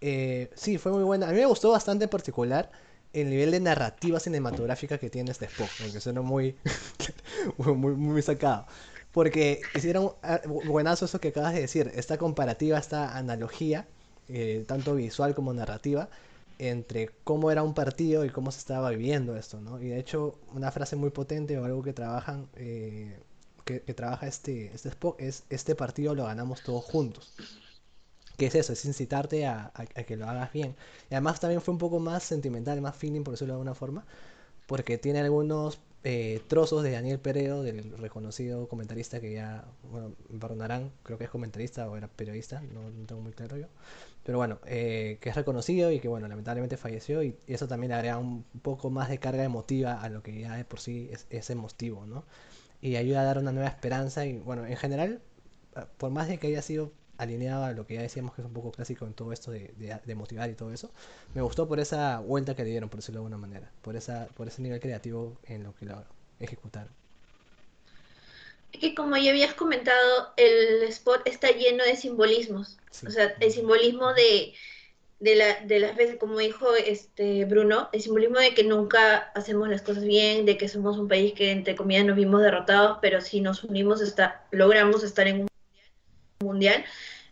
eh, 0.00 0.50
sí, 0.56 0.78
fue 0.78 0.92
muy 0.92 1.04
buena. 1.04 1.28
A 1.28 1.32
mí 1.32 1.38
me 1.38 1.46
gustó 1.46 1.70
bastante 1.72 2.04
en 2.04 2.10
particular 2.10 2.70
el 3.12 3.30
nivel 3.30 3.50
de 3.52 3.60
narrativa 3.60 4.20
cinematográfica 4.20 4.98
que 4.98 5.10
tiene 5.10 5.32
este 5.32 5.46
Spock, 5.46 5.72
porque 5.78 6.00
suena 6.00 6.22
muy, 7.58 7.74
muy, 7.76 7.94
muy 7.94 8.22
sacado. 8.22 8.66
Porque 9.12 9.60
hicieron 9.74 10.12
ah, 10.22 10.40
buenazo 10.46 11.04
eso 11.06 11.20
que 11.20 11.28
acabas 11.28 11.54
de 11.54 11.62
decir, 11.62 11.90
esta 11.94 12.16
comparativa, 12.18 12.78
esta 12.78 13.16
analogía, 13.16 13.86
eh, 14.28 14.64
tanto 14.68 14.94
visual 14.94 15.34
como 15.34 15.52
narrativa, 15.52 16.08
entre 16.58 17.10
cómo 17.24 17.50
era 17.50 17.62
un 17.62 17.74
partido 17.74 18.24
y 18.24 18.30
cómo 18.30 18.52
se 18.52 18.58
estaba 18.58 18.90
viviendo 18.90 19.36
esto, 19.36 19.60
¿no? 19.60 19.80
Y 19.80 19.88
de 19.88 19.98
hecho, 19.98 20.38
una 20.54 20.70
frase 20.70 20.94
muy 20.94 21.10
potente 21.10 21.58
o 21.58 21.64
algo 21.64 21.82
que 21.82 21.92
trabajan, 21.92 22.48
eh, 22.56 23.18
que, 23.64 23.80
trabaja 23.94 24.26
este, 24.26 24.70
este 24.74 24.90
Spock 24.90 25.20
es, 25.20 25.44
este 25.50 25.74
partido 25.74 26.14
lo 26.14 26.24
ganamos 26.24 26.62
todos 26.62 26.84
juntos. 26.84 27.32
¿Qué 28.36 28.46
es 28.46 28.54
eso? 28.54 28.72
Es 28.72 28.84
incitarte 28.84 29.46
a, 29.46 29.70
a, 29.74 29.82
a, 29.82 30.02
que 30.04 30.16
lo 30.16 30.28
hagas 30.28 30.52
bien. 30.52 30.76
Y 31.10 31.14
además 31.14 31.40
también 31.40 31.60
fue 31.60 31.72
un 31.72 31.78
poco 31.78 31.98
más 31.98 32.22
sentimental, 32.22 32.80
más 32.80 32.96
feeling, 32.96 33.22
por 33.22 33.32
decirlo 33.34 33.54
de 33.54 33.56
alguna 33.56 33.74
forma, 33.74 34.04
porque 34.66 34.98
tiene 34.98 35.20
algunos 35.20 35.78
eh, 36.02 36.40
trozos 36.48 36.82
de 36.82 36.92
Daniel 36.92 37.18
Peredo, 37.18 37.62
del 37.62 37.96
reconocido 37.98 38.68
comentarista 38.68 39.20
que 39.20 39.34
ya, 39.34 39.66
bueno, 39.90 40.14
perdonarán, 40.40 40.92
creo 41.02 41.18
que 41.18 41.24
es 41.24 41.30
comentarista 41.30 41.88
o 41.90 41.96
era 41.96 42.08
periodista, 42.08 42.62
no, 42.72 42.88
no 42.90 43.06
tengo 43.06 43.20
muy 43.20 43.32
claro 43.32 43.56
yo. 43.56 43.66
Pero 44.24 44.38
bueno, 44.38 44.60
eh, 44.66 45.18
que 45.20 45.30
es 45.30 45.36
reconocido 45.36 45.90
y 45.92 46.00
que, 46.00 46.08
bueno, 46.08 46.28
lamentablemente 46.28 46.76
falleció 46.76 47.22
y, 47.22 47.36
y, 47.46 47.54
eso 47.54 47.68
también 47.68 47.90
le 47.90 47.96
agrega 47.96 48.18
un 48.18 48.44
poco 48.62 48.90
más 48.90 49.08
de 49.08 49.18
carga 49.18 49.44
emotiva 49.44 50.00
a 50.00 50.08
lo 50.08 50.22
que 50.22 50.40
ya 50.40 50.56
de 50.56 50.64
por 50.64 50.80
sí 50.80 51.08
es, 51.12 51.26
es 51.30 51.50
emotivo, 51.50 52.06
¿no? 52.06 52.24
Y 52.80 52.96
ayuda 52.96 53.20
a 53.22 53.24
dar 53.24 53.38
una 53.38 53.52
nueva 53.52 53.68
esperanza 53.68 54.24
y, 54.24 54.38
bueno, 54.38 54.66
en 54.66 54.76
general, 54.76 55.20
por 55.98 56.10
más 56.10 56.28
de 56.28 56.38
que 56.38 56.48
haya 56.48 56.62
sido 56.62 56.92
alineado 57.20 57.64
a 57.64 57.72
lo 57.72 57.86
que 57.86 57.94
ya 57.94 58.02
decíamos 58.02 58.34
que 58.34 58.40
es 58.40 58.46
un 58.46 58.54
poco 58.54 58.72
clásico 58.72 59.04
en 59.06 59.12
todo 59.12 59.32
esto 59.32 59.50
de, 59.50 59.72
de, 59.76 59.98
de, 60.04 60.14
motivar 60.14 60.48
y 60.48 60.54
todo 60.54 60.72
eso. 60.72 60.90
Me 61.34 61.42
gustó 61.42 61.68
por 61.68 61.78
esa 61.78 62.20
vuelta 62.20 62.56
que 62.56 62.64
le 62.64 62.70
dieron, 62.70 62.88
por 62.88 63.00
decirlo 63.00 63.20
de 63.20 63.26
alguna 63.26 63.36
manera, 63.36 63.70
por 63.82 63.94
esa 63.94 64.26
por 64.34 64.48
ese 64.48 64.62
nivel 64.62 64.80
creativo 64.80 65.36
en 65.44 65.64
lo 65.64 65.74
que 65.74 65.84
lo 65.84 66.02
ejecutaron. 66.40 66.92
Que 68.72 68.94
como 68.94 69.16
ya 69.16 69.30
habías 69.30 69.54
comentado, 69.54 70.32
el 70.36 70.84
spot 70.84 71.22
está 71.26 71.50
lleno 71.50 71.84
de 71.84 71.96
simbolismos. 71.96 72.78
Sí. 72.90 73.06
O 73.06 73.10
sea, 73.10 73.34
el 73.40 73.52
simbolismo 73.52 74.14
de, 74.14 74.54
de, 75.18 75.36
la, 75.36 75.60
de 75.60 75.80
las 75.80 75.96
veces, 75.96 76.16
como 76.18 76.38
dijo 76.38 76.74
este 76.74 77.44
Bruno, 77.44 77.88
el 77.92 78.00
simbolismo 78.00 78.38
de 78.38 78.54
que 78.54 78.64
nunca 78.64 79.30
hacemos 79.34 79.68
las 79.68 79.82
cosas 79.82 80.04
bien, 80.04 80.46
de 80.46 80.56
que 80.56 80.68
somos 80.68 80.98
un 80.98 81.08
país 81.08 81.34
que 81.34 81.50
entre 81.50 81.76
comillas 81.76 82.06
nos 82.06 82.16
vimos 82.16 82.42
derrotados, 82.42 82.98
pero 83.02 83.20
si 83.20 83.40
nos 83.40 83.64
unimos 83.64 84.00
está, 84.00 84.46
logramos 84.50 85.02
estar 85.02 85.26
en 85.26 85.42
un 85.42 85.49
mundial. 86.40 86.84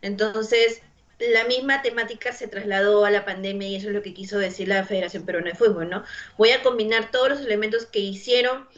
Entonces, 0.03 0.83
la 1.19 1.45
misma 1.45 1.83
temática 1.83 2.33
se 2.33 2.47
trasladó 2.47 3.05
a 3.05 3.11
la 3.11 3.25
pandemia 3.25 3.69
y 3.69 3.77
eso 3.77 3.89
es 3.89 3.95
lo 3.95 4.03
que 4.03 4.15
quiso 4.15 4.39
decir 4.39 4.69
la 4.69 4.85
Federación 4.85 5.25
Peruana 5.25 5.51
de 5.51 5.57
Fútbol, 5.57 5.89
¿no? 5.89 6.05
Voy 6.37 6.51
a 6.51 6.63
combinar 6.63 7.11
todos 7.11 7.31
los 7.31 7.41
elementos 7.41 7.87
que 7.87 7.99
hicieron 7.99 8.69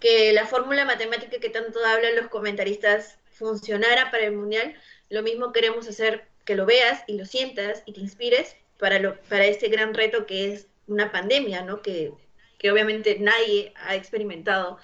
que 0.00 0.32
la 0.32 0.46
fórmula 0.46 0.84
matemática 0.84 1.38
que 1.38 1.48
tanto 1.48 1.84
hablan 1.86 2.16
los 2.16 2.28
comentaristas 2.28 3.16
funcionara 3.30 4.10
para 4.10 4.26
el 4.26 4.32
mundial. 4.32 4.74
Lo 5.08 5.22
mismo 5.22 5.52
queremos 5.52 5.88
hacer 5.88 6.26
que 6.44 6.56
lo 6.56 6.66
veas 6.66 7.02
y 7.06 7.16
lo 7.16 7.24
sientas 7.24 7.82
y 7.86 7.92
te 7.92 8.00
inspires 8.00 8.56
para, 8.78 8.98
lo, 8.98 9.18
para 9.22 9.46
este 9.46 9.68
gran 9.68 9.94
reto 9.94 10.26
que 10.26 10.52
es 10.52 10.66
una 10.86 11.10
pandemia, 11.10 11.62
¿no? 11.62 11.80
Que, 11.80 12.12
que 12.58 12.70
obviamente 12.70 13.18
nadie 13.18 13.72
ha 13.76 13.94
experimentado 13.94 14.78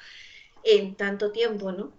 en 0.64 0.94
tanto 0.94 1.32
tiempo, 1.32 1.72
¿no? 1.72 1.92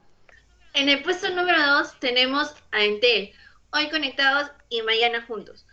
En 0.73 0.87
el 0.87 1.03
puesto 1.03 1.29
número 1.29 1.57
2 1.79 1.99
tenemos 1.99 2.55
a 2.71 2.85
Entel, 2.85 3.33
hoy 3.73 3.89
conectados 3.89 4.51
y 4.69 4.81
mañana 4.83 5.21
juntos. 5.21 5.65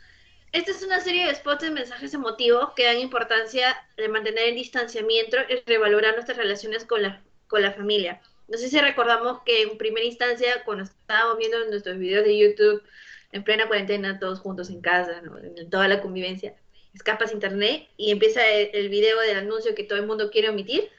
Esta 0.51 0.73
es 0.73 0.83
una 0.83 1.01
serie 1.01 1.25
de 1.25 1.35
spots 1.37 1.63
de 1.63 1.71
mensajes 1.71 2.15
emotivos 2.15 2.71
que 2.75 2.85
dan 2.85 2.99
importancia 2.99 3.77
de 3.97 4.09
mantener 4.09 4.49
el 4.49 4.57
distanciamiento 4.57 5.37
y 5.49 5.63
revalorar 5.71 6.15
nuestras 6.15 6.37
relaciones 6.37 6.85
con 6.85 7.03
la, 7.03 7.23
con 7.47 7.63
la 7.63 7.73
familia. 7.73 8.21
No 8.49 8.59
sé 8.59 8.69
si 8.69 8.81
recordamos 8.81 9.41
que 9.45 9.63
en 9.63 9.79
primera 9.79 10.05
instancia, 10.05 10.65
cuando 10.65 10.83
estábamos 10.83 11.39
viendo 11.39 11.65
nuestros 11.67 11.97
videos 11.97 12.25
de 12.25 12.37
YouTube 12.37 12.83
en 13.31 13.45
plena 13.45 13.69
cuarentena, 13.69 14.19
todos 14.19 14.41
juntos 14.41 14.69
en 14.69 14.81
casa, 14.81 15.21
¿no? 15.23 15.39
en 15.39 15.71
toda 15.71 15.87
la 15.87 16.01
convivencia, 16.01 16.57
escapas 16.93 17.33
internet 17.33 17.89
y 17.97 18.11
empieza 18.11 18.45
el, 18.49 18.71
el 18.73 18.89
video 18.89 19.21
del 19.21 19.37
anuncio 19.37 19.77
que 19.77 19.85
todo 19.85 20.01
el 20.01 20.07
mundo 20.07 20.33
quiere 20.33 20.49
omitir 20.49 20.91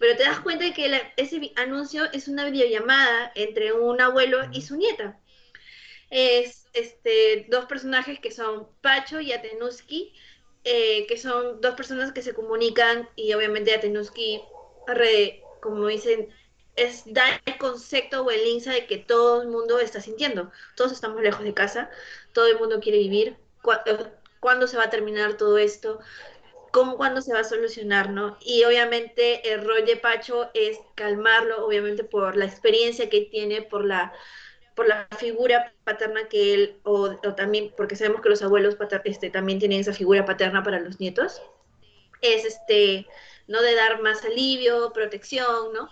pero 0.00 0.16
te 0.16 0.24
das 0.24 0.40
cuenta 0.40 0.64
de 0.64 0.72
que 0.72 0.88
la, 0.88 1.12
ese 1.16 1.52
anuncio 1.56 2.10
es 2.12 2.26
una 2.26 2.46
videollamada 2.46 3.30
entre 3.34 3.74
un 3.74 4.00
abuelo 4.00 4.38
y 4.50 4.62
su 4.62 4.76
nieta. 4.76 5.20
Es 6.08 6.66
este, 6.72 7.46
dos 7.50 7.66
personajes 7.66 8.18
que 8.18 8.30
son 8.30 8.66
Pacho 8.80 9.20
y 9.20 9.32
Atenuski, 9.32 10.14
eh, 10.64 11.06
que 11.06 11.18
son 11.18 11.60
dos 11.60 11.74
personas 11.74 12.12
que 12.12 12.22
se 12.22 12.32
comunican 12.32 13.10
y 13.14 13.34
obviamente 13.34 13.74
Atenuski, 13.74 14.40
como 15.60 15.86
dicen, 15.88 16.30
es 16.76 17.02
dar 17.04 17.42
el 17.44 17.58
concepto 17.58 18.22
o 18.22 18.30
el 18.30 18.46
insight 18.46 18.82
de 18.82 18.86
que 18.86 18.98
todo 18.98 19.42
el 19.42 19.48
mundo 19.48 19.80
está 19.80 20.00
sintiendo. 20.00 20.50
Todos 20.76 20.92
estamos 20.92 21.20
lejos 21.20 21.44
de 21.44 21.52
casa, 21.52 21.90
todo 22.32 22.46
el 22.46 22.58
mundo 22.58 22.80
quiere 22.80 22.96
vivir. 22.96 23.36
¿Cuándo 24.40 24.66
se 24.66 24.78
va 24.78 24.84
a 24.84 24.90
terminar 24.90 25.36
todo 25.36 25.58
esto? 25.58 26.00
Cómo 26.72 26.96
cuándo 26.96 27.20
se 27.22 27.32
va 27.32 27.40
a 27.40 27.44
solucionar, 27.44 28.10
¿no? 28.10 28.36
Y 28.40 28.64
obviamente 28.64 29.52
el 29.52 29.64
rol 29.66 29.84
de 29.86 29.96
Pacho 29.96 30.50
es 30.54 30.78
calmarlo, 30.94 31.66
obviamente 31.66 32.04
por 32.04 32.36
la 32.36 32.44
experiencia 32.44 33.08
que 33.10 33.22
tiene, 33.22 33.62
por 33.62 33.84
la 33.84 34.12
por 34.74 34.88
la 34.88 35.06
figura 35.18 35.74
paterna 35.84 36.28
que 36.28 36.54
él, 36.54 36.80
o, 36.84 37.10
o 37.22 37.34
también 37.34 37.72
porque 37.76 37.96
sabemos 37.96 38.22
que 38.22 38.30
los 38.30 38.42
abuelos 38.42 38.76
pater, 38.76 39.02
este, 39.04 39.28
también 39.30 39.58
tienen 39.58 39.80
esa 39.80 39.92
figura 39.92 40.24
paterna 40.24 40.62
para 40.62 40.80
los 40.80 41.00
nietos, 41.00 41.42
es 42.22 42.44
este, 42.44 43.06
¿no? 43.46 43.60
De 43.62 43.74
dar 43.74 44.00
más 44.00 44.24
alivio, 44.24 44.92
protección, 44.92 45.72
¿no? 45.74 45.90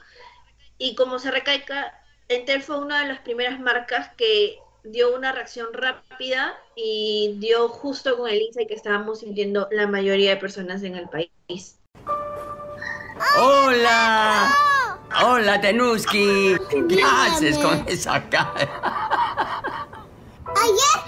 Y 0.78 0.94
como 0.94 1.18
se 1.18 1.30
recalca, 1.30 2.02
Entel 2.28 2.62
fue 2.62 2.78
una 2.78 3.02
de 3.02 3.08
las 3.08 3.20
primeras 3.20 3.60
marcas 3.60 4.10
que 4.16 4.58
dio 4.84 5.14
una 5.14 5.32
reacción 5.32 5.68
rápida 5.72 6.54
y 6.74 7.36
dio 7.38 7.68
justo 7.68 8.16
con 8.16 8.28
el 8.28 8.40
insight 8.40 8.68
que 8.68 8.74
estábamos 8.74 9.20
sintiendo 9.20 9.68
la 9.70 9.86
mayoría 9.86 10.30
de 10.30 10.36
personas 10.36 10.82
en 10.82 10.96
el 10.96 11.08
país. 11.08 11.78
¡Hola! 13.38 14.54
¡Hola, 15.24 15.60
Tenuski! 15.60 16.56
¿Qué 16.88 17.02
haces 17.02 17.58
con 17.58 17.84
esa 17.88 18.28
cara? 18.28 18.68
Ayer, 20.46 20.98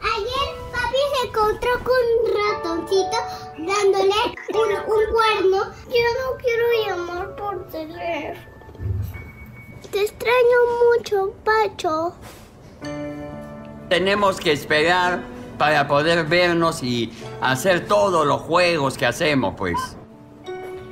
ayer 0.00 0.48
papi 0.72 0.98
se 1.14 1.26
encontró 1.28 1.70
con 1.84 2.02
un 2.14 2.30
ratoncito 2.54 3.16
dándole 3.58 4.14
un, 4.54 4.70
un 4.92 5.12
cuerno. 5.12 5.72
Yo 5.86 6.06
no 6.20 6.36
quiero 6.38 6.64
llamar 6.86 7.36
por 7.36 7.68
teléfono. 7.68 8.58
Te 9.90 10.02
extraño 10.02 10.58
mucho, 10.96 11.34
Pacho. 11.44 12.14
Tenemos 13.88 14.38
que 14.38 14.52
esperar 14.52 15.22
para 15.56 15.88
poder 15.88 16.26
vernos 16.26 16.82
y 16.82 17.10
hacer 17.40 17.86
todos 17.86 18.26
los 18.26 18.42
juegos 18.42 18.98
que 18.98 19.06
hacemos, 19.06 19.54
pues. 19.56 19.76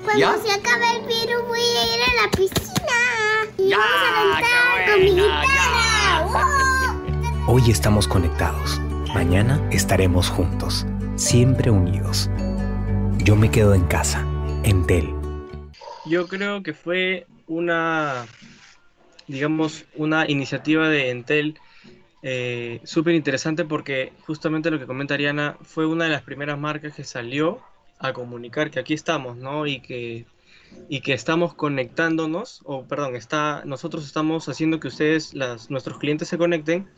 Cuando 0.03 0.21
¿Ya? 0.21 0.37
se 0.39 0.53
acabe 0.53 0.99
el 0.99 1.07
virus 1.07 1.47
voy 1.47 1.61
a 1.61 1.95
ir 1.95 2.03
a 2.03 2.25
la 2.25 2.31
piscina. 2.31 2.75
Y 3.59 3.69
ya, 3.69 3.79
vamos 3.79 4.37
a 4.37 4.41
cantar 4.41 4.93
con 4.93 5.05
mi 5.05 5.11
guitarra. 5.11 6.27
¡Oh! 7.47 7.53
Hoy 7.53 7.71
estamos 7.71 8.09
conectados. 8.09 8.81
Mañana 9.15 9.61
estaremos 9.71 10.29
juntos, 10.31 10.87
siempre 11.17 11.71
unidos. 11.71 12.31
Yo 13.19 13.37
me 13.37 13.51
quedo 13.51 13.75
en 13.75 13.85
casa, 13.85 14.25
en 14.63 14.87
Tel. 14.87 15.15
Yo 16.07 16.29
creo 16.29 16.63
que 16.63 16.73
fue 16.73 17.27
una, 17.47 18.27
digamos, 19.27 19.85
una 19.97 20.29
iniciativa 20.31 20.89
de 20.89 21.11
Entel 21.11 21.59
eh, 22.23 22.81
súper 22.85 23.15
interesante 23.15 23.65
porque 23.65 24.13
justamente 24.27 24.71
lo 24.71 24.79
que 24.79 24.87
comenta 24.87 25.15
Ariana 25.15 25.59
fue 25.63 25.87
una 25.87 26.05
de 26.05 26.11
las 26.11 26.23
primeras 26.23 26.59
marcas 26.59 26.95
que 26.95 27.05
salió 27.05 27.61
a 27.99 28.13
comunicar 28.13 28.71
que 28.71 28.81
aquí 28.81 28.95
estamos, 28.95 29.37
¿no? 29.37 29.67
Y 29.67 29.81
que, 29.81 30.27
y 30.89 31.01
que 31.01 31.13
estamos 31.13 31.55
conectándonos, 31.55 32.63
o 32.65 32.85
perdón, 32.85 33.17
está, 33.17 33.63
nosotros 33.65 34.05
estamos 34.05 34.49
haciendo 34.49 34.81
que 34.81 34.89
ustedes, 34.89 35.35
nuestros 35.69 35.99
clientes 35.99 36.29
se 36.29 36.39
conecten 36.39 36.89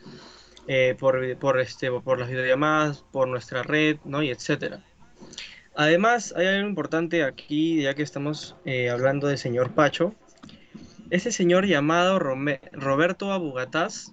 eh, 0.67 0.97
por, 0.99 1.37
por, 1.39 1.61
este, 1.61 1.91
por 1.91 2.19
las 2.19 2.29
videollamadas, 2.29 3.05
por 3.13 3.29
nuestra 3.29 3.63
red, 3.63 3.99
¿no? 4.05 4.23
Y 4.23 4.31
etcétera. 4.31 4.85
Además, 5.75 6.35
hay 6.37 6.47
algo 6.47 6.69
importante 6.69 7.23
aquí, 7.23 7.83
ya 7.83 7.95
que 7.95 8.03
estamos 8.03 8.57
eh, 8.65 8.91
hablando 8.91 9.29
del 9.29 9.39
señor 9.39 9.75
Pacho. 9.75 10.15
Ese 11.11 11.31
señor 11.31 11.67
llamado 11.67 12.19
Roberto 12.19 13.33
Abugataz 13.33 14.13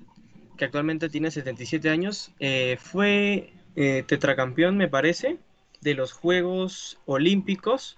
que 0.57 0.65
actualmente 0.65 1.09
tiene 1.09 1.31
77 1.31 1.89
años, 1.89 2.31
eh, 2.39 2.77
fue 2.79 3.53
eh, 3.75 4.03
tetracampeón, 4.07 4.77
me 4.77 4.87
parece, 4.89 5.39
de 5.81 5.93
los 5.95 6.13
Juegos 6.13 6.99
Olímpicos 7.05 7.97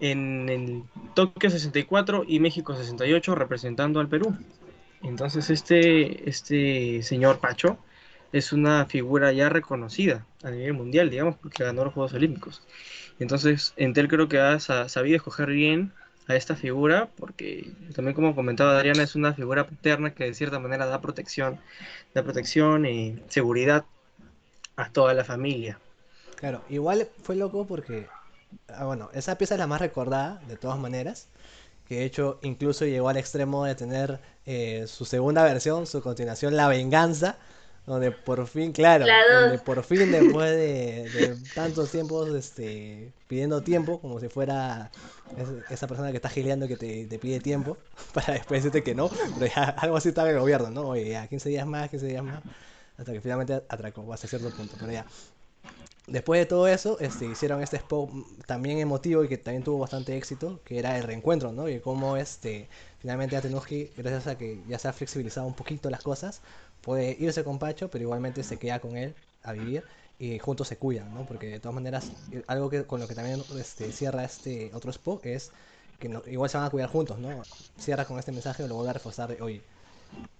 en 0.00 0.84
Tokio 1.14 1.50
64 1.50 2.24
y 2.26 2.40
México 2.40 2.74
68 2.76 3.34
representando 3.34 4.00
al 4.00 4.08
Perú. 4.08 4.36
Entonces 5.02 5.50
este, 5.50 6.28
este 6.28 7.02
señor 7.02 7.40
Pacho 7.40 7.78
es 8.32 8.52
una 8.52 8.86
figura 8.86 9.32
ya 9.32 9.48
reconocida 9.48 10.26
a 10.42 10.50
nivel 10.50 10.74
mundial, 10.74 11.10
digamos, 11.10 11.36
porque 11.36 11.64
ganó 11.64 11.84
los 11.84 11.94
Juegos 11.94 12.12
Olímpicos. 12.14 12.62
Entonces, 13.18 13.72
Entel 13.76 14.08
creo 14.08 14.28
que 14.28 14.38
ha 14.40 14.58
sa- 14.60 14.88
sabido 14.88 15.16
escoger 15.16 15.48
bien 15.50 15.92
a 16.28 16.34
esta 16.34 16.56
figura, 16.56 17.08
porque 17.16 17.70
también 17.94 18.14
como 18.14 18.34
comentaba 18.34 18.76
Adriana, 18.76 19.02
es 19.02 19.14
una 19.14 19.34
figura 19.34 19.66
paterna 19.66 20.14
que 20.14 20.24
de 20.24 20.34
cierta 20.34 20.58
manera 20.58 20.86
da 20.86 21.00
protección, 21.00 21.60
da 22.14 22.22
protección 22.22 22.86
y 22.86 23.22
seguridad 23.28 23.84
a 24.76 24.90
toda 24.90 25.14
la 25.14 25.24
familia. 25.24 25.78
Claro, 26.36 26.62
igual 26.68 27.08
fue 27.22 27.36
loco 27.36 27.66
porque, 27.66 28.08
ah, 28.68 28.84
bueno, 28.84 29.10
esa 29.14 29.38
pieza 29.38 29.54
es 29.54 29.58
la 29.60 29.66
más 29.66 29.80
recordada, 29.80 30.40
de 30.48 30.56
todas 30.56 30.78
maneras, 30.78 31.28
que 31.88 31.96
de 31.96 32.04
hecho 32.04 32.38
incluso 32.42 32.84
llegó 32.84 33.08
al 33.08 33.16
extremo 33.16 33.64
de 33.64 33.74
tener 33.74 34.20
eh, 34.44 34.84
su 34.88 35.04
segunda 35.04 35.44
versión, 35.44 35.86
su 35.86 36.02
continuación, 36.02 36.56
La 36.56 36.68
Venganza, 36.68 37.38
donde 37.86 38.10
por 38.12 38.46
fin, 38.48 38.72
claro, 38.72 39.22
donde 39.28 39.58
por 39.58 39.82
fin 39.84 40.10
después 40.10 40.50
de, 40.50 41.10
de 41.10 41.36
tantos 41.54 41.90
tiempos 41.90 42.34
este, 42.34 43.12
pidiendo 43.28 43.62
tiempo, 43.62 44.00
como 44.00 44.18
si 44.20 44.28
fuera 44.28 44.90
es- 45.36 45.48
esa 45.68 45.86
persona 45.86 46.10
que 46.10 46.16
está 46.16 46.28
gileando 46.28 46.68
que 46.68 46.76
te, 46.76 47.06
te 47.06 47.18
pide 47.18 47.40
tiempo, 47.40 47.78
para 48.14 48.34
después 48.34 48.62
decirte 48.62 48.82
que 48.82 48.94
no, 48.94 49.10
pero 49.34 49.46
ya 49.46 49.64
algo 49.78 49.96
así 49.96 50.08
estaba 50.10 50.30
el 50.30 50.38
gobierno, 50.40 50.70
¿no? 50.70 50.88
Oye, 50.88 51.10
ya 51.10 51.26
15 51.28 51.48
días 51.48 51.66
más, 51.66 51.90
15 51.90 52.06
días 52.06 52.24
más, 52.24 52.42
hasta 52.98 53.12
que 53.12 53.20
finalmente 53.20 53.54
atracó 53.68 54.12
hasta 54.12 54.28
cierto 54.28 54.52
punto, 54.52 54.76
pero 54.78 54.92
ya. 54.92 55.06
Después 56.06 56.38
de 56.38 56.46
todo 56.46 56.68
eso, 56.68 56.98
este, 57.00 57.26
hicieron 57.26 57.60
este 57.62 57.76
spot 57.78 58.08
también 58.46 58.78
emotivo 58.78 59.24
y 59.24 59.28
que 59.28 59.38
también 59.38 59.64
tuvo 59.64 59.78
bastante 59.80 60.16
éxito, 60.16 60.60
que 60.64 60.78
era 60.78 60.96
el 60.96 61.02
reencuentro, 61.02 61.50
¿no? 61.50 61.68
Y 61.68 61.80
cómo 61.80 62.16
este, 62.16 62.68
finalmente 63.00 63.36
Atenuski, 63.36 63.90
gracias 63.96 64.28
a 64.28 64.38
que 64.38 64.62
ya 64.68 64.78
se 64.78 64.86
ha 64.86 64.92
flexibilizado 64.92 65.48
un 65.48 65.54
poquito 65.54 65.90
las 65.90 66.02
cosas, 66.02 66.42
puede 66.80 67.16
irse 67.18 67.44
con 67.44 67.58
Pacho, 67.58 67.90
pero 67.90 68.02
igualmente 68.02 68.42
se 68.44 68.58
queda 68.58 68.80
con 68.80 68.96
él 68.96 69.16
a 69.42 69.52
vivir 69.52 69.84
y 70.18 70.38
juntos 70.38 70.68
se 70.68 70.78
cuidan, 70.78 71.12
¿no? 71.14 71.26
Porque 71.26 71.46
de 71.48 71.60
todas 71.60 71.74
maneras, 71.74 72.12
eh, 72.30 72.42
algo 72.48 72.70
que 72.70 72.86
con 72.86 73.00
lo 73.00 73.08
que 73.08 73.14
también 73.14 73.44
este, 73.58 73.92
cierra 73.92 74.24
este 74.24 74.70
otro 74.74 74.90
spot 74.90 75.24
es 75.26 75.52
que 75.98 76.08
no- 76.08 76.22
igual 76.26 76.50
se 76.50 76.56
van 76.58 76.66
a 76.66 76.70
cuidar 76.70 76.88
juntos, 76.90 77.18
¿no? 77.18 77.46
Cierra 77.78 78.06
con 78.06 78.18
este 78.18 78.32
mensaje, 78.32 78.66
lo 78.68 78.74
vuelve 78.76 78.90
a 78.90 78.94
reforzar 78.94 79.28
de, 79.28 79.42
oye, 79.42 79.64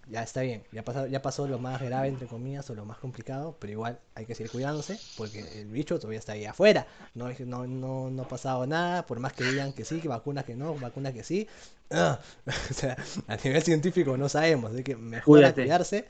ya 0.08 0.22
está 0.22 0.42
bien, 0.42 0.64
ya 0.70 0.84
pasó, 0.84 1.06
ya 1.08 1.20
pasó 1.20 1.48
lo 1.48 1.58
más 1.58 1.82
grave, 1.82 2.06
entre 2.08 2.28
comillas, 2.28 2.70
o 2.70 2.74
lo 2.76 2.84
más 2.84 2.98
complicado, 2.98 3.56
pero 3.60 3.72
igual 3.72 3.98
hay 4.14 4.24
que 4.24 4.36
seguir 4.36 4.52
cuidándose 4.52 5.00
porque 5.16 5.60
el 5.60 5.68
bicho 5.70 5.98
todavía 5.98 6.20
está 6.20 6.32
ahí 6.32 6.44
afuera. 6.44 6.86
No, 7.14 7.28
no, 7.46 7.66
no, 7.66 8.10
no 8.10 8.22
ha 8.22 8.28
pasado 8.28 8.66
nada, 8.68 9.04
por 9.06 9.18
más 9.18 9.32
que 9.32 9.44
digan 9.44 9.72
que 9.72 9.84
sí, 9.84 10.00
que 10.00 10.06
vacunas 10.08 10.44
que 10.44 10.54
no, 10.56 10.78
vacunas 10.78 11.12
que 11.12 11.24
sí. 11.24 11.48
o 11.90 12.74
sea, 12.74 12.96
a 13.26 13.36
nivel 13.36 13.62
científico 13.62 14.16
no 14.16 14.28
sabemos, 14.28 14.72
así 14.72 14.82
que 14.84 14.96
mejor 14.96 15.52
cuidarse, 15.54 16.06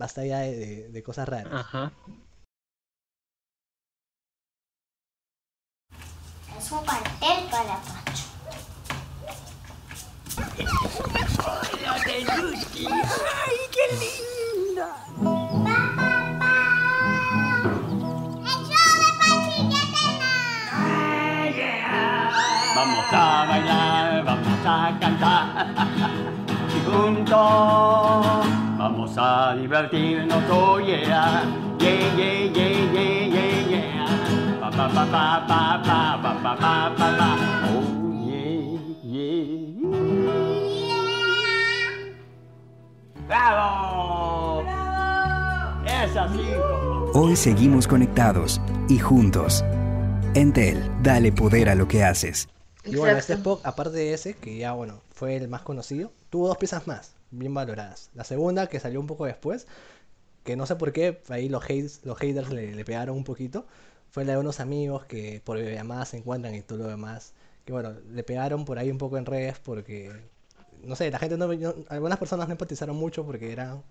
basta 0.00 0.24
ya 0.24 0.38
de, 0.40 0.56
de- 0.56 0.88
de 0.88 1.02
cosas 1.02 1.28
raras. 1.28 1.52
Ajá. 1.52 1.92
Es 6.58 6.72
un 6.72 6.84
pastel 6.84 7.48
para 7.50 7.76
Pacho. 7.82 8.24
¡Ay, 13.36 13.56
qué 13.72 13.84
linda! 14.00 14.88
Vamos 22.74 23.04
a 23.12 23.44
bailar, 23.48 24.24
vamos 24.24 24.66
a 24.66 24.98
cantar. 25.00 25.66
Y 26.70 26.80
juntos 26.88 28.46
vamos 28.80 29.12
a 29.18 29.54
divertirnos, 29.56 30.42
oh 30.50 30.80
yeah. 30.80 31.44
Yeah, 31.78 32.16
yeah, 32.16 32.50
yeah, 32.56 32.92
yeah, 32.94 33.26
yeah, 33.26 33.68
yeah. 33.68 34.58
Pa, 34.58 34.70
pa, 34.70 34.88
pa, 34.88 35.04
pa, 35.04 35.46
pa, 35.46 35.82
pa, 35.84 36.00
pa, 36.22 36.32
pa, 36.42 36.56
pa, 36.56 36.94
pa, 36.96 37.08
pa. 37.18 37.30
Oh 37.68 37.84
yeah, 38.24 38.80
yeah. 39.04 39.76
¡Bravo! 43.28 44.62
¡Bravo! 44.62 45.84
Es 45.84 46.16
así. 46.16 46.48
Hoy 47.12 47.36
seguimos 47.36 47.86
conectados 47.86 48.62
y 48.88 48.98
juntos. 48.98 49.62
Entel, 50.34 50.90
dale 51.02 51.32
poder 51.32 51.68
a 51.68 51.74
lo 51.74 51.86
que 51.86 52.02
haces. 52.02 52.48
Y 52.86 52.96
bueno, 52.96 53.18
este 53.18 53.34
Exacto. 53.34 53.56
Spock, 53.56 53.66
aparte 53.66 53.98
de 53.98 54.14
ese, 54.14 54.34
que 54.34 54.56
ya 54.56 54.72
bueno, 54.72 55.02
fue 55.10 55.36
el 55.36 55.48
más 55.48 55.60
conocido, 55.60 56.12
tuvo 56.30 56.48
dos 56.48 56.56
piezas 56.56 56.86
más, 56.86 57.12
bien 57.30 57.54
valoradas. 57.54 58.10
La 58.14 58.24
segunda, 58.24 58.66
que 58.68 58.80
salió 58.80 59.00
un 59.00 59.06
poco 59.06 59.26
después, 59.26 59.66
que 60.44 60.56
no 60.56 60.66
sé 60.66 60.76
por 60.76 60.92
qué, 60.92 61.20
ahí 61.28 61.48
los, 61.48 61.64
hates, 61.64 62.00
los 62.04 62.18
haters 62.18 62.50
le, 62.50 62.84
pegaron 62.84 63.16
un 63.16 63.24
poquito, 63.24 63.66
fue 64.10 64.24
la 64.24 64.32
de 64.34 64.38
unos 64.38 64.60
amigos 64.60 65.04
que 65.06 65.40
por 65.44 65.58
videollamadas 65.58 66.10
se 66.10 66.18
encuentran 66.18 66.54
y 66.54 66.62
todo 66.62 66.78
lo 66.78 66.88
demás. 66.88 67.32
Que 67.64 67.72
bueno, 67.72 67.94
le 68.12 68.22
pegaron 68.24 68.64
por 68.64 68.78
ahí 68.78 68.90
un 68.90 68.98
poco 68.98 69.18
en 69.18 69.26
redes 69.26 69.58
porque, 69.60 70.12
no 70.82 70.96
sé, 70.96 71.10
la 71.10 71.18
gente 71.18 71.36
no, 71.36 71.46
no- 71.48 71.74
algunas 71.88 72.18
personas 72.18 72.48
no 72.48 72.52
empatizaron 72.52 72.96
mucho 72.96 73.24
porque 73.24 73.52
eran 73.52 73.82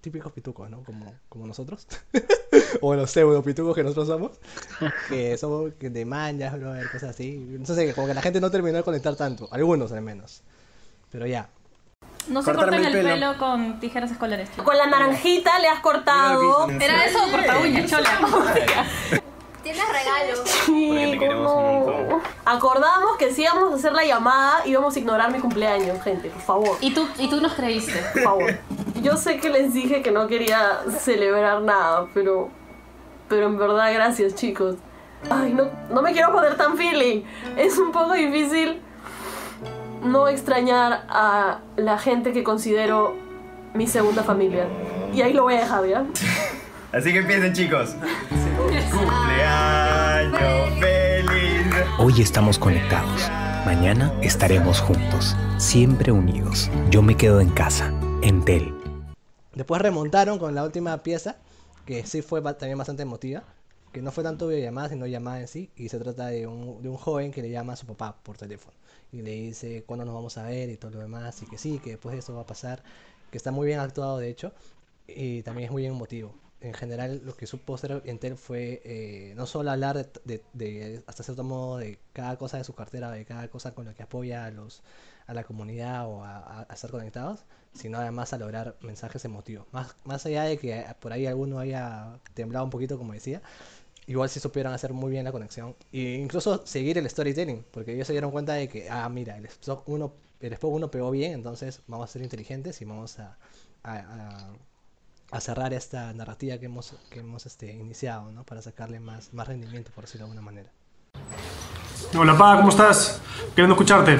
típicos 0.00 0.32
pitucos, 0.32 0.70
¿no? 0.70 0.84
Como, 0.84 1.12
como 1.28 1.46
nosotros. 1.46 1.86
o 2.80 2.94
los 2.94 3.10
pseudo 3.10 3.42
pitucos 3.42 3.74
que 3.74 3.82
nosotros 3.82 4.08
somos. 4.08 4.38
que 5.08 5.36
somos 5.38 5.72
de 5.78 6.04
brother, 6.04 6.90
cosas 6.90 7.10
así. 7.10 7.58
Sé, 7.64 7.94
como 7.94 8.06
que 8.06 8.14
la 8.14 8.22
gente 8.22 8.40
no 8.40 8.50
terminó 8.50 8.76
de 8.78 8.82
conectar 8.84 9.16
tanto. 9.16 9.48
Algunos 9.50 9.92
al 9.92 10.02
menos. 10.02 10.42
Pero 11.10 11.26
ya. 11.26 11.50
No 12.28 12.42
se 12.42 12.52
cortan 12.52 12.74
el 12.74 12.86
el 12.86 12.92
pelo. 12.92 13.08
pelo. 13.08 13.38
con 13.38 13.78
tijeras 13.78 14.10
escolares. 14.10 14.50
chicos. 14.50 14.64
Con 14.64 14.76
la 14.76 14.86
naranjita 14.86 15.58
le 15.58 15.68
has 15.68 15.80
cortado. 15.80 16.68
Era 16.70 17.04
eso 17.04 17.24
o 17.24 17.30
corta 17.30 17.58
uñas, 17.58 17.88
chola. 17.90 18.10
Tienes 19.62 19.82
regalo. 19.88 20.44
Sí, 20.44 21.18
¿cómo? 21.18 22.20
Acordamos 22.44 23.16
que 23.18 23.32
si 23.32 23.42
íbamos 23.42 23.72
a 23.72 23.74
hacer 23.76 23.92
la 23.92 24.04
llamada 24.04 24.62
íbamos 24.64 24.94
a 24.94 24.98
ignorar 24.98 25.32
mi 25.32 25.40
cumpleaños, 25.40 26.00
gente, 26.04 26.30
por 26.30 26.42
favor. 26.42 26.78
Y 26.80 26.94
tú, 26.94 27.08
y 27.18 27.28
tú 27.28 27.40
nos 27.40 27.54
creíste. 27.54 28.00
Por 28.12 28.22
favor. 28.22 28.58
Yo 29.02 29.16
sé 29.16 29.38
que 29.38 29.50
les 29.50 29.74
dije 29.74 30.02
que 30.02 30.12
no 30.12 30.28
quería 30.28 30.82
celebrar 30.98 31.62
nada, 31.62 32.06
pero. 32.14 32.48
Pero 33.28 33.46
en 33.46 33.58
verdad, 33.58 33.92
gracias, 33.92 34.36
chicos. 34.36 34.76
Ay, 35.28 35.52
no, 35.52 35.68
no 35.90 36.00
me 36.00 36.12
quiero 36.12 36.32
poner 36.32 36.56
tan 36.56 36.76
feeling. 36.76 37.22
Es 37.56 37.76
un 37.78 37.90
poco 37.90 38.12
difícil 38.12 38.80
no 40.02 40.28
extrañar 40.28 41.04
a 41.08 41.60
la 41.76 41.98
gente 41.98 42.32
que 42.32 42.44
considero 42.44 43.14
mi 43.74 43.86
segunda 43.86 44.22
familia. 44.22 44.66
Y 45.12 45.22
ahí 45.22 45.32
lo 45.32 45.44
voy 45.44 45.54
a 45.54 45.60
dejar, 45.60 45.86
¿ya? 45.86 46.06
Así 46.92 47.12
que 47.12 47.18
empiecen, 47.18 47.52
chicos. 47.52 47.94
Cumpleaños 48.90 50.70
feliz. 50.80 51.66
Hoy 51.98 52.22
estamos 52.22 52.58
conectados. 52.58 53.30
Mañana 53.66 54.12
estaremos 54.22 54.80
juntos, 54.80 55.36
siempre 55.58 56.12
unidos. 56.12 56.70
Yo 56.90 57.02
me 57.02 57.16
quedo 57.16 57.40
en 57.40 57.50
casa. 57.50 57.92
Entel. 58.22 58.74
Después 59.54 59.82
remontaron 59.82 60.38
con 60.38 60.54
la 60.54 60.64
última 60.64 60.96
pieza, 60.98 61.36
que 61.84 62.06
sí 62.06 62.22
fue 62.22 62.40
también 62.42 62.78
bastante 62.78 63.02
emotiva, 63.02 63.42
que 63.96 64.02
no 64.02 64.12
fue 64.12 64.22
tanto 64.22 64.46
videollamada, 64.48 64.90
sino 64.90 65.06
llamada 65.06 65.40
en 65.40 65.48
sí, 65.48 65.70
y 65.74 65.88
se 65.88 65.98
trata 65.98 66.26
de 66.26 66.46
un, 66.46 66.82
de 66.82 66.90
un 66.90 66.98
joven 66.98 67.32
que 67.32 67.40
le 67.40 67.48
llama 67.50 67.72
a 67.72 67.76
su 67.76 67.86
papá 67.86 68.18
por 68.22 68.36
teléfono 68.36 68.76
y 69.10 69.22
le 69.22 69.30
dice 69.30 69.84
cuándo 69.86 70.04
nos 70.04 70.14
vamos 70.14 70.36
a 70.36 70.42
ver 70.42 70.68
y 70.68 70.76
todo 70.76 70.90
lo 70.90 70.98
demás, 71.00 71.42
y 71.42 71.46
que 71.46 71.56
sí, 71.56 71.80
que 71.80 71.90
después 71.92 72.12
de 72.12 72.18
eso 72.18 72.34
va 72.34 72.42
a 72.42 72.46
pasar, 72.46 72.82
que 73.30 73.38
está 73.38 73.52
muy 73.52 73.66
bien 73.66 73.80
actuado 73.80 74.18
de 74.18 74.28
hecho, 74.28 74.52
y 75.08 75.42
también 75.44 75.66
es 75.66 75.72
muy 75.72 75.82
bien 75.82 75.94
emotivo. 75.94 76.34
En 76.60 76.74
general, 76.74 77.22
lo 77.24 77.36
que 77.36 77.46
supo 77.46 77.74
hacer 77.74 78.02
Entel 78.06 78.36
fue 78.36 78.82
eh, 78.84 79.32
no 79.36 79.46
solo 79.46 79.70
hablar 79.70 79.96
de, 79.96 80.10
de- 80.24 80.44
de, 80.52 81.02
hasta 81.06 81.22
cierto 81.22 81.42
modo 81.44 81.78
de 81.78 81.98
cada 82.12 82.36
cosa 82.36 82.58
de 82.58 82.64
su 82.64 82.74
cartera, 82.74 83.10
de 83.10 83.24
cada 83.24 83.48
cosa 83.48 83.72
con 83.74 83.86
la 83.86 83.94
que 83.94 84.02
apoya 84.02 84.44
a 84.46 84.50
los 84.50 84.82
a 85.26 85.34
la 85.34 85.44
comunidad 85.44 86.06
o 86.08 86.22
a, 86.24 86.62
a- 86.68 86.74
estar 86.74 86.90
conectados, 86.90 87.44
sino 87.74 87.98
además 87.98 88.32
a 88.32 88.38
lograr 88.38 88.76
mensajes 88.80 89.24
emotivos. 89.24 89.66
Más, 89.72 89.96
más 90.04 90.24
allá 90.26 90.44
de 90.44 90.58
que 90.58 90.84
por 91.00 91.12
ahí 91.12 91.26
alguno 91.26 91.58
haya 91.58 92.18
temblado 92.34 92.64
un 92.64 92.70
poquito, 92.70 92.96
como 92.98 93.12
decía, 93.12 93.42
igual 94.06 94.28
sí 94.28 94.38
supieron 94.40 94.72
hacer 94.72 94.92
muy 94.92 95.10
bien 95.10 95.24
la 95.24 95.32
conexión. 95.32 95.74
E 95.92 96.14
incluso 96.22 96.64
seguir 96.66 96.98
el 96.98 97.08
storytelling, 97.10 97.64
porque 97.70 97.94
ellos 97.94 98.06
se 98.06 98.12
dieron 98.12 98.30
cuenta 98.30 98.54
de 98.54 98.68
que, 98.68 98.88
ah, 98.90 99.08
mira, 99.08 99.36
el 99.36 99.46
Spock 99.46 99.82
1, 99.88 100.12
el 100.40 100.52
Spock 100.52 100.72
1 100.72 100.90
pegó 100.90 101.10
bien, 101.10 101.32
entonces 101.32 101.80
vamos 101.86 102.08
a 102.08 102.12
ser 102.12 102.22
inteligentes 102.22 102.80
y 102.80 102.84
vamos 102.84 103.18
a- 103.18 103.36
a 105.32 105.40
cerrar 105.40 105.72
esta 105.72 106.12
narrativa 106.12 106.56
que 106.58 106.66
hemos, 106.66 106.94
que 107.10 107.20
hemos 107.20 107.46
este, 107.46 107.72
iniciado, 107.72 108.30
¿no? 108.32 108.44
Para 108.44 108.62
sacarle 108.62 109.00
más, 109.00 109.32
más 109.34 109.48
rendimiento, 109.48 109.90
por 109.94 110.04
decirlo 110.04 110.26
de 110.26 110.30
alguna 110.32 110.44
manera. 110.44 110.70
Hola, 112.16 112.36
Pa, 112.38 112.56
¿cómo 112.58 112.68
estás? 112.68 113.20
Queriendo 113.50 113.74
escucharte. 113.74 114.18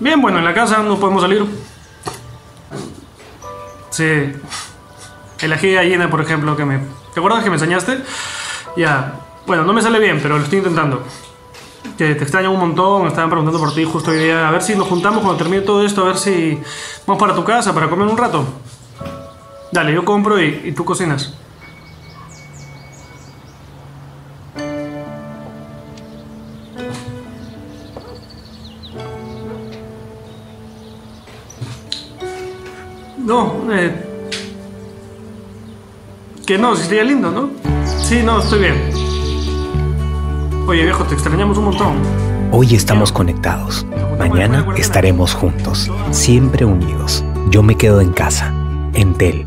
Bien, 0.00 0.20
bueno, 0.20 0.38
en 0.38 0.44
la 0.44 0.52
casa 0.52 0.82
no 0.82 0.98
podemos 0.98 1.22
salir. 1.22 1.46
Sí. 3.90 4.32
El 5.40 5.52
ají 5.52 5.68
de 5.68 5.74
gallina, 5.74 6.10
por 6.10 6.20
ejemplo, 6.20 6.56
que 6.56 6.64
me... 6.64 6.80
¿Te 7.12 7.20
acuerdas 7.20 7.44
que 7.44 7.50
me 7.50 7.56
enseñaste? 7.56 7.98
Ya. 8.76 9.20
Bueno, 9.46 9.64
no 9.64 9.72
me 9.72 9.82
sale 9.82 9.98
bien, 9.98 10.18
pero 10.22 10.38
lo 10.38 10.44
estoy 10.44 10.58
intentando. 10.58 11.02
Que 11.98 12.14
te 12.14 12.22
extraño 12.22 12.50
un 12.50 12.60
montón, 12.60 13.02
me 13.02 13.08
estaban 13.08 13.28
preguntando 13.28 13.58
por 13.58 13.74
ti 13.74 13.84
justo 13.84 14.10
hoy 14.12 14.18
día. 14.18 14.48
A 14.48 14.50
ver 14.50 14.62
si 14.62 14.74
nos 14.74 14.86
juntamos 14.86 15.20
cuando 15.20 15.36
termine 15.36 15.62
todo 15.62 15.84
esto, 15.84 16.02
a 16.02 16.06
ver 16.06 16.16
si 16.16 16.58
vamos 17.06 17.20
para 17.20 17.34
tu 17.34 17.44
casa 17.44 17.74
para 17.74 17.90
comer 17.90 18.08
un 18.08 18.16
rato. 18.16 18.44
Dale, 19.70 19.92
yo 19.92 20.04
compro 20.04 20.40
y, 20.40 20.62
y 20.64 20.72
tú 20.72 20.84
cocinas. 20.84 21.34
No, 33.18 33.70
eh. 33.70 34.11
Que 36.52 36.58
no, 36.58 36.76
si 36.76 36.82
sería 36.82 37.02
lindo, 37.02 37.30
¿no? 37.30 37.50
Sí, 38.02 38.22
no, 38.22 38.42
estoy 38.42 38.58
bien. 38.58 38.74
Oye, 40.68 40.82
viejo, 40.82 41.02
te 41.04 41.14
extrañamos 41.14 41.56
un 41.56 41.64
montón. 41.64 41.96
Hoy 42.52 42.74
estamos 42.74 43.10
conectados. 43.10 43.86
Mañana 44.18 44.66
estaremos 44.76 45.32
juntos, 45.32 45.90
siempre 46.10 46.66
unidos. 46.66 47.24
Yo 47.48 47.62
me 47.62 47.78
quedo 47.78 48.02
en 48.02 48.12
casa. 48.12 48.52
Entel. 48.92 49.46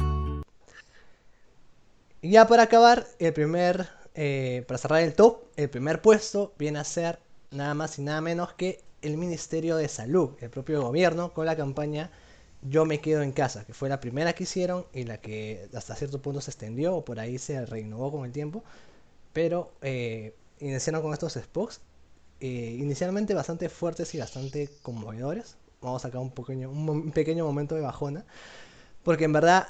Y 2.23 2.31
ya 2.31 2.47
para 2.47 2.63
acabar, 2.63 3.05
el 3.19 3.33
primer, 3.33 3.87
eh, 4.15 4.65
para 4.67 4.79
cerrar 4.79 5.01
el 5.03 5.13
top, 5.13 5.43
el 5.57 5.69
primer 5.69 6.01
puesto 6.01 6.55
viene 6.57 6.79
a 6.79 6.83
ser 6.83 7.19
nada 7.51 7.75
más 7.75 7.99
y 7.99 8.01
nada 8.01 8.19
menos 8.21 8.53
que 8.53 8.83
el 9.03 9.17
Ministerio 9.17 9.75
de 9.75 9.89
Salud, 9.89 10.31
el 10.39 10.49
propio 10.49 10.81
gobierno, 10.81 11.33
con 11.33 11.45
la 11.45 11.55
campaña 11.55 12.09
Yo 12.67 12.85
me 12.85 12.99
quedo 12.99 13.21
en 13.21 13.31
casa, 13.31 13.65
que 13.65 13.73
fue 13.73 13.89
la 13.89 13.99
primera 13.99 14.33
que 14.33 14.43
hicieron 14.43 14.85
y 14.93 15.03
la 15.03 15.19
que 15.19 15.69
hasta 15.75 15.95
cierto 15.95 16.21
punto 16.21 16.41
se 16.41 16.51
extendió 16.51 16.95
o 16.95 17.05
por 17.05 17.19
ahí 17.19 17.37
se 17.37 17.65
renovó 17.65 18.11
con 18.11 18.25
el 18.25 18.31
tiempo. 18.31 18.63
Pero 19.33 19.71
eh, 19.81 20.35
iniciaron 20.59 21.01
con 21.01 21.13
estos 21.13 21.33
spots, 21.33 21.81
eh, 22.39 22.77
inicialmente 22.79 23.33
bastante 23.33 23.69
fuertes 23.69 24.15
y 24.15 24.19
bastante 24.19 24.69
conmovedores. 24.81 25.57
Vamos 25.81 26.03
a 26.03 26.07
sacar 26.07 26.21
un 26.21 26.31
pequeño, 26.31 26.71
un, 26.71 27.11
pequeño 27.11 27.45
momento 27.45 27.75
de 27.75 27.81
bajona, 27.81 28.25
porque 29.03 29.25
en 29.25 29.33
verdad 29.33 29.67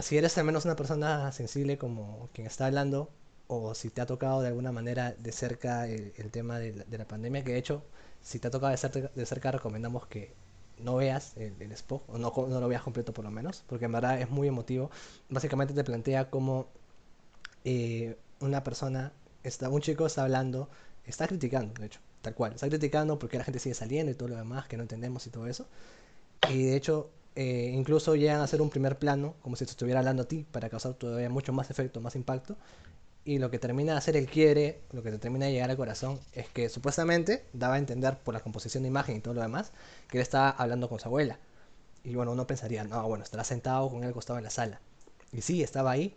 si 0.00 0.16
eres 0.18 0.38
al 0.38 0.44
menos 0.44 0.64
una 0.64 0.76
persona 0.76 1.32
sensible 1.32 1.78
como 1.78 2.30
quien 2.32 2.46
está 2.46 2.66
hablando, 2.66 3.10
o 3.48 3.74
si 3.74 3.90
te 3.90 4.00
ha 4.00 4.06
tocado 4.06 4.42
de 4.42 4.48
alguna 4.48 4.72
manera 4.72 5.14
de 5.18 5.32
cerca 5.32 5.86
el, 5.88 6.12
tema 6.30 6.58
de 6.58 6.74
la, 6.74 6.84
de 6.84 6.98
la 6.98 7.06
pandemia, 7.06 7.44
que 7.44 7.52
de 7.52 7.58
hecho, 7.58 7.82
si 8.22 8.38
te 8.38 8.48
ha 8.48 8.50
tocado 8.50 8.72
de 8.72 9.26
cerca 9.26 9.52
recomendamos 9.52 10.06
que 10.06 10.34
no 10.80 10.96
veas 10.96 11.36
el, 11.36 11.54
el 11.60 11.74
o 11.88 12.18
no, 12.18 12.32
no 12.48 12.60
lo 12.60 12.68
veas 12.68 12.82
completo 12.82 13.12
por 13.12 13.24
lo 13.24 13.30
menos, 13.30 13.64
porque 13.66 13.86
en 13.86 13.92
verdad 13.92 14.20
es 14.20 14.30
muy 14.30 14.48
emotivo. 14.48 14.90
Básicamente 15.28 15.74
te 15.74 15.84
plantea 15.84 16.30
cómo 16.30 16.68
eh, 17.64 18.16
una 18.40 18.62
persona, 18.64 19.12
está, 19.42 19.68
un 19.68 19.80
chico 19.80 20.06
está 20.06 20.22
hablando, 20.22 20.68
está 21.04 21.26
criticando, 21.26 21.74
de 21.80 21.86
hecho, 21.86 22.00
tal 22.22 22.34
cual, 22.34 22.52
está 22.52 22.68
criticando 22.68 23.18
porque 23.18 23.38
la 23.38 23.44
gente 23.44 23.58
sigue 23.58 23.74
saliendo 23.74 24.12
y 24.12 24.14
todo 24.14 24.28
lo 24.28 24.36
demás 24.36 24.68
que 24.68 24.76
no 24.76 24.82
entendemos 24.82 25.26
y 25.26 25.30
todo 25.30 25.46
eso. 25.46 25.66
Y 26.50 26.64
de 26.64 26.76
hecho, 26.76 27.10
eh, 27.36 27.70
incluso 27.74 28.16
llegan 28.16 28.40
a 28.40 28.44
hacer 28.44 28.62
un 28.62 28.70
primer 28.70 28.98
plano, 28.98 29.34
como 29.42 29.56
si 29.56 29.64
estuviera 29.64 30.00
hablando 30.00 30.22
a 30.22 30.28
ti, 30.28 30.46
para 30.50 30.68
causar 30.68 30.94
todavía 30.94 31.30
mucho 31.30 31.52
más 31.52 31.70
efecto, 31.70 32.00
más 32.00 32.16
impacto. 32.16 32.56
Y 33.28 33.38
lo 33.38 33.50
que 33.50 33.58
termina 33.58 33.92
de 33.92 33.98
hacer 33.98 34.16
el 34.16 34.26
quiere, 34.26 34.80
lo 34.90 35.02
que 35.02 35.10
te 35.10 35.18
termina 35.18 35.44
de 35.44 35.52
llegar 35.52 35.68
al 35.68 35.76
corazón, 35.76 36.18
es 36.32 36.48
que 36.48 36.70
supuestamente 36.70 37.44
daba 37.52 37.74
a 37.74 37.78
entender 37.78 38.16
por 38.16 38.32
la 38.32 38.40
composición 38.40 38.84
de 38.84 38.88
imagen 38.88 39.16
y 39.16 39.20
todo 39.20 39.34
lo 39.34 39.42
demás, 39.42 39.70
que 40.08 40.16
él 40.16 40.22
estaba 40.22 40.48
hablando 40.48 40.88
con 40.88 40.98
su 40.98 41.08
abuela. 41.08 41.38
Y 42.04 42.14
bueno, 42.14 42.32
uno 42.32 42.46
pensaría, 42.46 42.84
no, 42.84 43.06
bueno, 43.06 43.24
estará 43.24 43.44
sentado 43.44 43.90
con 43.90 43.98
él 43.98 44.06
al 44.06 44.14
costado 44.14 44.38
en 44.38 44.44
la 44.44 44.50
sala. 44.50 44.80
Y 45.30 45.42
sí, 45.42 45.62
estaba 45.62 45.90
ahí, 45.90 46.16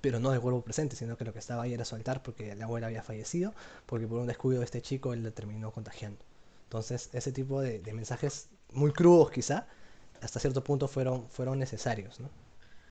pero 0.00 0.20
no 0.20 0.30
de 0.30 0.40
cuerpo 0.40 0.62
presente, 0.62 0.96
sino 0.96 1.18
que 1.18 1.26
lo 1.26 1.34
que 1.34 1.38
estaba 1.38 1.64
ahí 1.64 1.74
era 1.74 1.84
su 1.84 1.96
altar 1.96 2.22
porque 2.22 2.54
la 2.56 2.64
abuela 2.64 2.86
había 2.86 3.02
fallecido, 3.02 3.52
porque 3.84 4.06
por 4.06 4.18
un 4.18 4.26
descuido 4.26 4.60
de 4.60 4.64
este 4.64 4.80
chico 4.80 5.12
él 5.12 5.22
le 5.22 5.32
terminó 5.32 5.70
contagiando. 5.70 6.24
Entonces, 6.64 7.10
ese 7.12 7.32
tipo 7.32 7.60
de, 7.60 7.78
de 7.80 7.92
mensajes 7.92 8.48
muy 8.72 8.92
crudos 8.92 9.30
quizá, 9.30 9.66
hasta 10.22 10.40
cierto 10.40 10.64
punto 10.64 10.88
fueron, 10.88 11.28
fueron 11.28 11.58
necesarios, 11.58 12.20
¿no? 12.20 12.30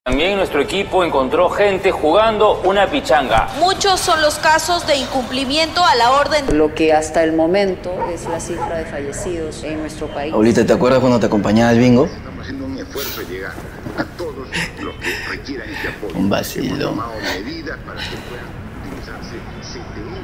También 0.03 0.35
nuestro 0.35 0.59
equipo 0.61 1.03
encontró 1.03 1.47
gente 1.51 1.91
jugando 1.91 2.59
una 2.63 2.87
pichanga. 2.87 3.49
Muchos 3.59 3.99
son 3.99 4.19
los 4.23 4.39
casos 4.39 4.87
de 4.87 4.95
incumplimiento 4.95 5.85
a 5.85 5.93
la 5.93 6.09
orden. 6.13 6.57
Lo 6.57 6.73
que 6.73 6.91
hasta 6.91 7.23
el 7.23 7.33
momento 7.33 7.93
es 8.11 8.27
la 8.27 8.39
cifra 8.39 8.77
de 8.77 8.85
fallecidos 8.85 9.63
en 9.63 9.79
nuestro 9.79 10.07
país. 10.07 10.33
Abuelita, 10.33 10.65
¿te 10.65 10.73
acuerdas 10.73 11.01
cuando 11.01 11.19
te 11.19 11.27
acompañaba 11.27 11.69
al 11.69 11.77
bingo? 11.77 12.05
Estamos 12.05 12.41
haciendo 12.41 12.65
un 12.65 12.79
esfuerzo 12.79 13.21
de 13.21 13.27
llegar 13.27 13.51
a 13.95 14.03
todos 14.17 14.37
los 14.81 14.95
que 14.95 15.29
requieran 15.29 15.69
este 15.69 15.89
apoyo. 15.89 16.15
Un 16.17 16.29
vacilo. 16.31 16.95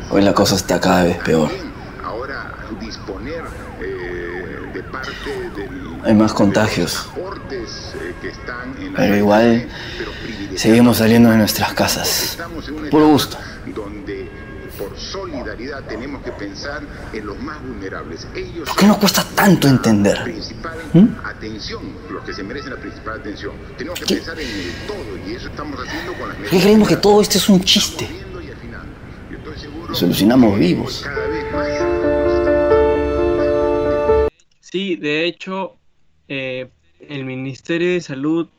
Hoy 0.09 0.21
la 0.23 0.33
cosa 0.33 0.55
está 0.55 0.81
cada 0.81 1.03
vez 1.03 1.17
peor. 1.19 1.51
Ahora 2.03 2.51
disponer 2.79 3.43
Hay 6.03 6.13
más 6.13 6.33
contagios. 6.33 7.09
eh, 7.15 8.91
Pero 8.95 9.15
igual 9.15 9.67
seguimos 10.55 10.97
saliendo 10.97 11.29
de 11.29 11.37
nuestras 11.37 11.73
casas. 11.73 12.37
Por 12.89 13.03
gusto. 13.03 13.37
donde 13.75 14.29
por 14.77 14.95
solidaridad 14.97 15.81
tenemos 15.85 16.23
que 16.23 16.31
pensar 16.31 16.81
en 17.11 17.25
los 17.25 17.39
más 17.41 17.59
vulnerables. 17.63 18.27
Ellos 18.35 18.69
¿Por 18.69 18.77
qué 18.77 18.85
nos 18.85 18.97
cuesta 18.97 19.25
tanto 19.35 19.67
entender? 19.67 20.19
¿Mm? 20.93 21.05
atención, 21.25 21.81
los 22.11 22.23
que 22.23 22.33
se 22.33 22.43
merecen 22.43 22.73
la 22.75 22.79
principal 22.79 23.19
atención. 23.19 23.53
Tenemos 23.77 23.99
que 23.99 24.05
¿Qué? 24.05 24.15
pensar 24.17 24.39
en 24.39 24.47
el 24.47 24.71
todo 24.87 25.17
y 25.27 25.35
eso 25.35 25.47
estamos 25.47 25.79
haciendo 25.79 26.13
con 26.13 26.29
las 26.29 26.37
¿Por 26.37 26.49
qué 26.49 26.59
creemos 26.59 26.87
que 26.87 26.97
todo 26.97 27.21
esto 27.21 27.37
es 27.39 27.49
un 27.49 27.63
chiste? 27.63 28.07
Nos 29.89 30.03
alucinamos 30.03 30.59
vivos. 30.59 31.03
Sí, 34.69 34.97
de 34.97 35.25
hecho, 35.25 35.77
eh, 36.27 36.69
el 36.99 37.23
Ministerio 37.25 37.91
de 37.93 38.01
Salud 38.01 38.49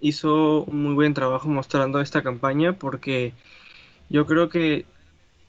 hizo 0.00 0.64
un 0.64 0.82
muy 0.82 0.94
buen 0.94 1.12
trabajo 1.14 1.48
mostrando 1.48 2.00
esta 2.00 2.22
campaña 2.22 2.78
porque 2.78 3.34
yo 4.10 4.26
creo 4.26 4.48
que 4.48 4.86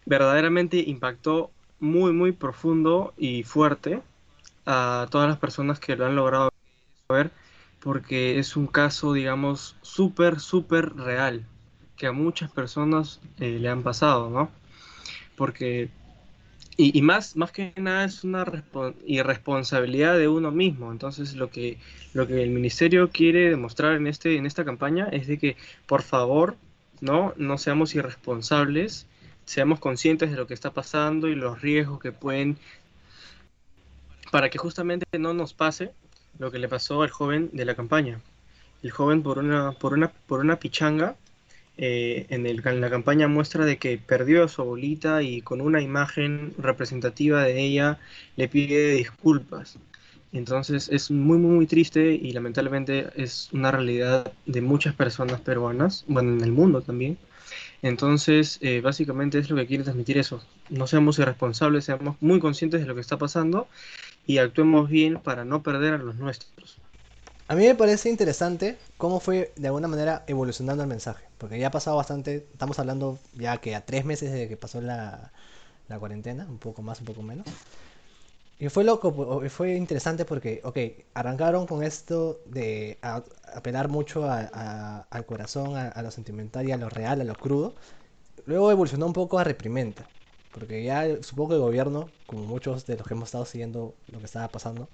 verdaderamente 0.06 0.78
impactó 0.80 1.52
muy, 1.80 2.14
muy 2.14 2.34
profundo 2.34 3.14
y 3.18 3.44
fuerte 3.44 4.02
a 4.66 5.08
todas 5.12 5.30
las 5.30 5.40
personas 5.40 5.80
que 5.80 5.96
lo 5.98 6.06
han 6.08 6.16
logrado 6.16 6.52
ver 7.10 7.32
porque 7.82 8.40
es 8.40 8.58
un 8.58 8.68
caso, 8.68 9.14
digamos, 9.14 9.78
súper, 9.82 10.40
súper 10.42 10.96
real 10.96 11.46
que 11.98 12.08
a 12.08 12.14
muchas 12.14 12.52
personas 12.52 13.22
eh, 13.40 13.60
le 13.60 13.70
han 13.70 13.84
pasado, 13.84 14.30
¿no? 14.30 14.52
Porque 15.36 15.90
y, 16.80 16.98
y 16.98 17.02
más, 17.02 17.36
más 17.36 17.52
que 17.52 17.74
nada 17.76 18.06
es 18.06 18.24
una 18.24 18.46
respo- 18.46 18.96
irresponsabilidad 19.06 20.18
de 20.18 20.30
uno 20.30 20.50
mismo. 20.50 20.94
Entonces 20.94 21.36
lo 21.36 21.50
que, 21.50 21.78
lo 22.14 22.26
que 22.26 22.42
el 22.42 22.52
ministerio 22.52 23.10
quiere 23.10 23.50
demostrar 23.50 23.96
en, 23.96 24.08
este, 24.08 24.38
en 24.38 24.46
esta 24.46 24.64
campaña 24.64 25.10
es 25.12 25.28
de 25.28 25.38
que 25.38 25.58
por 25.86 26.04
favor 26.04 26.56
no, 27.02 27.34
no 27.36 27.58
seamos 27.58 27.96
irresponsables, 27.96 29.08
seamos 29.44 29.80
conscientes 29.80 30.32
de 30.32 30.38
lo 30.38 30.48
que 30.48 30.54
está 30.54 30.72
pasando 30.72 31.28
y 31.28 31.36
los 31.36 31.62
riesgos 31.62 32.00
que 32.00 32.14
pueden, 32.14 32.58
para 34.32 34.50
que 34.50 34.58
justamente 34.58 35.06
no 35.18 35.34
nos 35.34 35.54
pase 35.54 35.92
lo 36.38 36.50
que 36.50 36.60
le 36.60 36.70
pasó 36.70 37.02
al 37.02 37.10
joven 37.10 37.50
de 37.52 37.66
la 37.66 37.76
campaña. 37.76 38.22
El 38.84 38.92
joven 38.92 39.22
por 39.22 39.40
una, 39.40 39.74
por 39.74 39.92
una, 39.92 40.08
por 40.28 40.40
una 40.40 40.56
pichanga 40.56 41.18
eh, 41.82 42.26
en, 42.30 42.82
la 42.82 42.90
campaña 42.90 43.30
muestra 43.30 43.64
de 43.64 43.78
que 43.78 43.98
perdió 43.98 44.44
a 44.44 44.50
su 44.50 44.62
abuelita 44.62 45.24
y 45.24 45.42
con 45.42 45.62
una 45.62 45.82
imagen 45.82 46.54
representativa 46.58 47.42
de 47.44 47.58
ella 47.58 48.00
le 48.36 48.50
pide 48.50 48.96
disculpas. 48.96 49.78
Entonces 50.34 50.90
es 50.90 51.10
muy, 51.10 51.38
muy, 51.38 51.56
muy 51.56 51.68
triste 51.68 52.14
y 52.14 52.34
lamentablemente 52.34 53.08
es 53.16 53.48
una 53.54 53.72
realidad 53.72 54.34
de 54.46 54.62
muchas 54.62 54.94
personas 54.94 55.40
peruanas, 55.40 56.04
bueno, 56.10 56.34
en 56.34 56.42
el 56.42 56.52
mundo 56.52 56.82
también. 56.82 57.18
Entonces, 57.82 58.60
eh, 58.62 58.82
básicamente 58.82 59.40
es 59.40 59.50
lo 59.50 59.56
que 59.56 59.66
quiere 59.66 59.86
transmitir 59.86 60.18
eso. 60.18 60.44
No 60.70 60.86
seamos 60.86 61.18
irresponsables, 61.18 61.86
seamos 61.86 62.18
muy 62.20 62.42
conscientes 62.42 62.82
de 62.82 62.88
lo 62.88 62.96
que 62.96 63.02
está 63.02 63.18
pasando 63.18 63.70
y 64.28 64.40
actuemos 64.40 64.90
bien 64.90 65.20
para 65.24 65.46
no 65.46 65.64
perder 65.64 65.94
a 65.94 65.98
los 65.98 66.16
nuestros. 66.16 66.78
A 67.50 67.56
mí 67.56 67.66
me 67.66 67.74
parece 67.74 68.10
interesante 68.12 68.78
cómo 68.98 69.20
fue 69.20 69.52
de 69.56 69.66
alguna 69.66 69.88
manera 69.88 70.24
evolucionando 70.28 70.84
el 70.84 70.88
mensaje, 70.88 71.26
porque 71.40 71.58
ya 71.58 71.70
ha 71.70 71.72
pasado 71.72 71.98
bastante, 71.98 72.48
estamos 72.52 72.78
hablando 72.78 73.18
ya 73.34 73.58
que 73.58 73.74
a 73.76 73.84
tres 73.84 74.06
meses 74.06 74.32
desde 74.32 74.48
que 74.48 74.56
pasó 74.56 74.82
la, 74.82 75.32
la 75.88 75.98
cuarentena, 75.98 76.46
un 76.48 76.60
poco 76.60 76.84
más, 76.84 77.00
un 77.00 77.08
poco 77.08 77.24
menos. 77.24 77.48
Y 78.60 78.70
fue 78.70 78.84
loco, 78.84 79.42
fue 79.50 79.74
interesante 79.74 80.26
porque, 80.26 80.62
ok, 80.64 80.78
arrancaron 81.16 81.66
con 81.66 81.82
esto 81.82 82.40
de 82.46 83.00
apelar 83.02 83.88
mucho 83.88 84.30
al 84.30 85.26
corazón, 85.26 85.76
a 85.76 86.02
lo 86.04 86.12
sentimental 86.12 86.68
y 86.68 86.72
a 86.72 86.78
lo 86.78 86.88
real, 86.88 87.20
a 87.20 87.24
lo 87.24 87.34
crudo. 87.34 87.74
Luego 88.46 88.70
evolucionó 88.70 89.08
un 89.08 89.14
poco 89.14 89.40
a 89.40 89.44
reprimenda, 89.44 90.06
porque 90.52 90.84
ya 90.84 91.04
supongo 91.24 91.50
que 91.50 91.56
el 91.56 91.62
gobierno, 91.62 92.10
como 92.28 92.44
muchos 92.44 92.86
de 92.86 92.96
los 92.96 93.08
que 93.08 93.16
hemos 93.16 93.30
estado 93.30 93.46
siguiendo 93.46 93.96
lo 94.12 94.20
que 94.20 94.26
estaba 94.26 94.50
pasando, 94.50 94.88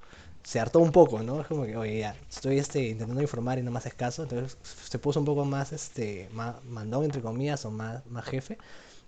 se 0.46 0.62
hartó 0.62 0.80
un 0.80 0.93
poco, 0.93 1.24
¿no? 1.24 1.41
Es 1.41 1.48
como 1.48 1.66
que, 1.66 1.78
oye, 1.78 2.00
ya, 2.02 2.16
estoy 2.30 2.60
este, 2.60 2.82
intentando 2.89 3.22
informar 3.22 3.60
y 3.60 3.64
no 3.64 3.72
más 3.72 3.88
escaso, 3.88 4.24
entonces 4.24 4.58
se 4.64 5.00
puso 5.00 5.20
un 5.20 5.26
poco 5.28 5.46
más, 5.46 5.74
este, 5.74 6.30
más 6.34 6.64
mandón, 6.66 7.06
entre 7.06 7.22
comillas, 7.22 7.66
o 7.66 7.72
más, 7.72 8.06
más 8.08 8.26
jefe, 8.26 8.60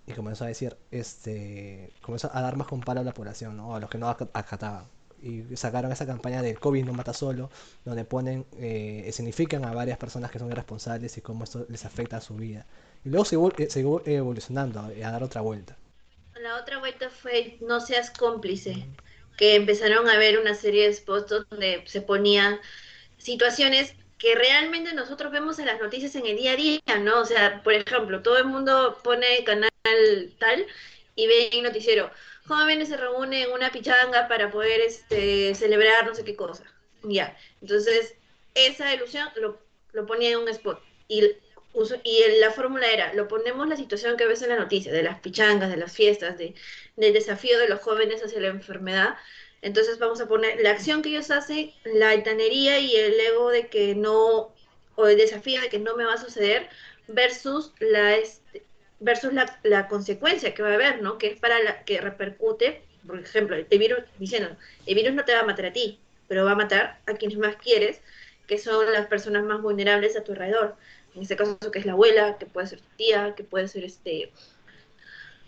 y 0.08 0.14
comenzó 0.14 0.46
a 0.46 0.48
decir, 0.48 0.78
este, 0.92 1.94
comenzó 2.02 2.30
a 2.34 2.42
dar 2.42 2.56
más 2.58 2.68
con 2.68 2.84
palo 2.84 3.02
a 3.02 3.04
la 3.04 3.14
población, 3.14 3.58
¿no? 3.58 3.76
A 3.76 3.80
los 3.80 3.90
que 3.90 3.98
no 3.98 4.08
ac- 4.10 4.30
acataban. 4.34 4.86
y 5.22 5.44
sacaron 5.58 5.92
esa 5.92 6.06
campaña 6.08 6.42
del 6.44 6.60
COVID 6.60 6.86
no 6.86 6.94
mata 6.94 7.14
solo, 7.14 7.50
donde 7.86 8.06
ponen, 8.06 8.46
eh, 8.60 9.10
significan 9.14 9.66
a 9.66 9.74
varias 9.74 9.98
personas 9.98 10.32
que 10.32 10.40
son 10.40 10.52
irresponsables 10.52 11.18
y 11.18 11.22
cómo 11.22 11.44
esto 11.44 11.66
les 11.70 11.86
afecta 11.86 12.18
a 12.18 12.22
su 12.22 12.36
vida. 12.36 12.66
Y 13.06 13.10
luego 13.10 13.26
siguió 13.26 14.04
evolucionando 14.06 14.80
a, 14.80 14.86
a 14.88 15.12
dar 15.12 15.24
otra 15.24 15.42
vuelta. 15.42 15.78
La 16.36 16.56
otra 16.56 16.78
vuelta 16.80 17.10
fue 17.10 17.58
No 17.60 17.82
seas 17.82 18.12
cómplice, 18.12 18.94
que 19.38 19.56
empezaron 19.56 20.10
a 20.10 20.18
ver 20.18 20.40
una 20.40 20.56
serie 20.56 20.88
de 20.88 20.94
spots 20.94 21.46
donde 21.50 21.84
se 21.86 22.02
ponían 22.02 22.60
situaciones 23.18 23.94
que 24.18 24.36
realmente 24.36 24.94
nosotros 24.94 25.32
vemos 25.32 25.60
en 25.60 25.68
las 25.68 25.80
noticias 25.80 26.16
en 26.16 26.26
el 26.26 26.38
día 26.38 26.54
a 26.54 26.56
día, 26.56 26.82
¿no? 27.02 27.22
O 27.22 27.26
sea, 27.26 27.62
por 27.64 27.74
ejemplo, 27.74 28.24
todo 28.24 28.38
el 28.38 28.46
mundo 28.46 29.00
pone 29.04 29.44
canal 29.44 29.72
tal 30.40 30.66
y 31.16 31.28
ve 31.28 31.50
el 31.52 31.64
noticiero, 31.64 32.12
jóvenes 32.48 32.90
se 32.90 32.98
reúnen 32.98 33.44
en 33.44 33.52
una 33.52 33.72
pichanga 33.72 34.28
para 34.28 34.52
poder 34.52 34.82
este, 34.82 35.54
celebrar 35.56 36.06
no 36.06 36.16
sé 36.16 36.24
qué 36.24 36.36
cosa. 36.36 36.64
Ya, 37.04 37.38
entonces 37.62 38.16
esa 38.56 38.94
ilusión 38.94 39.30
lo, 39.36 39.60
lo 39.94 40.06
ponía 40.06 40.32
en 40.32 40.40
un 40.40 40.50
spot 40.50 40.82
y, 41.08 41.22
y 42.04 42.40
la 42.40 42.52
fórmula 42.52 42.92
era, 42.92 43.14
lo 43.14 43.28
ponemos 43.28 43.68
la 43.68 43.76
situación 43.76 44.18
que 44.18 44.26
ves 44.26 44.42
en 44.42 44.50
la 44.50 44.58
noticia, 44.58 44.92
de 44.92 45.04
las 45.04 45.20
pichangas, 45.20 45.70
de 45.70 45.78
las 45.78 45.92
fiestas, 45.92 46.38
de, 46.38 46.56
del 46.96 47.14
desafío 47.14 47.60
de 47.60 47.70
los 47.70 47.82
jóvenes 47.82 48.24
hacia 48.24 48.40
la 48.40 48.48
enfermedad, 48.48 49.16
entonces 49.62 50.00
vamos 50.00 50.22
a 50.22 50.28
poner 50.28 50.62
la 50.62 50.72
acción 50.72 51.02
que 51.02 51.10
ellos 51.10 51.32
hacen, 51.32 51.72
la 51.86 52.12
altanería 52.12 52.80
y 52.80 52.96
el 52.96 53.20
ego 53.20 53.50
de 53.50 53.68
que 53.68 53.96
no, 53.96 54.54
o 54.96 55.08
el 55.08 55.18
desafío 55.18 55.62
de 55.62 55.70
que 55.70 55.80
no 55.80 55.96
me 55.96 56.06
va 56.06 56.14
a 56.14 56.18
suceder, 56.18 56.70
versus 57.08 57.74
la 57.80 58.16
este, 58.16 58.64
versus 59.00 59.34
la, 59.34 59.60
la 59.64 59.88
consecuencia 59.88 60.54
que 60.54 60.64
va 60.64 60.72
a 60.72 60.74
haber, 60.76 61.02
¿no? 61.02 61.18
Que 61.18 61.28
es 61.28 61.40
para 61.40 61.62
la 61.62 61.84
que 61.84 62.02
repercute, 62.02 62.84
por 63.06 63.20
ejemplo, 63.20 63.56
el 63.56 63.80
virus, 63.80 64.00
diciendo, 64.20 64.56
el 64.86 64.96
virus 64.96 65.14
no 65.14 65.26
te 65.26 65.34
va 65.34 65.42
a 65.42 65.46
matar 65.46 65.68
a 65.68 65.74
ti, 65.74 66.00
pero 66.28 66.46
va 66.46 66.52
a 66.52 66.56
matar 66.56 67.00
a 67.06 67.14
quienes 67.14 67.38
más 67.38 67.56
quieres, 67.58 68.02
que 68.48 68.58
son 68.58 68.92
las 68.92 69.08
personas 69.08 69.44
más 69.44 69.62
vulnerables 69.62 70.16
a 70.18 70.24
tu 70.24 70.34
alrededor. 70.34 70.76
En 71.18 71.24
este 71.24 71.36
caso, 71.36 71.58
que 71.74 71.80
es 71.80 71.86
la 71.88 71.94
abuela, 71.94 72.38
que 72.38 72.46
puede 72.46 72.68
ser 72.68 72.80
tu 72.80 72.90
tía, 72.96 73.34
que 73.36 73.44
puede 73.44 73.68
ser 73.68 73.84
este 73.84 74.32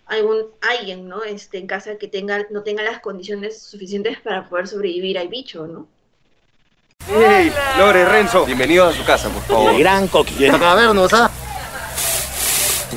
algún 0.08 0.46
alguien, 0.62 1.08
¿no? 1.08 1.24
Este, 1.24 1.60
en 1.60 1.68
casa 1.68 2.00
que 2.00 2.08
tenga, 2.08 2.48
no 2.50 2.64
tenga 2.64 2.82
las 2.82 3.02
condiciones 3.02 3.62
suficientes 3.62 4.20
para 4.20 4.50
poder 4.50 4.68
sobrevivir 4.68 5.20
al 5.20 5.28
bicho, 5.28 5.68
¿no? 5.68 5.88
¡Hey! 7.08 7.54
Lore, 7.78 8.04
Renzo, 8.04 8.48
bienvenidos 8.48 8.96
a 8.96 8.98
su 8.98 9.06
casa, 9.06 9.30
por 9.30 9.44
favor. 9.44 9.78
gran 9.78 10.08
coqui. 10.08 10.48
Acá 10.48 10.72
a 10.72 10.76
vernos, 10.76 11.14
¿ah? 11.14 11.30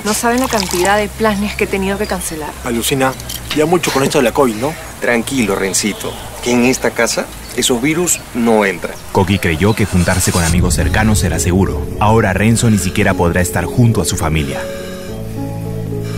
No 0.04 0.14
saben 0.14 0.40
la 0.40 0.48
cantidad 0.48 0.96
de 0.96 1.10
planes 1.10 1.54
que 1.54 1.64
he 1.64 1.66
tenido 1.66 1.98
que 1.98 2.06
cancelar. 2.06 2.50
Alucina, 2.64 3.12
ya 3.54 3.66
mucho 3.66 3.92
con 3.92 4.02
esto 4.02 4.16
de 4.16 4.24
la 4.24 4.32
COVID, 4.32 4.54
¿no? 4.54 4.74
Tranquilo, 4.98 5.56
Rencito, 5.56 6.10
que 6.42 6.52
en 6.52 6.64
esta 6.64 6.90
casa 6.90 7.26
esos 7.56 7.82
virus 7.82 8.20
no 8.34 8.64
entran. 8.64 8.94
Coqui 9.12 9.38
creyó 9.38 9.74
que 9.74 9.86
juntarse 9.86 10.32
con 10.32 10.44
amigos 10.44 10.74
cercanos 10.74 11.22
era 11.24 11.38
seguro. 11.38 11.86
Ahora 12.00 12.32
Renzo 12.32 12.70
ni 12.70 12.78
siquiera 12.78 13.14
podrá 13.14 13.40
estar 13.40 13.64
junto 13.64 14.00
a 14.00 14.04
su 14.04 14.16
familia. 14.16 14.60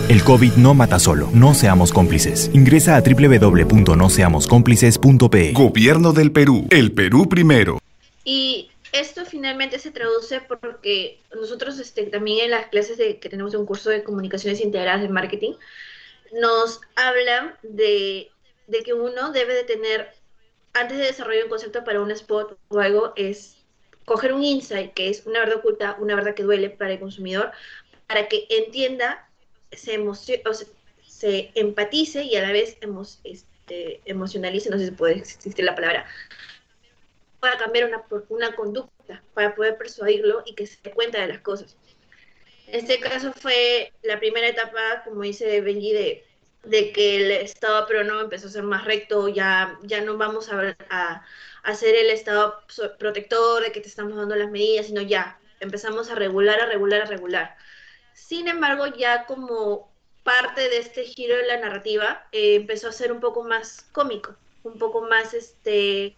El 0.08 0.22
COVID 0.22 0.54
no 0.56 0.74
mata 0.74 0.98
solo. 0.98 1.30
No 1.32 1.54
seamos 1.54 1.90
cómplices. 1.90 2.50
Ingresa 2.52 2.96
a 2.96 3.00
www.noseamoscómplices.pe. 3.00 5.52
Gobierno 5.52 6.12
del 6.12 6.30
Perú. 6.30 6.66
El 6.70 6.92
Perú 6.92 7.26
primero. 7.26 7.78
Y 8.22 8.68
esto 8.92 9.24
finalmente 9.24 9.78
se 9.78 9.90
traduce 9.90 10.40
porque 10.40 11.20
nosotros 11.34 11.78
este, 11.78 12.02
también 12.04 12.44
en 12.44 12.50
las 12.50 12.66
clases 12.66 12.98
de, 12.98 13.18
que 13.18 13.30
tenemos 13.30 13.54
un 13.54 13.64
curso 13.66 13.90
de 13.90 14.04
comunicaciones 14.04 14.60
integradas 14.60 15.02
de 15.02 15.08
marketing, 15.08 15.52
nos 16.40 16.80
hablan 16.96 17.54
de, 17.62 18.30
de 18.66 18.82
que 18.82 18.92
uno 18.92 19.30
debe 19.32 19.54
de 19.54 19.64
tener, 19.64 20.08
antes 20.74 20.98
de 20.98 21.04
desarrollar 21.04 21.44
un 21.44 21.50
concepto 21.50 21.84
para 21.84 22.00
un 22.00 22.10
spot 22.10 22.58
o 22.68 22.78
algo, 22.80 23.12
es 23.16 23.64
coger 24.04 24.32
un 24.32 24.42
insight, 24.42 24.92
que 24.92 25.08
es 25.08 25.24
una 25.24 25.40
verdad 25.40 25.58
oculta, 25.58 25.96
una 25.98 26.14
verdad 26.14 26.34
que 26.34 26.42
duele 26.42 26.70
para 26.70 26.92
el 26.92 27.00
consumidor, 27.00 27.52
para 28.06 28.28
que 28.28 28.46
entienda 28.50 29.28
se, 29.72 30.02
se 31.06 31.50
empatice 31.54 32.24
y 32.24 32.36
a 32.36 32.42
la 32.42 32.52
vez 32.52 32.76
este, 33.24 34.00
emocionalice, 34.04 34.68
no 34.68 34.78
sé 34.78 34.86
si 34.86 34.90
puede 34.90 35.14
existir 35.14 35.64
la 35.64 35.74
palabra, 35.74 36.06
para 37.40 37.56
cambiar 37.56 37.86
una, 37.86 38.04
una 38.28 38.54
conducta, 38.54 39.22
para 39.32 39.54
poder 39.54 39.78
persuadirlo 39.78 40.42
y 40.44 40.54
que 40.54 40.66
se 40.66 40.78
dé 40.82 40.90
cuenta 40.90 41.20
de 41.20 41.28
las 41.28 41.40
cosas. 41.40 41.76
Este 42.66 42.98
caso 42.98 43.32
fue 43.32 43.92
la 44.02 44.18
primera 44.18 44.48
etapa, 44.48 45.02
como 45.04 45.22
dice 45.22 45.60
Benji, 45.60 45.92
de, 45.92 46.24
de 46.64 46.92
que 46.92 47.16
el 47.16 47.30
Estado 47.30 47.86
peruano 47.86 48.20
empezó 48.20 48.46
a 48.48 48.50
ser 48.50 48.62
más 48.62 48.84
recto, 48.84 49.28
ya, 49.28 49.78
ya 49.82 50.00
no 50.00 50.16
vamos 50.16 50.50
a, 50.50 50.76
a, 50.90 51.24
a 51.62 51.74
ser 51.74 51.94
el 51.94 52.10
Estado 52.10 52.62
protector 52.98 53.62
de 53.62 53.72
que 53.72 53.80
te 53.80 53.88
estamos 53.88 54.16
dando 54.16 54.36
las 54.36 54.50
medidas, 54.50 54.86
sino 54.86 55.02
ya 55.02 55.38
empezamos 55.60 56.10
a 56.10 56.14
regular, 56.14 56.60
a 56.60 56.66
regular, 56.66 57.02
a 57.02 57.06
regular. 57.06 57.56
Sin 58.14 58.48
embargo, 58.48 58.86
ya 58.86 59.26
como 59.26 59.92
parte 60.22 60.68
de 60.68 60.78
este 60.78 61.04
giro 61.04 61.36
de 61.36 61.46
la 61.46 61.58
narrativa, 61.58 62.26
eh, 62.32 62.56
empezó 62.56 62.88
a 62.88 62.92
ser 62.92 63.12
un 63.12 63.20
poco 63.20 63.44
más 63.44 63.86
cómico, 63.92 64.36
un 64.62 64.78
poco 64.78 65.02
más, 65.02 65.34
este, 65.34 66.16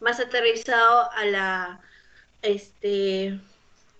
más 0.00 0.20
aterrizado 0.20 1.10
a 1.12 1.24
la, 1.24 1.80
este, 2.42 3.38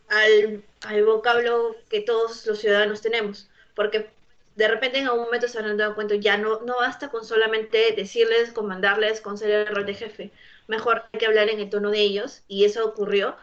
al, 0.09 0.65
al 0.83 1.05
vocablo 1.05 1.77
que 1.89 2.01
todos 2.01 2.47
los 2.47 2.61
ciudadanos 2.61 3.03
tenemos, 3.03 3.49
porque 3.75 4.11
de 4.59 4.67
repente 4.67 4.99
en 4.99 5.07
algún 5.07 5.27
momento 5.27 5.47
se 5.47 5.61
han 5.61 5.77
dado 5.77 5.95
cuenta, 5.95 6.17
ya 6.17 6.37
no, 6.37 6.61
no 6.63 6.79
basta 6.79 7.11
con 7.11 7.25
solamente 7.25 7.95
decirles, 7.97 8.51
comandarles, 8.51 9.21
con 9.21 9.39
ser 9.39 9.51
el 9.51 9.69
rol 9.69 9.87
de 9.87 9.95
jefe, 9.95 10.33
mejor 10.67 11.05
hay 11.13 11.21
que 11.21 11.27
hablar 11.27 11.49
en 11.49 11.61
el 11.61 11.71
tono 11.71 11.91
de 11.91 12.01
ellos, 12.01 12.43
y 12.49 12.65
eso 12.65 12.85
ocurrió 12.85 13.37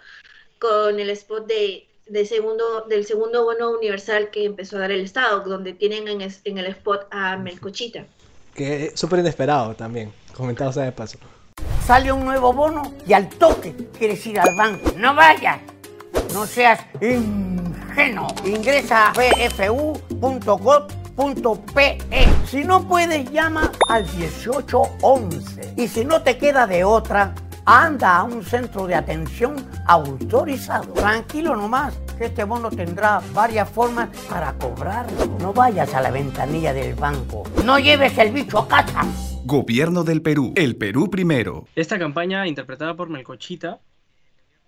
con 0.60 1.00
el 1.00 1.10
spot 1.10 1.48
de 1.48 1.88
del 2.06 2.28
segundo, 2.28 2.82
del 2.82 3.06
segundo 3.06 3.46
bono 3.46 3.72
universal 3.72 4.30
que 4.30 4.44
empezó 4.46 4.76
a 4.76 4.82
dar 4.82 4.92
el 4.92 5.02
Estado, 5.06 5.40
donde 5.40 5.74
tienen 5.74 6.08
en, 6.08 6.22
en 6.22 6.58
el 6.58 6.66
spot 6.68 7.08
a 7.10 7.36
Melcochita. 7.38 8.06
Que 8.54 8.88
es 8.88 9.00
súper 9.00 9.20
inesperado 9.20 9.74
también, 9.74 10.14
comentado 10.36 10.72
sea 10.72 10.84
de 10.84 10.92
paso. 10.92 11.18
Sale 11.84 12.12
un 12.12 12.26
nuevo 12.26 12.54
bono 12.54 12.94
y 13.08 13.14
al 13.14 13.30
toque 13.30 13.74
quieres 13.98 14.24
ir 14.28 14.40
al 14.40 14.56
banco. 14.56 14.92
No 14.98 15.16
vayas, 15.16 15.62
no 16.34 16.46
seas 16.46 16.86
ingenuo. 17.02 18.28
Ingresa 18.44 19.10
a 19.10 19.14
bfu.gov.pe. 21.16 21.98
Si 22.46 22.64
no 22.64 22.88
puedes, 22.88 23.32
llama 23.32 23.72
al 23.90 24.06
1811. 24.16 25.74
Y 25.78 25.88
si 25.88 26.06
no 26.06 26.22
te 26.22 26.38
queda 26.38 26.68
de 26.68 26.84
otra, 26.84 27.34
anda 27.66 28.18
a 28.18 28.24
un 28.24 28.44
centro 28.44 28.86
de 28.86 28.96
atención 28.96 29.56
autorizado. 29.88 30.94
Tranquilo 30.94 31.56
nomás, 31.56 31.96
que 32.18 32.26
este 32.26 32.44
bono 32.44 32.70
tendrá 32.70 33.22
varias 33.34 33.70
formas 33.70 34.10
para 34.30 34.54
cobrarlo. 34.54 35.38
No 35.40 35.54
vayas 35.54 35.94
a 35.94 36.02
la 36.02 36.12
ventanilla 36.12 36.74
del 36.74 36.96
banco. 36.96 37.44
No 37.64 37.80
lleves 37.80 38.18
el 38.18 38.32
bicho 38.32 38.60
a 38.60 38.68
casa. 38.68 39.02
Gobierno 39.46 40.04
del 40.04 40.22
Perú. 40.22 40.54
El 40.56 40.76
Perú 40.76 41.10
primero. 41.10 41.68
Esta 41.76 42.00
campaña 42.00 42.48
interpretada 42.48 42.96
por 42.96 43.10
Melcochita, 43.10 43.80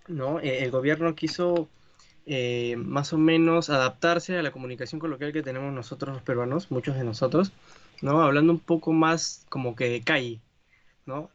¿no? 0.06 0.40
Eh, 0.40 0.62
el 0.62 0.70
gobierno 0.70 1.14
quiso 1.14 1.68
eh, 2.28 2.76
más 2.76 3.12
o 3.14 3.18
menos 3.18 3.70
adaptarse 3.70 4.36
a 4.36 4.42
la 4.42 4.50
comunicación 4.52 5.00
coloquial 5.00 5.32
que 5.32 5.42
tenemos 5.42 5.72
nosotros 5.72 6.14
los 6.14 6.22
peruanos, 6.22 6.70
muchos 6.70 6.94
de 6.96 7.04
nosotros, 7.04 7.52
¿no? 8.02 8.22
Hablando 8.22 8.52
un 8.52 8.60
poco 8.60 8.92
más 8.92 9.46
como 9.48 9.74
que 9.74 9.88
de 9.88 10.02
calle, 10.02 10.40
¿no? 11.06 11.30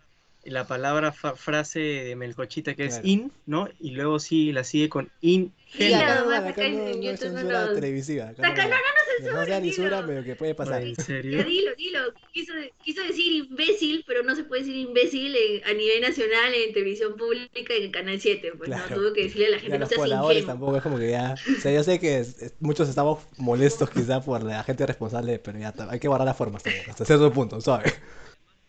La 0.45 0.67
palabra 0.67 1.11
frase 1.13 1.79
de 1.79 2.15
Melcochita 2.15 2.75
que 2.75 2.85
es 2.85 2.99
in, 3.03 3.31
¿no? 3.45 3.69
Y 3.79 3.91
luego 3.91 4.19
sí 4.19 4.51
la 4.51 4.63
sigue 4.63 4.89
con 4.89 5.09
in. 5.21 5.53
Acá 5.73 6.23
no, 6.25 6.47
acá 6.49 6.69
no, 6.69 6.77
no 6.77 7.09
es 7.09 7.19
censura 7.19 7.73
televisiva. 7.73 8.29
Acá 8.29 8.49
no, 8.49 8.55
no, 8.63 8.69
no, 8.69 8.75
censura. 9.17 9.39
No 9.39 9.45
sea 9.45 9.59
lisura, 9.59 10.03
pero 10.05 10.23
que 10.23 10.35
puede 10.35 10.53
pasar. 10.53 10.83
¿En 10.83 10.95
serio? 10.95 11.37
Ya 11.39 11.43
dilo, 11.45 11.71
dilo. 11.75 11.99
Quiso, 12.31 12.53
quiso 12.83 13.01
decir 13.03 13.31
imbécil, 13.49 14.03
pero 14.05 14.21
no 14.23 14.35
se 14.35 14.43
puede 14.43 14.61
decir 14.63 14.75
imbécil 14.75 15.35
en, 15.35 15.63
a 15.65 15.73
nivel 15.73 16.01
nacional 16.01 16.53
en 16.53 16.73
televisión 16.73 17.15
pública 17.15 17.73
en 17.73 17.83
el 17.83 17.91
Canal 17.91 18.19
7. 18.19 18.51
Pues 18.57 18.67
claro. 18.67 18.83
no, 18.89 18.95
tuvo 19.01 19.13
que 19.13 19.23
decirle 19.23 19.47
a 19.47 19.49
la 19.51 19.57
gente 19.59 19.71
ya 19.71 19.79
no 19.79 19.85
seas 19.87 19.99
ingenuo. 20.07 20.45
tampoco 20.45 20.77
es 20.77 20.83
como 20.83 20.97
que 20.99 21.09
ya. 21.11 21.35
O 21.57 21.61
sea, 21.61 21.71
yo 21.71 21.83
sé 21.83 21.99
que 21.99 22.19
es- 22.19 22.41
es- 22.41 22.53
muchos 22.59 22.89
estamos 22.89 23.19
molestos 23.37 23.89
quizá 23.89 24.21
por 24.21 24.43
la 24.43 24.63
gente 24.63 24.85
responsable, 24.85 25.39
pero 25.39 25.57
ya 25.57 25.73
hay 25.89 25.99
que 25.99 26.07
guardar 26.07 26.27
las 26.27 26.37
formas 26.37 26.61
también, 26.63 26.89
hasta 26.89 27.05
cierto 27.05 27.31
punto, 27.33 27.59
¿sabes? 27.61 27.93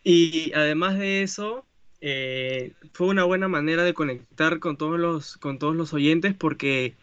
Y 0.05 0.53
además 0.53 0.99
de 0.99 1.23
eso, 1.23 1.67
eh, 2.01 2.75
fue 2.93 3.07
una 3.09 3.25
buena 3.25 3.49
manera 3.49 3.83
de 3.83 3.93
conectar 3.95 4.59
con 4.59 4.77
todos 4.77 4.99
los, 4.99 5.37
con 5.39 5.59
todos 5.59 5.75
los 5.75 5.93
oyentes 5.93 6.35
porque 6.35 6.97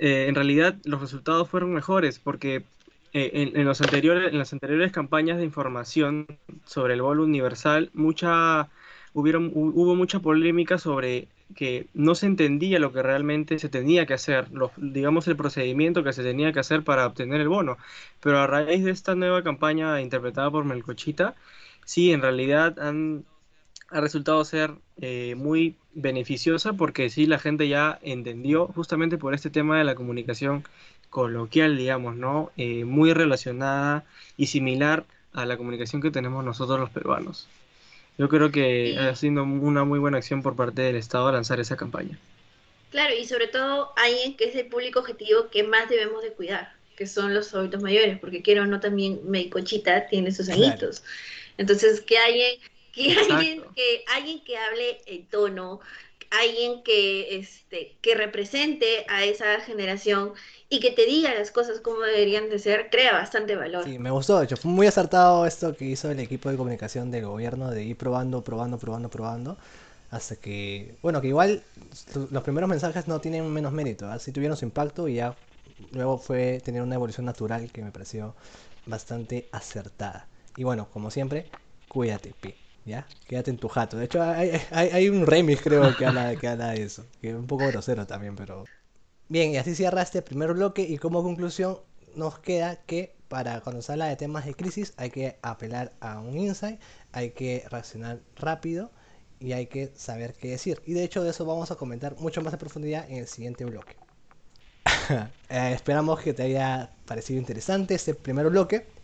eh, 0.00 0.26
en 0.28 0.34
realidad 0.36 0.78
los 0.84 1.00
resultados 1.00 1.48
fueron 1.50 1.72
mejores 1.74 2.18
porque 2.20 2.66
eh, 3.12 3.52
en, 3.54 3.64
los 3.66 3.80
anteriores, 3.82 4.32
en 4.32 4.38
las 4.38 4.52
anteriores 4.54 4.92
campañas 4.92 5.38
de 5.38 5.44
información 5.44 6.26
sobre 6.66 6.94
el 6.94 7.02
bolo 7.02 7.24
universal, 7.24 7.90
mucha, 7.94 8.70
hubieron, 9.14 9.50
hu- 9.54 9.72
hubo 9.74 9.94
mucha 9.96 10.20
polémica 10.20 10.78
sobre 10.78 11.28
que 11.56 11.88
no 11.94 12.14
se 12.16 12.26
entendía 12.26 12.78
lo 12.80 12.92
que 12.92 13.02
realmente 13.02 13.58
se 13.58 13.68
tenía 13.70 14.06
que 14.06 14.14
hacer, 14.14 14.50
los- 14.52 14.72
digamos 14.76 15.28
el 15.28 15.36
procedimiento 15.36 16.04
que 16.04 16.12
se 16.14 16.22
tenía 16.24 16.52
que 16.52 16.60
hacer 16.60 16.84
para 16.84 17.06
obtener 17.06 17.40
el 17.42 17.48
bono. 17.48 17.78
Pero 18.20 18.38
a 18.40 18.46
raíz 18.48 18.84
de 18.84 18.90
esta 18.92 19.14
nueva 19.16 19.42
campaña 19.44 20.00
interpretada 20.02 20.50
por 20.50 20.64
Melcochita, 20.66 21.36
sí, 21.88 22.12
en 22.12 22.20
realidad 22.20 22.78
han, 22.78 23.24
ha 23.88 24.02
resultado 24.02 24.44
ser 24.44 24.74
eh, 25.00 25.34
muy 25.36 25.74
beneficiosa 25.94 26.74
porque 26.74 27.08
sí 27.08 27.24
la 27.24 27.38
gente 27.38 27.66
ya 27.66 27.98
entendió 28.02 28.66
justamente 28.66 29.16
por 29.16 29.32
este 29.32 29.48
tema 29.48 29.78
de 29.78 29.84
la 29.84 29.94
comunicación 29.94 30.64
coloquial, 31.08 31.78
digamos, 31.78 32.14
¿no? 32.14 32.52
Eh, 32.58 32.84
muy 32.84 33.14
relacionada 33.14 34.04
y 34.36 34.48
similar 34.48 35.06
a 35.32 35.46
la 35.46 35.56
comunicación 35.56 36.02
que 36.02 36.10
tenemos 36.10 36.44
nosotros 36.44 36.78
los 36.78 36.90
peruanos. 36.90 37.48
Yo 38.18 38.28
creo 38.28 38.50
que 38.50 38.92
Sí. 38.92 38.98
ha 38.98 39.14
sido 39.14 39.42
una 39.44 39.84
muy 39.84 39.98
buena 39.98 40.18
acción 40.18 40.42
por 40.42 40.56
parte 40.56 40.82
del 40.82 40.96
Estado 40.96 41.32
lanzar 41.32 41.58
esa 41.58 41.76
campaña. 41.76 42.18
Claro, 42.90 43.14
y 43.18 43.24
sobre 43.24 43.46
todo 43.48 43.92
alguien 43.96 44.36
que 44.36 44.44
es 44.44 44.56
el 44.56 44.66
público 44.66 45.00
objetivo 45.00 45.48
que 45.50 45.62
más 45.62 45.88
debemos 45.88 46.22
de 46.22 46.32
cuidar, 46.32 46.74
que 46.96 47.06
son 47.06 47.32
los 47.32 47.54
adultos 47.54 47.80
mayores, 47.82 48.18
porque 48.18 48.42
quiero 48.42 48.66
no 48.66 48.78
también 48.78 49.20
Mecochita 49.24 50.06
tiene 50.08 50.32
sus 50.32 50.48
Claro. 50.48 50.90
Entonces, 51.58 52.00
que 52.00 52.18
alguien, 52.18 52.58
que 52.92 53.12
Exacto. 53.12 53.34
alguien, 53.34 53.62
que 53.74 54.04
alguien 54.14 54.44
que 54.44 54.56
hable 54.56 54.98
el 55.06 55.26
tono, 55.26 55.80
alguien 56.30 56.82
que 56.82 57.36
este, 57.38 57.96
que 58.00 58.14
represente 58.14 59.04
a 59.08 59.24
esa 59.24 59.60
generación 59.60 60.32
y 60.68 60.80
que 60.80 60.90
te 60.90 61.06
diga 61.06 61.34
las 61.34 61.50
cosas 61.50 61.80
como 61.80 62.00
deberían 62.00 62.48
de 62.50 62.58
ser, 62.58 62.90
crea 62.90 63.12
bastante 63.12 63.56
valor. 63.56 63.84
Sí, 63.84 63.98
me 63.98 64.10
gustó, 64.10 64.38
de 64.38 64.44
hecho, 64.44 64.56
fue 64.56 64.70
muy 64.70 64.86
acertado 64.86 65.46
esto 65.46 65.76
que 65.76 65.84
hizo 65.86 66.10
el 66.10 66.20
equipo 66.20 66.50
de 66.50 66.56
comunicación 66.56 67.10
del 67.10 67.26
gobierno 67.26 67.70
de 67.70 67.84
ir 67.84 67.96
probando, 67.96 68.42
probando, 68.42 68.78
probando, 68.78 69.08
probando, 69.08 69.56
hasta 70.10 70.36
que, 70.36 70.96
bueno, 71.02 71.20
que 71.20 71.28
igual 71.28 71.62
los 72.30 72.42
primeros 72.42 72.68
mensajes 72.68 73.08
no 73.08 73.20
tienen 73.20 73.50
menos 73.50 73.72
mérito, 73.72 74.06
¿ah? 74.06 74.18
sí 74.18 74.32
tuvieron 74.32 74.56
su 74.56 74.64
impacto 74.64 75.08
y 75.08 75.14
ya 75.14 75.36
luego 75.92 76.18
fue 76.18 76.60
tener 76.64 76.82
una 76.82 76.96
evolución 76.96 77.26
natural 77.26 77.70
que 77.70 77.82
me 77.82 77.90
pareció 77.92 78.34
bastante 78.86 79.48
acertada. 79.52 80.26
Y 80.58 80.64
bueno, 80.64 80.88
como 80.92 81.12
siempre, 81.12 81.46
cuídate, 81.86 82.34
Pi, 82.40 82.52
¿ya? 82.84 83.06
Quédate 83.28 83.52
en 83.52 83.58
tu 83.58 83.68
jato. 83.68 83.96
De 83.96 84.06
hecho, 84.06 84.20
hay, 84.20 84.60
hay, 84.72 85.08
un 85.08 85.24
remix 85.24 85.62
creo 85.62 85.96
que 85.96 86.04
habla, 86.04 86.34
que 86.34 86.48
habla 86.48 86.70
de 86.70 86.82
eso, 86.82 87.06
que 87.20 87.30
es 87.30 87.36
un 87.36 87.46
poco 87.46 87.68
grosero 87.68 88.08
también, 88.08 88.34
pero... 88.34 88.64
Bien, 89.28 89.52
y 89.52 89.56
así 89.56 89.76
cierra 89.76 90.02
este 90.02 90.20
primer 90.20 90.52
bloque 90.54 90.82
y 90.82 90.98
como 90.98 91.22
conclusión 91.22 91.78
nos 92.16 92.40
queda 92.40 92.74
que 92.74 93.14
para 93.28 93.60
cuando 93.60 93.82
se 93.82 93.92
habla 93.92 94.06
de 94.06 94.16
temas 94.16 94.46
de 94.46 94.54
crisis 94.54 94.94
hay 94.96 95.10
que 95.10 95.38
apelar 95.42 95.92
a 96.00 96.18
un 96.18 96.36
insight, 96.36 96.80
hay 97.12 97.30
que 97.30 97.64
reaccionar 97.70 98.18
rápido 98.34 98.90
y 99.38 99.52
hay 99.52 99.66
que 99.66 99.92
saber 99.94 100.32
qué 100.32 100.48
decir. 100.48 100.82
Y 100.86 100.92
de 100.92 101.04
hecho 101.04 101.22
de 101.22 101.30
eso 101.30 101.44
vamos 101.44 101.70
a 101.70 101.76
comentar 101.76 102.16
mucho 102.18 102.42
más 102.42 102.52
a 102.52 102.58
profundidad 102.58 103.08
en 103.08 103.18
el 103.18 103.28
siguiente 103.28 103.64
bloque. 103.64 103.94
Eh, 105.50 105.72
esperamos 105.72 106.20
que 106.20 106.34
te 106.34 106.42
haya 106.42 106.90
parecido 107.06 107.38
interesante 107.38 107.94
este 107.94 108.14
primer 108.14 108.50
bloque. 108.50 108.97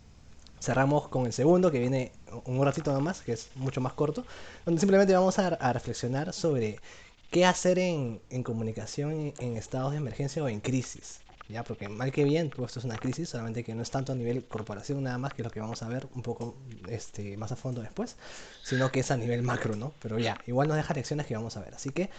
Cerramos 0.59 1.07
con 1.09 1.25
el 1.25 1.33
segundo 1.33 1.71
que 1.71 1.79
viene 1.79 2.11
un 2.45 2.63
ratito 2.63 2.91
nomás, 2.93 3.21
que 3.21 3.33
es 3.33 3.49
mucho 3.55 3.81
más 3.81 3.93
corto, 3.93 4.25
donde 4.65 4.79
simplemente 4.79 5.13
vamos 5.13 5.37
a, 5.39 5.73
reflexionar 5.73 6.33
sobre 6.33 6.79
qué 7.31 7.45
hacer 7.45 7.79
en, 7.79 8.21
en 8.29 8.43
comunicación 8.43 9.33
en, 9.39 9.57
estados 9.57 9.91
de 9.91 9.97
emergencia 9.97 10.43
o 10.43 10.49
en 10.49 10.59
crisis. 10.59 11.19
Ya, 11.47 11.63
porque 11.63 11.87
mal 11.87 12.11
que 12.11 12.23
bien, 12.23 12.49
pues 12.49 12.69
esto 12.69 12.79
es 12.79 12.85
una 12.85 12.97
crisis, 12.97 13.29
solamente 13.29 13.63
que 13.63 13.75
no 13.75 13.83
es 13.83 13.91
tanto 13.91 14.11
a 14.11 14.15
nivel 14.15 14.45
corporación 14.45 15.03
nada 15.03 15.19
más, 15.19 15.33
que 15.33 15.43
lo 15.43 15.51
que 15.51 15.59
vamos 15.59 15.83
a 15.83 15.87
ver 15.87 16.07
un 16.15 16.23
poco 16.23 16.55
este, 16.89 17.37
más 17.37 17.51
a 17.51 17.55
fondo 17.55 17.81
después, 17.81 18.15
sino 18.63 18.91
que 18.91 19.01
es 19.01 19.11
a 19.11 19.17
nivel 19.17 19.43
macro, 19.43 19.75
¿no? 19.75 19.93
Pero 20.01 20.17
ya, 20.17 20.39
igual 20.47 20.67
nos 20.67 20.77
deja 20.77 20.95
lecciones 20.95 21.27
que 21.27 21.35
vamos 21.35 21.55
a 21.55 21.61
ver. 21.61 21.75
Así 21.75 21.91
que, 21.91 22.09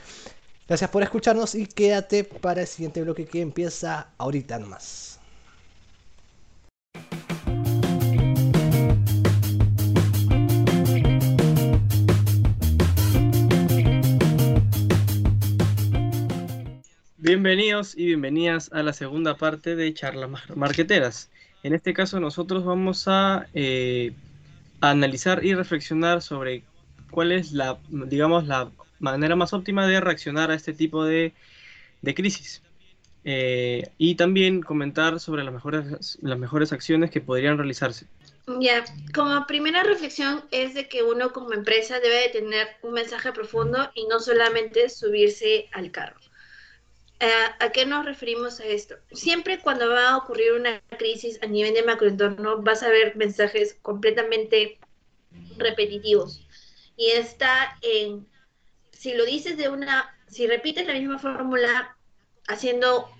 gracias 0.68 0.90
por 0.90 1.02
escucharnos 1.02 1.56
y 1.56 1.66
quédate 1.66 2.22
para 2.22 2.60
el 2.60 2.68
siguiente 2.68 3.02
bloque 3.02 3.26
que 3.26 3.40
empieza 3.40 4.10
ahorita 4.16 4.60
nomás. 4.60 5.18
Bienvenidos 17.26 17.98
y 17.98 18.06
bienvenidas 18.06 18.72
a 18.72 18.84
la 18.84 18.92
segunda 18.92 19.36
parte 19.36 19.74
de 19.74 19.92
Charlas 19.92 20.30
Mar- 20.30 20.56
Marqueteras. 20.56 21.28
En 21.64 21.74
este 21.74 21.92
caso 21.92 22.20
nosotros 22.20 22.64
vamos 22.64 23.08
a, 23.08 23.48
eh, 23.52 24.12
analizar 24.80 25.44
y 25.44 25.52
reflexionar 25.52 26.22
sobre 26.22 26.62
cuál 27.10 27.32
es 27.32 27.50
la, 27.50 27.80
digamos, 27.88 28.46
la 28.46 28.70
manera 29.00 29.34
más 29.34 29.52
óptima 29.52 29.88
de 29.88 30.00
reaccionar 30.00 30.52
a 30.52 30.54
este 30.54 30.72
tipo 30.72 31.04
de, 31.04 31.34
de 32.00 32.14
crisis. 32.14 32.62
Eh, 33.24 33.88
y 33.98 34.14
también 34.14 34.62
comentar 34.62 35.18
sobre 35.18 35.42
las 35.42 35.52
mejores, 35.52 36.20
las 36.22 36.38
mejores 36.38 36.72
acciones 36.72 37.10
que 37.10 37.20
podrían 37.20 37.58
realizarse. 37.58 38.06
Ya, 38.60 38.84
como 39.12 39.44
primera 39.48 39.82
reflexión 39.82 40.44
es 40.52 40.74
de 40.74 40.88
que 40.88 41.02
uno 41.02 41.32
como 41.32 41.54
empresa 41.54 41.98
debe 41.98 42.20
de 42.20 42.28
tener 42.28 42.68
un 42.82 42.92
mensaje 42.92 43.32
profundo 43.32 43.90
y 43.96 44.06
no 44.06 44.20
solamente 44.20 44.88
subirse 44.88 45.68
al 45.72 45.90
carro. 45.90 46.20
Eh, 47.18 47.30
¿A 47.60 47.70
qué 47.70 47.86
nos 47.86 48.04
referimos 48.04 48.60
a 48.60 48.66
esto? 48.66 48.96
Siempre 49.12 49.58
cuando 49.58 49.88
va 49.88 50.10
a 50.10 50.16
ocurrir 50.18 50.52
una 50.52 50.80
crisis 50.98 51.38
a 51.42 51.46
nivel 51.46 51.72
de 51.72 51.82
macroentorno 51.82 52.62
vas 52.62 52.82
a 52.82 52.90
ver 52.90 53.16
mensajes 53.16 53.78
completamente 53.80 54.78
repetitivos. 55.56 56.46
Y 56.96 57.10
está 57.10 57.78
en, 57.82 58.26
si 58.92 59.14
lo 59.14 59.24
dices 59.24 59.56
de 59.56 59.68
una, 59.68 60.14
si 60.28 60.46
repites 60.46 60.86
la 60.86 60.92
misma 60.92 61.18
fórmula 61.18 61.96
haciendo 62.48 63.10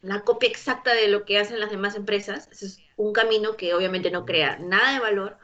la 0.00 0.22
copia 0.22 0.48
exacta 0.48 0.94
de 0.94 1.08
lo 1.08 1.24
que 1.24 1.38
hacen 1.38 1.60
las 1.60 1.70
demás 1.70 1.94
empresas, 1.94 2.48
ese 2.50 2.66
es 2.66 2.78
un 2.96 3.12
camino 3.12 3.56
que 3.56 3.74
obviamente 3.74 4.10
no 4.10 4.24
crea 4.24 4.58
nada 4.58 4.94
de 4.94 5.00
valor. 5.00 5.38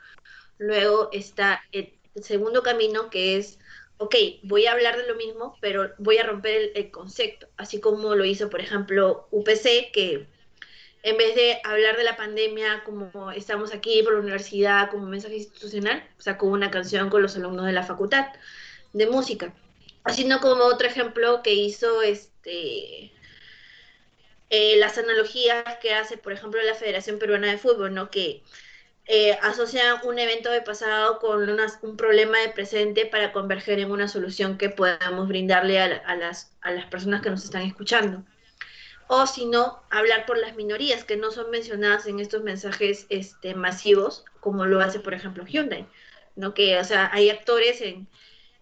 Luego 0.59 1.11
está 1.12 1.62
el 1.72 1.94
segundo 2.22 2.62
camino 2.62 3.11
que 3.11 3.36
es, 3.36 3.59
ok, 3.99 4.14
voy 4.44 4.66
a 4.66 4.72
hablar 4.72 4.96
de 4.96 5.07
lo 5.07 5.16
mismo, 5.16 5.57
pero 5.61 5.92
voy 5.99 6.18
a 6.18 6.24
romper 6.24 6.72
el, 6.74 6.90
concepto, 6.90 7.49
así 7.57 7.80
como 7.80 8.14
lo 8.14 8.24
hizo, 8.24 8.49
por 8.49 8.61
ejemplo, 8.61 9.28
UPC, 9.30 9.90
que 9.92 10.26
en 11.03 11.16
vez 11.16 11.34
de 11.34 11.61
hablar 11.64 11.96
de 11.96 12.05
la 12.05 12.16
pandemia 12.16 12.82
como 12.84 13.30
estamos 13.32 13.72
aquí 13.72 14.03
por 14.03 14.14
la 14.14 14.20
universidad, 14.20 14.90
como 14.90 15.07
mensaje 15.07 15.36
institucional, 15.36 16.09
sacó 16.18 16.46
una 16.46 16.70
canción 16.70 17.11
con 17.11 17.22
los 17.22 17.36
alumnos 17.36 17.66
de 17.66 17.72
la 17.72 17.82
facultad 17.82 18.26
de 18.92 19.07
música. 19.07 19.55
Haciendo 20.05 20.40
como 20.40 20.64
otro 20.64 20.86
ejemplo 20.86 21.42
que 21.42 21.55
hizo 21.55 22.03
este 22.03 23.12
eh, 24.51 24.76
las 24.78 24.96
analogías 24.96 25.76
que 25.80 25.92
hace, 25.94 26.16
por 26.16 26.32
ejemplo, 26.32 26.61
la 26.62 26.74
Federación 26.74 27.18
Peruana 27.18 27.49
de 27.49 27.59
Fútbol, 27.59 27.94
¿no? 27.94 28.11
Que 28.11 28.42
eh, 29.09 29.38
asocian 29.42 29.98
un 30.04 30.18
evento 30.18 30.50
de 30.50 30.62
pasado 30.62 31.18
con 31.18 31.48
unas- 31.48 31.78
un 31.82 31.96
problema 31.96 32.38
de 32.40 32.50
presente 32.50 33.06
para 33.06 33.32
converger 33.32 33.80
en 33.80 33.90
una 33.90 34.09
solución 34.09 34.59
que 34.59 34.70
podamos 34.70 35.28
brindarle 35.28 35.80
a, 35.80 35.86
a 36.06 36.16
las, 36.16 36.52
a 36.62 36.70
las 36.72 36.86
personas 36.86 37.22
que 37.22 37.30
nos 37.30 37.44
están 37.44 37.62
escuchando. 37.62 38.24
O 39.09 39.26
si 39.26 39.46
no, 39.46 39.82
hablar 39.90 40.26
por 40.26 40.38
las 40.38 40.54
minorías 40.56 41.04
que 41.04 41.16
no 41.16 41.30
son 41.30 41.50
mencionadas 41.50 42.06
en 42.06 42.20
estos 42.20 42.42
mensajes 42.42 43.06
este, 43.09 43.54
masivos, 43.54 44.24
como 44.40 44.66
lo 44.66 44.80
hace, 44.80 45.00
por 45.00 45.14
ejemplo, 45.14 45.44
Hyundai, 45.46 45.86
¿no? 46.36 46.54
Que, 46.54 46.78
o 46.78 46.84
sea, 46.84 47.11
hay 47.12 47.30
actores 47.30 47.80
en, 47.80 48.09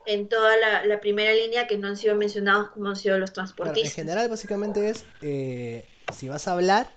en 0.06 0.28
toda 0.28 0.56
la, 0.56 0.84
la 0.86 1.00
primera 1.00 1.32
línea 1.34 1.66
que 1.66 1.78
no 1.78 1.88
han 1.88 1.96
sido 1.96 2.14
mencionados 2.16 2.70
como 2.70 2.88
han 2.90 2.96
sido 2.96 3.18
los 3.18 3.32
Claro, 3.58 3.80
en 3.80 3.90
transportistas. 3.90 3.94
general 3.94 4.28
básicamente 4.28 4.88
es, 4.90 5.06
eh, 5.20 5.88
si 6.12 6.28
vas 6.28 6.46
a 6.48 6.52
hablar, 6.52 6.94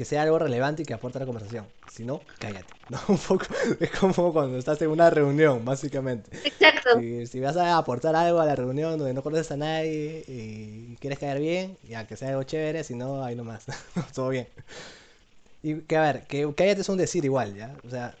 que 0.00 0.06
sea 0.06 0.22
algo 0.22 0.38
relevante 0.38 0.80
y 0.80 0.86
que 0.86 0.94
aporte 0.94 1.18
a 1.18 1.20
la 1.20 1.26
conversación. 1.26 1.66
Si 1.86 2.04
no, 2.06 2.22
cállate. 2.38 2.72
¿no? 2.88 2.98
Un 3.08 3.18
poco, 3.18 3.44
es 3.78 3.90
como 3.90 4.32
cuando 4.32 4.56
estás 4.56 4.80
en 4.80 4.88
una 4.88 5.10
reunión, 5.10 5.62
básicamente. 5.62 6.30
Exacto. 6.42 6.98
Si, 6.98 7.26
si 7.26 7.38
vas 7.38 7.54
a 7.58 7.76
aportar 7.76 8.16
algo 8.16 8.40
a 8.40 8.46
la 8.46 8.56
reunión 8.56 8.96
donde 8.96 9.12
no 9.12 9.22
conoces 9.22 9.50
a 9.50 9.58
nadie 9.58 10.24
y 10.26 10.96
quieres 11.00 11.18
caer 11.18 11.38
bien, 11.38 11.76
ya 11.86 12.06
que 12.06 12.16
sea 12.16 12.30
algo 12.30 12.44
chévere, 12.44 12.82
si 12.82 12.94
no, 12.94 13.22
ahí 13.22 13.36
nomás. 13.36 13.66
Todo 14.14 14.30
bien. 14.30 14.48
Y 15.62 15.82
que 15.82 15.96
a 15.98 16.00
ver, 16.00 16.26
que 16.26 16.50
cállate 16.56 16.80
es 16.80 16.88
un 16.88 16.96
decir 16.96 17.22
igual, 17.26 17.54
¿ya? 17.54 17.76
O 17.84 17.90
sea, 17.90 18.16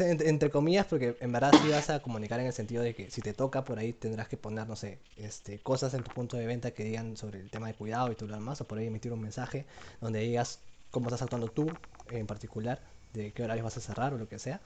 en- 0.00 0.26
entre 0.26 0.50
comillas, 0.50 0.86
porque 0.86 1.16
en 1.20 1.30
verdad 1.30 1.52
sí 1.62 1.68
vas 1.70 1.88
a 1.90 2.02
comunicar 2.02 2.40
en 2.40 2.46
el 2.46 2.52
sentido 2.52 2.82
de 2.82 2.96
que 2.96 3.08
si 3.12 3.22
te 3.22 3.32
toca 3.32 3.64
por 3.64 3.78
ahí 3.78 3.92
tendrás 3.92 4.26
que 4.26 4.36
poner, 4.36 4.66
no 4.66 4.74
sé, 4.74 4.98
este, 5.16 5.60
cosas 5.60 5.94
en 5.94 6.02
tu 6.02 6.10
punto 6.10 6.36
de 6.36 6.46
venta 6.46 6.72
que 6.72 6.82
digan 6.82 7.16
sobre 7.16 7.38
el 7.38 7.48
tema 7.48 7.68
de 7.68 7.74
cuidado 7.74 8.10
y 8.10 8.16
todo 8.16 8.30
lo 8.30 8.34
demás, 8.34 8.60
o 8.60 8.66
por 8.66 8.78
ahí 8.78 8.88
emitir 8.88 9.12
un 9.12 9.20
mensaje 9.20 9.66
donde 10.00 10.18
digas 10.18 10.58
cómo 10.90 11.08
estás 11.08 11.22
actuando 11.22 11.48
tú 11.48 11.68
en 12.10 12.26
particular, 12.26 12.80
de 13.12 13.32
qué 13.32 13.42
horarios 13.42 13.64
vas 13.64 13.76
a 13.76 13.80
cerrar 13.80 14.14
o 14.14 14.18
lo 14.18 14.28
que 14.28 14.38
sea. 14.38 14.60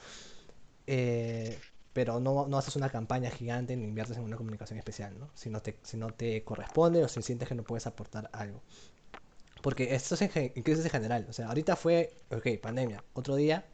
Eh, 0.86 1.58
pero 1.92 2.18
no, 2.20 2.46
no 2.48 2.58
haces 2.58 2.76
una 2.76 2.90
campaña 2.90 3.30
gigante 3.30 3.76
ni 3.76 3.84
inviertes 3.84 4.16
en 4.16 4.24
una 4.24 4.36
comunicación 4.36 4.78
especial, 4.78 5.18
¿no? 5.18 5.30
Si 5.34 5.48
no 5.48 5.62
te, 5.62 5.78
si 5.82 5.96
no 5.96 6.12
te 6.12 6.42
corresponde 6.42 7.04
o 7.04 7.08
si 7.08 7.22
sientes 7.22 7.48
que 7.48 7.54
no 7.54 7.62
puedes 7.62 7.86
aportar 7.86 8.28
algo. 8.32 8.60
Porque 9.62 9.94
esto 9.94 10.16
es 10.16 10.22
en, 10.22 10.50
crisis 10.62 10.84
en 10.84 10.90
general. 10.90 11.26
O 11.28 11.32
sea, 11.32 11.48
ahorita 11.48 11.76
fue, 11.76 12.12
ok, 12.30 12.60
pandemia. 12.60 13.02
Otro 13.14 13.36
día, 13.36 13.64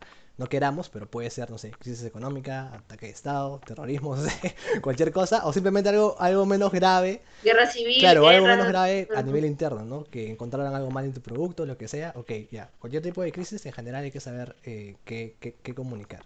no 0.40 0.48
queramos, 0.48 0.88
pero 0.90 1.06
puede 1.10 1.30
ser, 1.30 1.50
no 1.50 1.58
sé, 1.58 1.76
crisis 1.78 2.04
económica, 2.04 2.74
ataque 2.74 3.06
de 3.06 3.12
Estado, 3.12 3.60
terrorismo, 3.64 4.16
no 4.16 4.22
sé, 4.24 4.54
cualquier 4.82 5.12
cosa. 5.12 5.46
O 5.46 5.52
simplemente 5.52 5.90
algo, 5.90 6.16
algo 6.18 6.46
menos 6.46 6.72
grave. 6.72 7.22
Guerra 7.42 7.66
civil, 7.66 7.98
Claro, 8.00 8.28
algo 8.28 8.48
menos 8.48 8.66
grave 8.68 9.10
a 9.14 9.22
nivel 9.22 9.44
interno, 9.44 9.84
¿no? 9.84 10.04
Que 10.04 10.30
encontraran 10.30 10.74
algo 10.74 10.90
mal 10.90 11.04
en 11.04 11.12
tu 11.14 11.20
producto, 11.22 11.66
lo 11.66 11.76
que 11.78 11.88
sea. 11.88 12.12
Ok, 12.16 12.32
ya. 12.50 12.70
Cualquier 12.80 13.02
tipo 13.02 13.22
de 13.22 13.32
crisis, 13.32 13.64
en 13.66 13.72
general 13.72 14.04
hay 14.04 14.10
que 14.10 14.20
saber 14.20 14.56
eh, 14.64 14.96
qué, 15.04 15.36
qué- 15.40 15.56
qué 15.62 15.74
comunicar. 15.74 16.24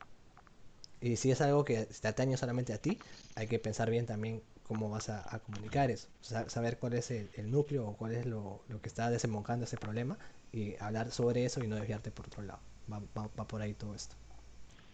Y 1.01 1.17
si 1.17 1.31
es 1.31 1.41
algo 1.41 1.65
que 1.65 1.87
te 1.87 2.09
atañe 2.09 2.37
solamente 2.37 2.73
a 2.73 2.79
ti, 2.79 3.01
hay 3.37 3.47
que 3.47 3.59
pensar 3.61 3.91
bien 3.91 4.07
también 4.07 4.43
cómo 4.65 4.91
vas 4.91 5.09
a, 5.09 5.23
a 5.35 5.39
comunicar 5.41 5.91
eso. 5.91 6.09
Sa- 6.21 6.49
saber 6.49 6.79
cuál 6.79 6.95
es 6.95 7.11
el, 7.11 7.31
el 7.35 7.51
núcleo 7.51 7.87
o 7.87 7.97
cuál 7.97 8.13
es 8.15 8.27
lo, 8.27 8.65
lo 8.69 8.81
que 8.81 8.89
está 8.89 9.11
desembocando 9.11 9.65
ese 9.67 9.77
problema 9.79 10.19
y 10.53 10.77
hablar 10.81 11.11
sobre 11.13 11.45
eso 11.45 11.63
y 11.63 11.67
no 11.69 11.77
desviarte 11.77 12.11
por 12.11 12.27
otro 12.27 12.43
lado. 12.43 12.61
Va, 12.93 13.01
por 13.47 13.63
ahí 13.63 13.75
todo 13.75 13.95
esto. 13.95 14.17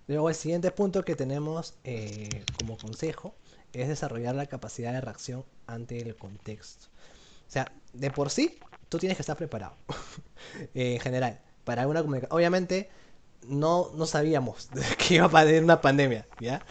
Luego 0.08 0.28
el 0.30 0.34
siguiente 0.34 0.70
punto 0.72 1.04
que 1.04 1.16
tenemos 1.16 1.74
eh, 1.84 2.46
como 2.54 2.78
consejo 2.78 3.36
es 3.72 3.88
desarrollar 3.88 4.34
la 4.34 4.46
capacidad 4.46 4.92
de 4.92 5.00
reacción 5.00 5.44
ante 5.66 6.00
el 6.02 6.16
contexto. 6.16 6.86
O 7.48 7.52
sea, 7.52 7.72
de 7.92 8.10
por 8.10 8.30
sí, 8.30 8.60
tú 8.88 8.98
tienes 8.98 9.16
que 9.18 9.22
estar 9.22 9.36
preparado. 9.36 9.76
Eh, 10.74 10.94
en 10.96 11.00
general, 11.00 11.40
para 11.64 11.86
una 11.88 12.02
comunicación. 12.02 12.36
Obviamente, 12.36 12.90
no, 13.46 13.92
no 13.94 14.06
sabíamos 14.06 14.70
que 14.98 15.16
iba 15.16 15.26
a 15.26 15.40
haber 15.42 15.62
una 15.64 15.80
pandemia, 15.80 16.26
¿ya? 16.40 16.64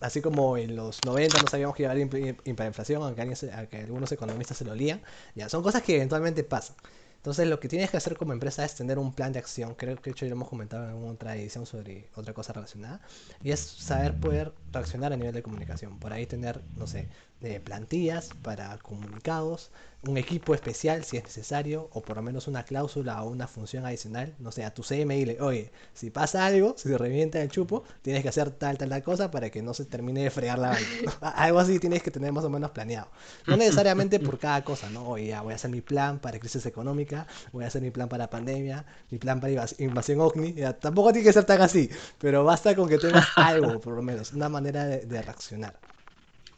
Así 0.00 0.22
como 0.22 0.56
en 0.56 0.76
los 0.76 1.04
90 1.04 1.40
no 1.40 1.48
sabíamos 1.48 1.76
que 1.76 1.82
iba 1.82 1.90
a 1.92 1.94
haber 1.94 2.08
hiperinflación, 2.44 3.02
aunque, 3.02 3.20
alguien 3.20 3.36
se- 3.36 3.52
aunque 3.52 3.78
algunos 3.82 4.10
economistas 4.12 4.56
se 4.56 4.64
lo 4.64 4.74
lían, 4.74 5.02
ya, 5.34 5.48
son 5.50 5.62
cosas 5.62 5.82
que 5.82 5.96
eventualmente 5.96 6.42
pasan. 6.42 6.76
Entonces 7.20 7.46
lo 7.48 7.60
que 7.60 7.68
tienes 7.68 7.90
que 7.90 7.98
hacer 7.98 8.16
como 8.16 8.32
empresa 8.32 8.64
es 8.64 8.74
tener 8.74 8.98
un 8.98 9.12
plan 9.14 9.32
de 9.32 9.38
acción, 9.38 9.74
creo 9.74 9.96
que 9.96 10.04
de 10.04 10.10
hecho 10.12 10.24
ya 10.24 10.30
lo 10.30 10.36
hemos 10.36 10.48
comentado 10.48 10.84
en 10.84 10.90
alguna 10.90 11.12
otra 11.12 11.36
edición 11.36 11.66
sobre 11.66 12.08
otra 12.14 12.32
cosa 12.32 12.54
relacionada, 12.54 13.00
y 13.42 13.50
es 13.50 13.60
saber 13.60 14.18
poder 14.18 14.54
reaccionar 14.72 15.12
a 15.12 15.16
nivel 15.16 15.34
de 15.34 15.42
comunicación. 15.42 15.98
Por 15.98 16.12
ahí 16.14 16.26
tener, 16.26 16.64
no 16.76 16.86
sé, 16.86 17.08
de 17.40 17.60
plantillas 17.60 18.34
para 18.42 18.78
comunicados, 18.78 19.70
un 20.02 20.16
equipo 20.16 20.54
especial 20.54 21.04
si 21.04 21.16
es 21.18 21.24
necesario, 21.24 21.88
o 21.92 22.04
por 22.04 22.16
lo 22.16 22.22
menos 22.22 22.48
una 22.48 22.64
cláusula 22.64 23.22
o 23.22 23.28
una 23.30 23.46
función 23.48 23.84
adicional, 23.84 24.34
no 24.38 24.50
sé, 24.52 24.64
a 24.64 24.72
tu 24.72 24.82
CM 24.82 25.14
dile, 25.14 25.38
oye, 25.40 25.72
si 25.92 26.10
pasa 26.10 26.46
algo, 26.46 26.74
si 26.78 26.88
se 26.88 26.96
revienta 26.98 27.40
el 27.42 27.50
chupo, 27.50 27.84
tienes 28.02 28.22
que 28.22 28.28
hacer 28.30 28.50
tal, 28.50 28.78
tal, 28.78 28.88
tal 28.88 29.02
cosa 29.02 29.30
para 29.30 29.50
que 29.50 29.62
no 29.62 29.74
se 29.74 29.84
termine 29.84 30.22
de 30.22 30.30
fregar 30.30 30.58
la 30.58 30.70
vaina. 30.70 30.98
Algo 31.20 31.58
así 31.58 31.78
tienes 31.78 32.02
que 32.02 32.10
tener 32.10 32.32
más 32.32 32.44
o 32.44 32.50
menos 32.50 32.70
planeado. 32.70 33.10
No 33.46 33.56
necesariamente 33.56 34.20
por 34.20 34.38
cada 34.38 34.64
cosa, 34.64 34.88
¿no? 34.90 35.06
Oye, 35.06 35.28
ya 35.28 35.42
voy 35.42 35.52
a 35.52 35.56
hacer 35.56 35.70
mi 35.70 35.80
plan 35.80 36.18
para 36.20 36.38
crisis 36.38 36.64
económica, 36.66 37.26
voy 37.52 37.64
a 37.64 37.66
hacer 37.68 37.82
mi 37.82 37.90
plan 37.90 38.08
para 38.08 38.30
pandemia, 38.30 38.84
mi 39.10 39.18
plan 39.18 39.40
para 39.40 39.52
invas- 39.52 39.76
invasión 39.80 40.20
ovni, 40.20 40.54
ya, 40.54 40.72
tampoco 40.78 41.12
tiene 41.12 41.26
que 41.26 41.32
ser 41.32 41.44
tan 41.44 41.60
así, 41.62 41.90
pero 42.18 42.44
basta 42.44 42.74
con 42.74 42.88
que 42.88 42.98
tengas 42.98 43.32
algo, 43.36 43.80
por 43.80 43.94
lo 43.94 44.02
menos, 44.02 44.32
una 44.32 44.48
manera 44.48 44.84
de, 44.86 45.00
de 45.06 45.22
reaccionar. 45.22 45.78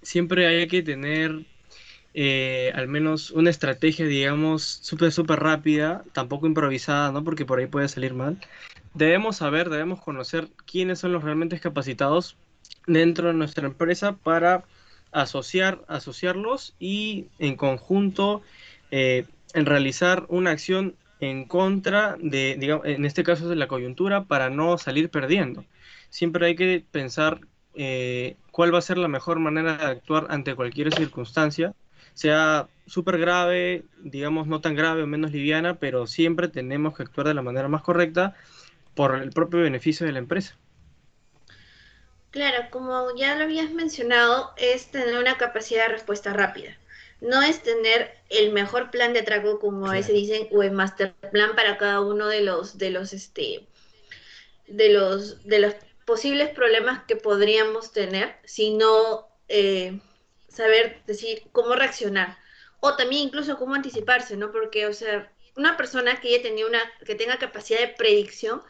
Siempre 0.02 0.46
hay 0.46 0.68
que 0.68 0.82
tener 0.82 1.44
eh, 2.14 2.72
al 2.74 2.88
menos 2.88 3.30
una 3.30 3.50
estrategia, 3.50 4.06
digamos, 4.06 4.62
súper, 4.62 5.12
súper 5.12 5.40
rápida, 5.40 6.04
tampoco 6.12 6.46
improvisada, 6.46 7.10
¿no? 7.10 7.24
Porque 7.24 7.46
por 7.46 7.58
ahí 7.58 7.66
puede 7.66 7.88
salir 7.88 8.14
mal. 8.14 8.38
Debemos 8.94 9.36
saber, 9.36 9.70
debemos 9.70 10.00
conocer 10.02 10.48
quiénes 10.66 10.98
son 10.98 11.12
los 11.12 11.24
realmente 11.24 11.58
capacitados 11.58 12.36
dentro 12.86 13.28
de 13.28 13.34
nuestra 13.34 13.66
empresa 13.66 14.16
para 14.16 14.64
asociar, 15.12 15.84
asociarlos 15.88 16.74
y 16.78 17.26
en 17.38 17.56
conjunto 17.56 18.42
eh, 18.90 19.26
en 19.54 19.66
realizar 19.66 20.26
una 20.28 20.50
acción 20.50 20.96
en 21.20 21.44
contra 21.46 22.16
de, 22.20 22.56
digamos, 22.58 22.86
en 22.86 23.04
este 23.04 23.22
caso 23.22 23.48
de 23.48 23.56
la 23.56 23.68
coyuntura, 23.68 24.24
para 24.24 24.50
no 24.50 24.76
salir 24.76 25.08
perdiendo. 25.08 25.64
Siempre 26.10 26.46
hay 26.46 26.56
que 26.56 26.84
pensar 26.90 27.40
eh, 27.74 28.36
cuál 28.50 28.74
va 28.74 28.78
a 28.78 28.82
ser 28.82 28.98
la 28.98 29.08
mejor 29.08 29.38
manera 29.38 29.76
de 29.76 29.84
actuar 29.84 30.26
ante 30.30 30.54
cualquier 30.54 30.94
circunstancia, 30.94 31.74
sea 32.14 32.68
súper 32.86 33.18
grave, 33.18 33.84
digamos 34.02 34.46
no 34.46 34.60
tan 34.60 34.74
grave 34.74 35.02
o 35.02 35.06
menos 35.06 35.32
liviana, 35.32 35.78
pero 35.78 36.06
siempre 36.06 36.48
tenemos 36.48 36.96
que 36.96 37.02
actuar 37.02 37.28
de 37.28 37.34
la 37.34 37.42
manera 37.42 37.68
más 37.68 37.82
correcta 37.82 38.36
por 38.94 39.16
el 39.16 39.30
propio 39.30 39.60
beneficio 39.60 40.06
de 40.06 40.12
la 40.12 40.18
empresa. 40.18 40.56
Claro, 42.30 42.68
como 42.70 43.14
ya 43.16 43.36
lo 43.36 43.44
habías 43.44 43.70
mencionado, 43.72 44.52
es 44.56 44.90
tener 44.90 45.18
una 45.18 45.36
capacidad 45.36 45.86
de 45.86 45.92
respuesta 45.92 46.32
rápida. 46.32 46.76
No 47.20 47.42
es 47.42 47.62
tener 47.62 48.10
el 48.30 48.52
mejor 48.52 48.90
plan 48.90 49.12
de 49.12 49.20
atraco, 49.20 49.60
como 49.60 49.86
a 49.86 49.92
veces 49.92 50.14
dicen, 50.14 50.48
o 50.50 50.62
el 50.62 50.72
master 50.72 51.14
plan 51.30 51.54
para 51.54 51.76
cada 51.76 52.00
uno 52.00 52.26
de 52.26 52.40
los, 52.40 52.78
de 52.78 52.90
los, 52.90 53.12
este, 53.12 53.66
de 54.66 54.92
los, 54.92 55.44
de 55.44 55.60
los 55.60 55.74
posibles 56.12 56.50
problemas 56.60 57.04
que 57.08 57.16
podríamos 57.16 57.92
tener, 57.92 58.28
sino 58.44 59.28
eh, 59.48 60.00
saber 60.48 60.84
decir 61.06 61.36
cómo 61.52 61.74
reaccionar. 61.74 62.30
O 62.80 62.96
también 62.96 63.22
incluso 63.28 63.58
cómo 63.58 63.74
anticiparse, 63.74 64.36
¿no? 64.36 64.50
Porque, 64.52 64.86
o 64.86 64.92
sea, 64.92 65.16
una 65.56 65.76
persona 65.76 66.20
que 66.20 66.28
haya 66.28 66.42
tenido 66.42 66.68
una, 66.68 66.80
que 67.06 67.14
tenga 67.14 67.38
capacidad 67.38 67.80
de 67.80 67.88
predicción, 67.88 68.62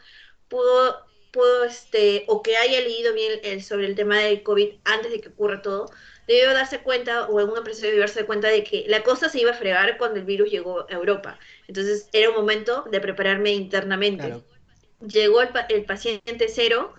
pudo, 0.47 1.05
pudo 1.31 1.65
este, 1.65 2.25
o 2.27 2.41
que 2.43 2.57
haya 2.57 2.79
leído 2.81 3.13
bien 3.13 3.39
el- 3.43 3.63
sobre 3.63 3.87
el 3.87 3.95
tema 3.95 4.19
del 4.19 4.43
COVID 4.43 4.69
antes 4.85 5.11
de 5.11 5.21
que 5.21 5.29
ocurra 5.29 5.61
todo, 5.61 5.89
debió 6.27 6.53
darse 6.53 6.81
cuenta, 6.83 7.27
o 7.27 7.33
un 7.45 7.57
empresario 7.57 7.89
debió 7.91 8.01
darse 8.07 8.25
cuenta 8.25 8.47
de 8.49 8.63
que 8.63 8.85
la 8.87 9.03
cosa 9.03 9.29
se 9.29 9.39
iba 9.41 9.51
a 9.51 9.55
fregar 9.55 9.97
cuando 9.97 10.19
el 10.19 10.25
virus 10.25 10.49
llegó 10.51 10.81
a 10.89 10.93
Europa. 10.93 11.39
Entonces 11.67 12.09
era 12.13 12.29
un 12.29 12.35
momento 12.35 12.85
de 12.91 13.01
prepararme 13.01 13.51
internamente. 13.53 14.39
Llegó 15.01 15.41
el, 15.41 15.49
el 15.69 15.85
paciente 15.85 16.47
cero, 16.49 16.93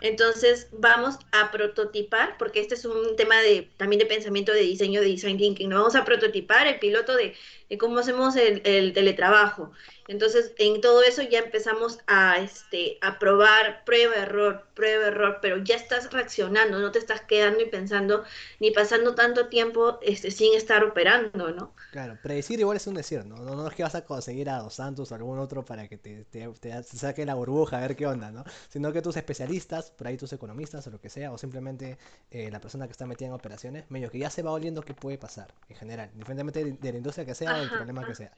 entonces 0.00 0.68
vamos 0.72 1.16
a 1.32 1.50
prototipar, 1.50 2.36
porque 2.38 2.60
este 2.60 2.74
es 2.74 2.84
un 2.84 3.16
tema 3.16 3.40
de 3.40 3.70
también 3.76 3.98
de 3.98 4.06
pensamiento 4.06 4.52
de 4.52 4.60
diseño, 4.60 5.00
de 5.00 5.08
design 5.08 5.38
thinking, 5.38 5.68
¿no? 5.68 5.78
Vamos 5.78 5.96
a 5.96 6.04
prototipar 6.04 6.66
el 6.66 6.78
piloto 6.78 7.16
de, 7.16 7.34
de 7.68 7.78
cómo 7.78 7.98
hacemos 7.98 8.36
el, 8.36 8.62
el 8.64 8.92
teletrabajo. 8.92 9.72
Entonces, 10.08 10.54
en 10.56 10.80
todo 10.80 11.02
eso 11.02 11.20
ya 11.20 11.40
empezamos 11.40 11.98
a, 12.06 12.38
este, 12.38 12.96
a 13.02 13.18
probar 13.18 13.84
prueba, 13.84 14.16
error, 14.16 14.66
prueba, 14.74 15.08
error, 15.08 15.38
pero 15.42 15.58
ya 15.58 15.76
estás 15.76 16.10
reaccionando, 16.10 16.78
no 16.78 16.90
te 16.90 16.98
estás 16.98 17.20
quedando 17.20 17.60
y 17.60 17.66
pensando, 17.66 18.24
ni 18.58 18.70
pasando 18.70 19.14
tanto 19.14 19.48
tiempo 19.48 19.98
este, 20.00 20.30
sin 20.30 20.54
estar 20.54 20.82
operando, 20.82 21.50
¿no? 21.50 21.74
Claro, 21.92 22.18
predecir 22.22 22.58
igual 22.58 22.78
es 22.78 22.86
un 22.86 22.94
decir, 22.94 23.26
¿no? 23.26 23.36
No, 23.36 23.54
no 23.54 23.68
es 23.68 23.74
que 23.74 23.82
vas 23.82 23.94
a 23.94 24.04
conseguir 24.06 24.48
a 24.48 24.60
Dos 24.60 24.74
Santos 24.74 25.12
o 25.12 25.14
algún 25.14 25.38
otro 25.38 25.62
para 25.62 25.88
que 25.88 25.98
te, 25.98 26.24
te, 26.24 26.48
te 26.48 26.82
saque 26.84 27.26
la 27.26 27.34
burbuja 27.34 27.76
a 27.76 27.80
ver 27.82 27.94
qué 27.94 28.06
onda, 28.06 28.30
¿no? 28.30 28.44
Sino 28.70 28.92
que 28.94 29.02
tus 29.02 29.16
especialistas, 29.16 29.90
por 29.90 30.06
ahí 30.06 30.16
tus 30.16 30.32
economistas 30.32 30.86
o 30.86 30.90
lo 30.90 31.00
que 31.00 31.10
sea, 31.10 31.32
o 31.32 31.38
simplemente 31.38 31.98
eh, 32.30 32.50
la 32.50 32.60
persona 32.60 32.86
que 32.86 32.92
está 32.92 33.04
metida 33.04 33.28
en 33.28 33.34
operaciones, 33.34 33.84
medio 33.90 34.10
que 34.10 34.18
ya 34.18 34.30
se 34.30 34.42
va 34.42 34.52
oliendo 34.52 34.80
qué 34.80 34.94
puede 34.94 35.18
pasar, 35.18 35.52
en 35.68 35.76
general, 35.76 36.08
independientemente 36.14 36.64
de, 36.64 36.72
de 36.72 36.92
la 36.92 36.98
industria 36.98 37.26
que 37.26 37.34
sea 37.34 37.57
o 37.58 37.62
del 37.62 37.70
Ajá, 37.70 37.76
problema 37.76 38.04
que 38.04 38.14
ajá. 38.14 38.16
sea. 38.16 38.32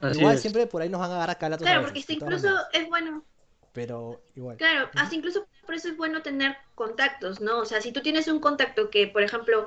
Así 0.00 0.24
igual 0.24 0.38
es. 0.38 0.40
siempre 0.40 0.66
por 0.68 0.82
ahí 0.82 0.88
nos 0.90 1.00
van 1.00 1.10
a 1.12 1.16
agarrar 1.16 1.38
calatos 1.38 1.70
a 1.72 1.74
Claro, 1.74 1.78
veces, 1.78 1.98
porque 1.98 2.00
este 2.00 2.12
incluso 2.14 2.48
maneras, 2.48 2.58
es 2.72 2.88
bueno 2.88 3.24
pero 3.72 4.22
igual. 4.34 4.58
Claro, 4.58 4.90
hasta 4.94 5.16
incluso 5.16 5.48
por 5.66 5.74
eso 5.74 5.88
es 5.88 5.96
bueno 5.96 6.22
tener 6.22 6.56
contactos, 6.76 7.40
¿no? 7.40 7.58
O 7.58 7.64
sea, 7.64 7.80
si 7.80 7.90
tú 7.92 8.02
tienes 8.02 8.28
un 8.28 8.38
contacto 8.40 8.88
que, 8.88 9.08
por 9.08 9.22
ejemplo, 9.22 9.66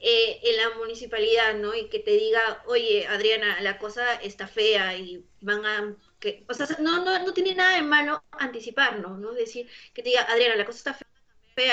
eh, 0.00 0.40
en 0.42 0.56
la 0.56 0.70
municipalidad, 0.78 1.54
¿no? 1.56 1.74
Y 1.74 1.88
que 1.90 1.98
te 1.98 2.12
diga, 2.12 2.62
oye, 2.66 3.06
Adriana, 3.06 3.60
la 3.60 3.78
cosa 3.78 4.14
está 4.16 4.48
fea 4.48 4.96
y 4.96 5.26
van 5.42 5.66
a... 5.66 5.96
Que, 6.18 6.44
o 6.48 6.54
sea, 6.54 6.66
no, 6.80 7.04
no, 7.04 7.18
no 7.26 7.32
tiene 7.34 7.54
nada 7.54 7.76
de 7.76 7.82
malo 7.82 8.24
anticiparnos, 8.32 9.18
¿no? 9.18 9.32
Decir, 9.32 9.68
que 9.92 10.02
te 10.02 10.10
diga, 10.10 10.22
Adriana, 10.22 10.56
la 10.56 10.64
cosa 10.66 10.78
está 10.78 10.94
fea, 10.94 11.08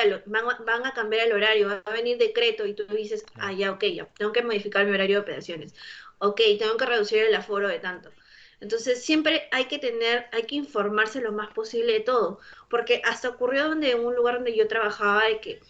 lo- 0.07 0.21
van, 0.25 0.45
van 0.65 0.85
a 0.85 0.93
cambiar 0.93 1.27
el 1.27 1.33
horario, 1.33 1.67
va 1.69 1.81
a 1.85 1.91
venir 1.93 2.17
decreto 2.17 2.65
y 2.65 2.73
tú 2.75 2.85
dices, 2.87 3.25
ah, 3.37 3.51
ya, 3.53 3.71
ok, 3.71 3.83
ya, 3.85 4.05
tengo 4.17 4.31
que 4.31 4.43
modificar 4.43 4.85
mi 4.85 4.91
horario 4.93 5.17
de 5.17 5.21
operaciones. 5.21 5.73
Ok, 6.19 6.41
tengo 6.59 6.77
que 6.77 6.85
reducir 6.85 7.19
el 7.23 7.35
aforo 7.35 7.67
de 7.67 7.79
tanto. 7.79 8.13
Entonces 8.59 9.03
siempre 9.05 9.47
hay 9.51 9.65
que 9.65 9.79
tener, 9.79 10.27
hay 10.33 10.43
que 10.43 10.55
informarse 10.55 11.21
lo 11.21 11.31
más 11.31 11.49
posible 11.51 11.93
de 11.93 11.99
todo, 12.01 12.39
porque 12.69 13.01
hasta 13.05 13.29
ocurrió 13.29 13.69
donde 13.69 13.91
en 13.91 13.99
un 14.05 14.15
lugar 14.15 14.35
donde 14.35 14.55
yo 14.55 14.67
trabajaba 14.67 15.25
de 15.25 15.39
que 15.39 15.61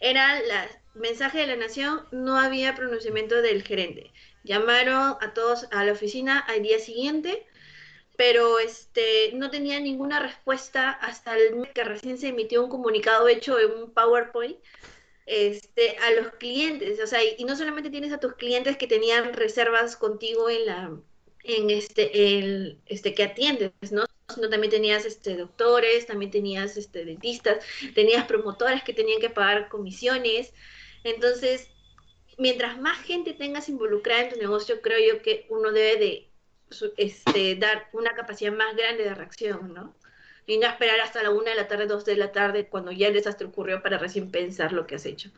era 0.00 0.40
la 0.42 0.68
mensaje 0.94 1.38
de 1.38 1.46
la 1.46 1.56
nación, 1.56 2.06
no 2.10 2.38
había 2.38 2.74
pronunciamiento 2.74 3.40
del 3.42 3.62
gerente. 3.62 4.12
Llamaron 4.42 5.16
a 5.20 5.32
todos 5.34 5.66
a 5.70 5.84
la 5.84 5.92
oficina 5.92 6.38
al 6.40 6.62
día 6.62 6.78
siguiente, 6.80 7.46
pero 8.20 8.58
este 8.58 9.32
no 9.32 9.48
tenía 9.48 9.80
ninguna 9.80 10.20
respuesta 10.20 10.90
hasta 10.90 11.38
el 11.38 11.56
mes 11.56 11.70
que 11.72 11.84
recién 11.84 12.18
se 12.18 12.28
emitió 12.28 12.62
un 12.62 12.68
comunicado 12.68 13.26
hecho 13.28 13.58
en 13.58 13.70
un 13.70 13.94
PowerPoint 13.94 14.58
este, 15.24 15.96
a 15.96 16.10
los 16.10 16.34
clientes, 16.34 17.00
o 17.02 17.06
sea, 17.06 17.20
y, 17.24 17.42
no 17.44 17.56
solamente 17.56 17.88
tienes 17.88 18.12
a 18.12 18.20
tus 18.20 18.34
clientes 18.34 18.76
que 18.76 18.86
tenían 18.86 19.32
reservas 19.32 19.96
contigo 19.96 20.50
en 20.50 20.66
la, 20.66 20.98
en 21.44 21.70
este, 21.70 22.36
el, 22.38 22.78
este, 22.84 23.14
que 23.14 23.22
atiendes, 23.22 23.72
¿no? 23.90 24.04
Sino 24.34 24.50
también 24.50 24.70
tenías 24.70 25.06
este, 25.06 25.34
doctores, 25.38 26.04
también 26.04 26.30
tenías 26.30 26.76
este, 26.76 27.06
dentistas, 27.06 27.64
tenías 27.94 28.26
promotoras 28.26 28.82
que 28.84 28.92
tenían 28.92 29.22
que 29.22 29.30
pagar 29.30 29.70
comisiones. 29.70 30.52
Entonces, 31.04 31.68
mientras 32.36 32.78
más 32.78 32.98
gente 33.00 33.32
tengas 33.32 33.70
involucrada 33.70 34.24
en 34.24 34.28
tu 34.28 34.36
negocio, 34.36 34.82
creo 34.82 34.98
yo 35.14 35.22
que 35.22 35.46
uno 35.48 35.72
debe 35.72 35.96
de 35.98 36.29
este, 36.96 37.56
dar 37.56 37.88
una 37.92 38.14
capacidad 38.14 38.52
más 38.52 38.76
grande 38.76 39.04
de 39.04 39.14
reacción, 39.14 39.72
¿no? 39.74 39.96
Y 40.46 40.58
no 40.58 40.66
esperar 40.68 41.00
hasta 41.00 41.22
la 41.22 41.30
una 41.30 41.50
de 41.50 41.56
la 41.56 41.68
tarde, 41.68 41.86
dos 41.86 42.04
de 42.04 42.16
la 42.16 42.32
tarde, 42.32 42.68
cuando 42.68 42.92
ya 42.92 43.08
el 43.08 43.14
desastre 43.14 43.46
ocurrió 43.46 43.82
para 43.82 43.98
recién 43.98 44.30
pensar 44.30 44.72
lo 44.72 44.86
que 44.86 44.96
has 44.96 45.06
hecho. 45.06 45.30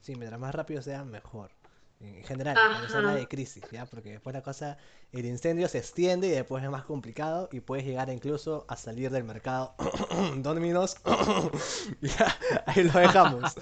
Sí, 0.00 0.16
mientras 0.16 0.40
más 0.40 0.54
rápido 0.54 0.82
sea, 0.82 1.04
mejor. 1.04 1.52
en 2.00 2.24
general, 2.24 2.62
cuando 2.66 2.88
se 2.88 2.96
habla 2.98 3.12
Ajá. 3.12 3.14
de 3.14 3.28
crisis, 3.28 3.70
¿ya? 3.70 3.86
Porque 3.86 4.10
después 4.12 4.34
la 4.34 4.42
cosa, 4.42 4.76
el 5.12 5.24
incendio 5.26 5.68
se 5.68 5.78
extiende 5.78 6.26
y 6.28 6.30
después 6.32 6.64
es 6.64 6.70
más 6.70 6.84
complicado 6.84 7.48
y 7.52 7.60
puedes 7.60 7.84
llegar 7.84 8.10
incluso 8.10 8.64
a 8.68 8.76
salir 8.76 9.10
del 9.10 9.24
mercado. 9.24 9.76
Dominos, 10.38 10.96
ya, 12.00 12.38
ahí 12.66 12.82
lo 12.84 12.98
dejamos. 12.98 13.54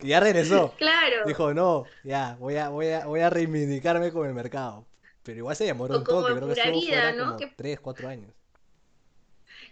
Y 0.00 0.08
ya 0.08 0.20
regresó. 0.20 0.74
Claro. 0.78 1.16
Dijo, 1.24 1.54
no, 1.54 1.90
ya, 2.04 2.36
voy 2.38 2.56
a, 2.56 2.68
voy 2.68 2.88
a, 2.90 3.06
voy 3.06 3.20
a 3.20 3.30
reivindicarme 3.30 4.12
con 4.12 4.26
el 4.28 4.34
mercado. 4.34 4.87
Pero 5.28 5.40
igual 5.40 5.56
se 5.56 5.64
demoró 5.64 5.92
un 5.94 6.00
en 6.00 6.06
creo 6.06 6.24
que 6.24 6.40
Pura 6.40 6.64
estuvo 6.64 6.80
Vida, 6.80 7.02
fuera 7.02 7.12
¿no? 7.12 7.24
como 7.26 7.36
Que- 7.36 7.52
3, 7.54 7.80
4 7.80 8.08
años. 8.08 8.32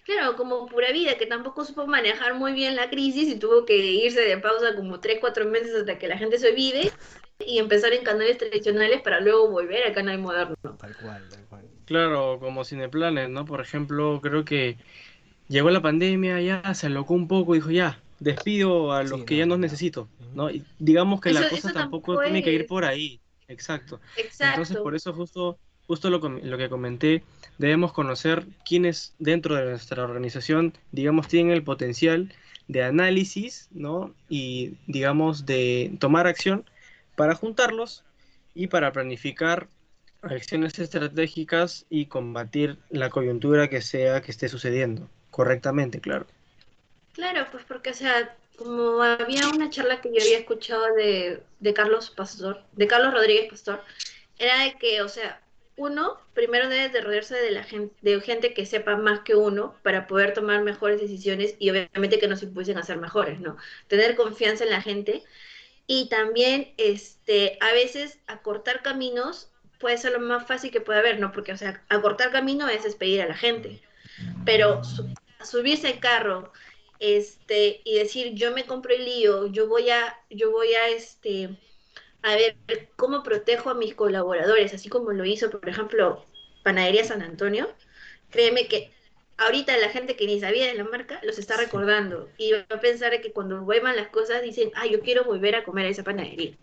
Claro, 0.04 0.36
como 0.36 0.66
pura 0.66 0.92
vida, 0.92 1.16
que 1.16 1.24
tampoco 1.24 1.64
supo 1.64 1.86
manejar 1.86 2.34
muy 2.34 2.52
bien 2.52 2.76
la 2.76 2.90
crisis 2.90 3.26
y 3.28 3.38
tuvo 3.38 3.64
que 3.64 3.74
irse 3.78 4.20
de 4.20 4.36
pausa 4.36 4.76
como 4.76 5.00
3, 5.00 5.16
4 5.18 5.46
meses 5.46 5.74
hasta 5.74 5.98
que 5.98 6.08
la 6.08 6.18
gente 6.18 6.38
se 6.38 6.50
olvide 6.50 6.92
y 7.40 7.58
empezar 7.58 7.94
en 7.94 8.04
canales 8.04 8.36
tradicionales 8.36 9.00
para 9.00 9.20
luego 9.20 9.48
volver 9.50 9.84
al 9.84 9.94
canal 9.94 10.18
moderno. 10.18 10.54
Tal 10.78 10.94
cual, 10.94 11.22
tal 11.30 11.46
cual. 11.46 11.64
Claro, 11.86 12.38
como 12.38 12.64
Cineplanet, 12.64 13.30
¿no? 13.30 13.46
Por 13.46 13.62
ejemplo, 13.62 14.20
creo 14.22 14.44
que 14.44 14.76
llegó 15.48 15.70
la 15.70 15.82
pandemia, 15.82 16.40
ya 16.40 16.74
se 16.74 16.86
alocó 16.86 17.14
un 17.14 17.28
poco 17.28 17.54
y 17.54 17.58
dijo, 17.58 17.70
ya, 17.70 18.02
despido 18.20 18.92
a 18.92 19.02
los 19.04 19.24
que 19.24 19.36
ya 19.36 19.46
no 19.46 19.56
necesito, 19.56 20.08
¿no? 20.34 20.50
Y 20.50 20.64
digamos 20.78 21.20
que 21.20 21.32
la 21.32 21.48
cosa 21.48 21.72
tampoco 21.72 22.18
tiene 22.18 22.42
que 22.42 22.52
ir 22.52 22.66
por 22.66 22.84
ahí, 22.84 23.20
exacto. 23.48 24.00
Exacto. 24.16 24.60
Entonces, 24.60 24.76
por 24.78 24.94
eso 24.94 25.12
justo, 25.12 25.58
justo 25.86 26.10
lo, 26.10 26.18
lo 26.18 26.58
que 26.58 26.68
comenté, 26.68 27.22
debemos 27.58 27.92
conocer 27.92 28.46
quiénes 28.64 29.14
dentro 29.18 29.54
de 29.54 29.64
nuestra 29.64 30.02
organización, 30.02 30.74
digamos, 30.92 31.28
tienen 31.28 31.52
el 31.52 31.62
potencial 31.62 32.32
de 32.68 32.82
análisis, 32.82 33.68
¿no? 33.70 34.14
Y, 34.28 34.74
digamos, 34.86 35.46
de 35.46 35.92
tomar 36.00 36.26
acción 36.26 36.64
para 37.14 37.34
juntarlos 37.34 38.04
y 38.54 38.66
para 38.66 38.92
planificar 38.92 39.68
acciones 40.22 40.78
estratégicas 40.78 41.86
y 41.88 42.06
combatir 42.06 42.78
la 42.90 43.10
coyuntura 43.10 43.68
que 43.68 43.80
sea 43.80 44.22
que 44.22 44.30
esté 44.30 44.48
sucediendo 44.48 45.08
correctamente, 45.30 46.00
claro. 46.00 46.26
Claro, 47.12 47.46
pues 47.50 47.64
porque, 47.64 47.90
o 47.90 47.94
sea, 47.94 48.34
como 48.56 49.02
había 49.02 49.48
una 49.48 49.70
charla 49.70 50.00
que 50.00 50.10
yo 50.10 50.20
había 50.22 50.38
escuchado 50.38 50.94
de, 50.94 51.42
de 51.60 51.74
Carlos 51.74 52.10
Pastor, 52.10 52.64
de 52.72 52.86
Carlos 52.86 53.12
Rodríguez 53.14 53.50
Pastor, 53.50 53.82
era 54.38 54.60
de 54.64 54.78
que, 54.78 55.02
o 55.02 55.08
sea, 55.08 55.42
uno 55.76 56.18
primero 56.34 56.68
debe 56.68 56.88
de 56.88 57.00
rodearse 57.02 57.36
de 57.36 57.50
la 57.50 57.62
gente, 57.64 57.94
de 58.00 58.20
gente 58.20 58.54
que 58.54 58.64
sepa 58.66 58.96
más 58.96 59.20
que 59.20 59.34
uno 59.34 59.76
para 59.82 60.06
poder 60.06 60.32
tomar 60.34 60.62
mejores 60.62 61.00
decisiones 61.00 61.54
y 61.58 61.70
obviamente 61.70 62.18
que 62.18 62.28
nos 62.28 62.42
impulsen 62.42 62.78
a 62.78 62.82
ser 62.82 62.96
mejores, 62.98 63.40
¿no? 63.40 63.56
Tener 63.88 64.16
confianza 64.16 64.64
en 64.64 64.70
la 64.70 64.82
gente 64.82 65.22
y 65.86 66.08
también, 66.08 66.74
este, 66.78 67.58
a 67.60 67.72
veces 67.72 68.18
acortar 68.26 68.82
caminos 68.82 69.50
puede 69.78 69.98
ser 69.98 70.12
lo 70.12 70.20
más 70.20 70.46
fácil 70.46 70.70
que 70.70 70.80
puede 70.80 70.98
haber, 70.98 71.20
¿no? 71.20 71.32
Porque, 71.32 71.52
o 71.52 71.56
sea, 71.56 71.84
acortar 71.88 72.32
camino 72.32 72.68
es 72.68 72.84
despedir 72.84 73.22
a 73.22 73.26
la 73.28 73.36
gente, 73.36 73.82
pero 74.44 74.82
su- 74.84 75.08
subirse 75.44 75.88
al 75.88 76.00
carro, 76.00 76.52
este, 76.98 77.80
y 77.84 77.98
decir, 77.98 78.34
yo 78.34 78.52
me 78.52 78.64
compro 78.64 78.94
el 78.94 79.04
lío, 79.04 79.46
yo 79.46 79.68
voy 79.68 79.90
a, 79.90 80.16
yo 80.30 80.50
voy 80.50 80.72
a, 80.74 80.88
este, 80.88 81.50
a 82.22 82.34
ver 82.34 82.56
cómo 82.96 83.22
protejo 83.22 83.70
a 83.70 83.74
mis 83.74 83.94
colaboradores, 83.94 84.74
así 84.74 84.88
como 84.88 85.12
lo 85.12 85.24
hizo, 85.24 85.50
por 85.50 85.68
ejemplo, 85.68 86.24
Panadería 86.62 87.04
San 87.04 87.22
Antonio, 87.22 87.68
créeme 88.30 88.66
que 88.66 88.92
ahorita 89.36 89.76
la 89.78 89.90
gente 89.90 90.16
que 90.16 90.26
ni 90.26 90.40
sabía 90.40 90.66
de 90.66 90.74
la 90.74 90.84
marca 90.84 91.20
los 91.22 91.38
está 91.38 91.56
recordando 91.56 92.28
y 92.38 92.52
va 92.52 92.64
a 92.70 92.80
pensar 92.80 93.20
que 93.20 93.32
cuando 93.32 93.60
vuelvan 93.62 93.96
las 93.96 94.08
cosas 94.08 94.42
dicen, 94.42 94.70
ah, 94.74 94.86
yo 94.86 95.00
quiero 95.00 95.24
volver 95.24 95.54
a 95.56 95.64
comer 95.64 95.86
a 95.86 95.90
esa 95.90 96.02
panadería 96.02 96.56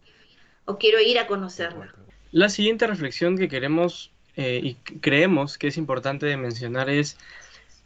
o 0.66 0.78
quiero 0.78 1.00
ir 1.00 1.20
a 1.20 1.28
conocerla. 1.28 1.94
La 2.32 2.50
siguiente 2.50 2.88
reflexión 2.88 3.38
que 3.38 3.48
queremos 3.48 4.12
eh, 4.36 4.60
y 4.64 4.76
creemos 5.00 5.58
que 5.58 5.68
es 5.68 5.78
importante 5.78 6.26
de 6.26 6.38
mencionar 6.38 6.90
es, 6.90 7.18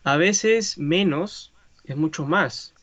a 0.03 0.15
veces 0.15 0.77
menos 0.77 1.51
es 1.88 1.97
mucho 1.97 2.25
más. 2.25 2.75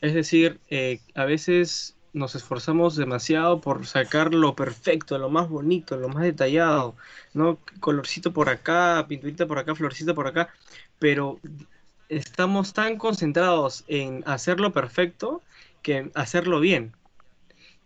Es 0.00 0.14
decir, 0.14 0.60
eh, 0.70 1.00
a 1.14 1.24
veces 1.26 1.96
nos 2.12 2.34
esforzamos 2.34 2.96
demasiado 2.96 3.60
por 3.60 3.86
sacar 3.86 4.34
lo 4.34 4.56
perfecto, 4.56 5.18
lo 5.18 5.30
más 5.30 5.48
bonito, 5.48 5.96
lo 5.96 6.08
más 6.08 6.24
detallado, 6.24 6.96
¿no? 7.34 7.60
Colorcito 7.80 8.32
por 8.32 8.48
acá, 8.50 9.06
pinturita 9.08 9.46
por 9.46 9.58
acá, 9.58 9.74
florcita 9.74 10.14
por 10.14 10.26
acá, 10.28 10.50
pero 10.98 11.40
estamos 12.08 12.72
tan 12.74 12.98
concentrados 12.98 13.84
en 13.88 14.22
hacerlo 14.26 14.72
perfecto 14.72 15.42
que 15.82 16.10
hacerlo 16.14 16.60
bien. 16.60 16.94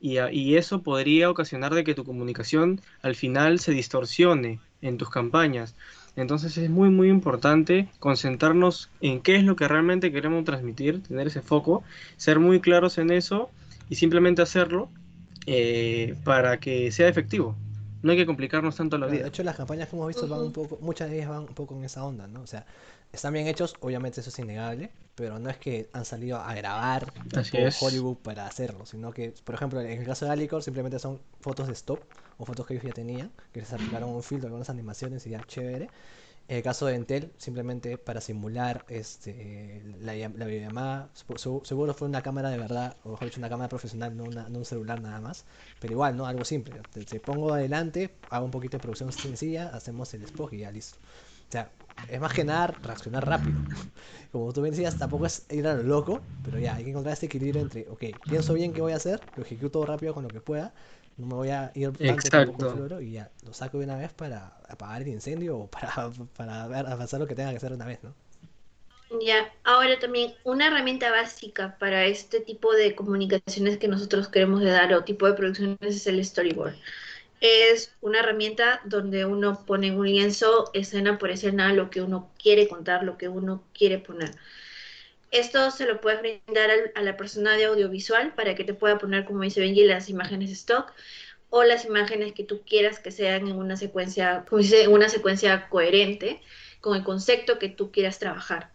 Y, 0.01 0.19
a- 0.19 0.33
y 0.33 0.57
eso 0.57 0.83
podría 0.83 1.31
ocasionar 1.31 1.75
de 1.75 1.85
que 1.85 1.95
tu 1.95 2.05
comunicación 2.05 2.81
al 3.03 3.15
final 3.15 3.61
se 3.61 3.73
distorsione 3.73 4.61
en 4.81 4.97
tus 4.99 5.11
campañas. 5.11 5.77
Entonces 6.17 6.57
es 6.59 6.71
muy 6.71 6.91
muy 6.91 7.09
importante 7.09 7.89
concentrarnos 7.99 8.91
en 9.01 9.21
qué 9.21 9.37
es 9.37 9.45
lo 9.45 9.57
que 9.57 9.69
realmente 9.69 10.13
queremos 10.13 10.45
transmitir, 10.45 11.03
tener 11.03 11.29
ese 11.29 11.41
foco, 11.41 11.83
ser 12.17 12.39
muy 12.39 12.61
claros 12.61 12.99
en 12.99 13.11
eso 13.11 13.51
y 13.89 13.95
simplemente 13.95 14.43
hacerlo 14.43 14.89
eh, 15.47 16.15
para 16.25 16.59
que 16.59 16.93
sea 16.93 17.09
efectivo. 17.09 17.57
No 18.03 18.13
hay 18.13 18.19
que 18.19 18.27
complicarnos 18.27 18.77
tanto 18.77 18.97
la 18.97 19.07
vida. 19.07 19.23
de 19.23 19.29
hecho, 19.29 19.43
las 19.43 19.57
campañas 19.57 19.89
que 19.89 19.97
hemos 19.97 20.09
visto 20.09 20.27
van 20.27 20.41
un 20.41 20.53
poco, 20.53 20.79
muchas 20.81 21.11
de 21.11 21.17
ellas 21.17 21.29
van 21.29 21.41
un 21.41 21.55
poco 21.55 21.77
en 21.77 21.85
esa 21.85 22.05
onda, 22.05 22.27
¿no? 22.27 22.41
O 22.41 22.47
sea, 22.47 22.65
están 23.13 23.35
bien 23.35 23.47
hechos, 23.47 23.75
obviamente 23.81 24.21
eso 24.21 24.31
es 24.31 24.39
innegable, 24.39 24.91
pero 25.15 25.39
no 25.39 25.51
es 25.51 25.59
que 25.59 25.91
han 25.93 26.05
salido 26.05 26.39
a 26.39 26.55
grabar 26.55 27.13
Así 27.37 27.59
es. 27.59 27.83
Hollywood 27.83 28.17
para 28.17 28.47
hacerlo, 28.47 28.87
sino 28.87 29.13
que, 29.13 29.35
por 29.45 29.55
ejemplo, 29.55 29.81
en 29.81 30.01
el 30.01 30.07
caso 30.07 30.25
de 30.25 30.31
Alicor 30.31 30.63
simplemente 30.63 30.99
son 30.99 31.21
fotos 31.41 31.67
de 31.67 31.75
stop 31.75 32.01
o 32.41 32.45
fotos 32.47 32.67
que 32.67 32.75
ellos 32.75 32.85
ya 32.85 32.93
tenían, 32.95 33.33
que 33.53 33.61
les 33.61 33.73
aplicaron 33.73 34.11
un 34.11 34.23
filtro, 34.23 34.49
algunas 34.49 34.71
animaciones 34.71 35.27
y 35.27 35.31
ya 35.31 35.47
chévere. 35.47 35.91
En 36.49 36.57
el 36.57 36.63
caso 36.65 36.87
de 36.87 36.97
Entel, 36.97 37.33
simplemente 37.39 37.97
para 37.97 38.21
simular 38.21 38.85
este, 38.89 39.83
la, 40.01 40.15
la 40.15 40.47
videollamada, 40.47 41.11
seguro 41.63 41.95
fue 41.95 42.09
una 42.09 42.23
cámara 42.23 42.51
de 42.51 42.59
verdad, 42.59 42.97
o 43.05 43.11
mejor 43.11 43.29
dicho, 43.29 43.41
una 43.41 43.49
cámara 43.49 43.69
profesional, 43.69 44.17
no, 44.17 44.27
una- 44.27 44.49
no 44.49 44.59
un 44.59 44.65
celular 44.65 44.99
nada 45.01 45.21
más. 45.21 45.45
Pero 45.79 45.93
igual, 45.93 46.17
¿no? 46.17 46.27
Algo 46.27 46.45
simple. 46.45 46.83
Te, 46.93 47.05
te 47.05 47.21
pongo 47.21 47.53
adelante, 47.53 48.17
hago 48.31 48.45
un 48.47 48.51
poquito 48.51 48.77
de 48.79 48.81
producción 48.81 49.13
sencilla, 49.13 49.69
hacemos 49.69 50.13
el 50.15 50.25
spot 50.25 50.53
y 50.55 50.59
ya 50.59 50.73
listo. 50.73 50.99
O 51.49 51.53
sea, 51.53 51.73
es 52.09 52.21
más 52.21 52.33
que 52.33 52.45
nada 52.45 52.79
reaccionar 52.83 53.27
rápido. 53.27 53.61
Como 54.33 54.53
tú 54.53 54.61
me 54.63 54.71
decías, 54.71 54.97
tampoco 54.99 55.27
es 55.27 55.45
ir 55.51 55.67
a 55.67 55.75
lo 55.75 55.83
loco, 55.83 56.27
pero 56.43 56.59
ya, 56.59 56.75
hay 56.77 56.85
que 56.85 56.91
encontrar 56.91 57.13
este 57.13 57.27
equilibrio 57.27 57.61
entre, 57.63 57.89
ok, 57.89 58.05
pienso 58.27 58.55
bien 58.55 58.73
qué 58.73 58.81
voy 58.81 58.93
a 58.93 58.97
hacer, 58.97 59.23
lo 59.37 59.43
ejecuto 59.45 59.85
rápido 59.87 60.15
con 60.15 60.25
lo 60.25 60.33
que 60.33 60.41
pueda, 60.41 60.75
no 61.21 61.27
me 61.27 61.35
voy 61.35 61.51
a 61.51 61.71
ir 61.75 61.93
tanto 62.31 62.71
floro 62.73 63.01
y 63.01 63.13
ya, 63.13 63.31
lo 63.45 63.53
saco 63.53 63.79
de 63.79 63.85
una 63.85 63.97
vez 63.97 64.13
para 64.13 64.59
apagar 64.69 65.03
el 65.03 65.09
incendio 65.09 65.59
o 65.59 65.67
para, 65.69 66.11
para 66.37 66.67
ver, 66.69 66.87
avanzar 66.87 67.21
lo 67.21 67.27
que 67.27 67.35
tenga 67.35 67.51
que 67.51 67.57
hacer 67.59 67.71
de 67.71 67.77
una 67.77 67.87
vez, 67.87 68.03
¿no? 68.03 68.15
Ya, 69.21 69.53
ahora 69.65 69.99
también 69.99 70.35
una 70.45 70.69
herramienta 70.69 71.11
básica 71.11 71.77
para 71.81 72.07
este 72.07 72.41
tipo 72.41 72.73
de 72.73 72.95
comunicaciones 72.95 73.77
que 73.79 73.89
nosotros 73.89 74.29
queremos 74.29 74.61
de 74.61 74.71
dar 74.71 74.95
o 74.95 75.03
tipo 75.03 75.27
de 75.27 75.35
producciones 75.35 75.79
es 75.81 76.07
el 76.07 76.25
storyboard. 76.25 76.77
Es 77.41 77.93
una 78.01 78.21
herramienta 78.21 78.81
donde 78.85 79.25
uno 79.25 79.65
pone 79.67 79.89
en 79.89 79.99
un 79.99 80.07
lienzo 80.07 80.71
escena 80.75 81.19
por 81.19 81.31
escena 81.31 81.73
lo 81.73 81.91
que 81.91 82.03
uno 82.03 82.31
quiere 82.39 82.69
contar, 82.69 83.03
lo 83.03 83.19
que 83.19 83.29
uno 83.29 83.65
quiere 83.75 83.99
poner. 83.99 84.37
Esto 85.31 85.71
se 85.71 85.87
lo 85.87 86.01
puedes 86.01 86.21
brindar 86.21 86.71
al- 86.71 86.93
a 86.95 87.03
la 87.03 87.17
persona 87.17 87.57
de 87.57 87.65
audiovisual 87.67 88.35
para 88.35 88.55
que 88.55 88.65
te 88.65 88.75
pueda 88.75 88.99
poner, 88.99 89.25
como 89.25 89.43
dice 89.43 89.61
Benji, 89.61 89.85
las 89.85 90.09
imágenes 90.09 90.51
stock 90.51 90.93
o 91.51 91.65
las 91.65 91.85
imágenes 91.87 92.33
que 92.35 92.45
tú 92.45 92.65
quieras 92.65 93.01
que 93.01 93.13
sean 93.13 93.49
en 93.49 93.57
una 93.57 93.77
secuencia, 93.77 94.45
como 94.49 94.63
dice, 94.63 94.89
una 94.89 95.09
secuencia 95.11 95.69
coherente 95.71 96.43
con 96.81 96.97
el 96.97 97.05
concepto 97.05 97.59
que 97.59 97.69
tú 97.71 97.93
quieras 97.93 98.19
trabajar. 98.21 98.73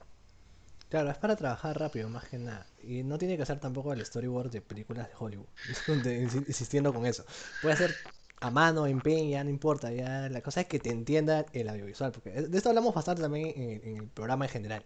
Claro, 0.90 1.10
es 1.10 1.18
para 1.18 1.36
trabajar 1.36 1.78
rápido, 1.80 2.10
más 2.10 2.26
que 2.30 2.38
nada. 2.38 2.68
Y 2.82 3.04
no 3.04 3.18
tiene 3.18 3.38
que 3.38 3.46
ser 3.46 3.60
tampoco 3.60 3.92
el 3.94 4.06
storyboard 4.06 4.52
de 4.52 4.62
películas 4.62 5.08
de 5.10 5.14
Hollywood. 5.18 5.48
insistiendo 6.48 6.94
con 6.94 7.06
eso. 7.06 7.26
Puede 7.60 7.76
ser 7.76 8.00
a 8.40 8.52
mano, 8.52 8.86
en 8.88 9.02
pen, 9.02 9.30
ya 9.30 9.44
no 9.44 9.50
importa. 9.50 9.92
Ya 9.92 10.30
la 10.30 10.42
cosa 10.42 10.62
es 10.62 10.68
que 10.68 10.80
te 10.80 10.92
entienda 10.92 11.46
el 11.54 11.70
audiovisual. 11.70 12.12
Porque 12.12 12.30
de 12.32 12.58
esto 12.58 12.70
hablamos 12.70 12.94
bastante 12.94 13.22
también 13.24 13.54
en 13.84 13.98
el 13.98 14.08
programa 14.10 14.46
en 14.46 14.52
general. 14.52 14.86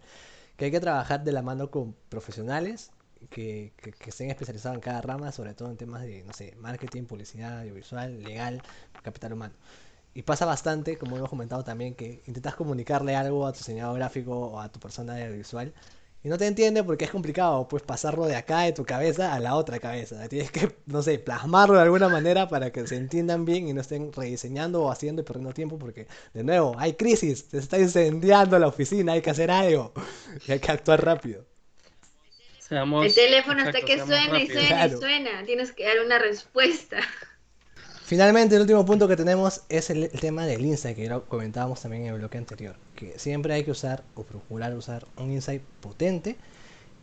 Que 0.60 0.66
hay 0.66 0.72
que 0.72 0.80
trabajar 0.80 1.24
de 1.24 1.32
la 1.32 1.42
mano 1.42 1.72
con 1.72 1.96
profesionales 2.10 2.92
que, 3.32 3.74
que, 3.78 3.94
que 3.94 4.10
estén 4.12 4.30
especializados 4.30 4.76
en 4.76 4.82
cada 4.82 5.02
rama, 5.02 5.32
sobre 5.32 5.56
todo 5.56 5.72
en 5.72 5.78
temas 5.78 6.04
de, 6.04 6.24
no 6.24 6.34
sé, 6.34 6.56
marketing, 6.58 7.06
publicidad, 7.06 7.62
audiovisual, 7.62 8.22
legal, 8.24 8.62
capital 9.04 9.34
humano. 9.34 9.56
Y 10.14 10.24
pasa 10.24 10.46
bastante, 10.46 10.98
como 10.98 11.18
hemos 11.18 11.30
comentado 11.30 11.64
también, 11.64 11.96
que 11.96 12.24
intentas 12.28 12.56
comunicarle 12.56 13.16
algo 13.16 13.48
a 13.48 13.54
tu 13.54 13.60
diseñador 13.60 13.98
gráfico 13.98 14.38
o 14.38 14.60
a 14.60 14.70
tu 14.72 14.80
persona 14.80 15.14
de 15.16 15.24
audiovisual 15.26 15.74
y 16.24 16.30
no 16.30 16.38
te 16.38 16.48
entiende 16.48 16.84
porque 16.84 17.06
es 17.06 17.12
complicado, 17.12 17.68
pues 17.68 17.84
pasarlo 17.84 18.26
de 18.26 18.36
acá 18.36 18.62
de 18.62 18.74
tu 18.74 18.86
cabeza 18.86 19.34
a 19.34 19.40
la 19.40 19.56
otra 19.56 19.80
cabeza. 19.80 20.28
Tienes 20.30 20.52
que, 20.52 20.76
no 20.86 21.02
sé, 21.02 21.20
plasmarlo 21.20 21.76
de 21.76 21.82
alguna 21.84 22.10
manera 22.10 22.48
para 22.50 22.72
que 22.72 22.86
se 22.88 22.98
entiendan 22.98 23.46
bien 23.46 23.68
y 23.68 23.74
no 23.74 23.82
estén 23.82 24.12
rediseñando 24.14 24.84
o 24.84 24.92
haciendo 24.92 25.22
y 25.22 25.26
perdiendo 25.26 25.54
tiempo 25.54 25.78
porque, 25.80 26.08
de 26.34 26.44
nuevo, 26.44 26.76
hay 26.78 26.94
crisis, 26.94 27.46
se 27.50 27.58
está 27.60 27.80
incendiando 27.80 28.60
la 28.60 28.68
oficina, 28.68 29.14
hay 29.14 29.22
que 29.22 29.30
hacer 29.30 29.50
algo 29.52 29.94
y 30.48 30.52
hay 30.52 30.60
que 30.60 30.72
actuar 30.72 31.04
rápido. 31.04 31.46
Seamos, 32.60 33.08
El 33.08 33.14
teléfono 33.16 33.64
hasta 33.64 33.82
exacto, 33.82 33.86
que 33.86 33.98
seamos 33.98 34.06
suena 34.06 34.40
y 34.40 34.48
suena 34.50 34.86
Claro. 34.88 34.88
y 34.88 34.90
suena. 35.00 35.44
Tienes 35.46 35.72
que 35.74 35.86
dar 35.86 36.00
una 36.06 36.20
respuesta. 36.20 37.00
Finalmente, 38.10 38.56
el 38.56 38.62
último 38.62 38.84
punto 38.88 39.08
que 39.08 39.16
tenemos 39.16 39.62
es 39.70 39.92
el, 39.92 40.10
tema 40.10 40.48
del 40.48 40.66
insight, 40.66 40.96
que 40.96 41.08
lo 41.08 41.26
comentábamos 41.26 41.80
también 41.80 42.08
en 42.08 42.14
el 42.14 42.18
bloque 42.18 42.40
anterior. 42.40 42.76
Que 42.96 43.20
siempre 43.20 43.54
hay 43.54 43.64
que 43.64 43.70
usar 43.70 44.04
o 44.16 44.24
procurar 44.24 44.76
usar 44.76 45.06
un 45.18 45.32
insight 45.32 45.62
potente 45.80 46.36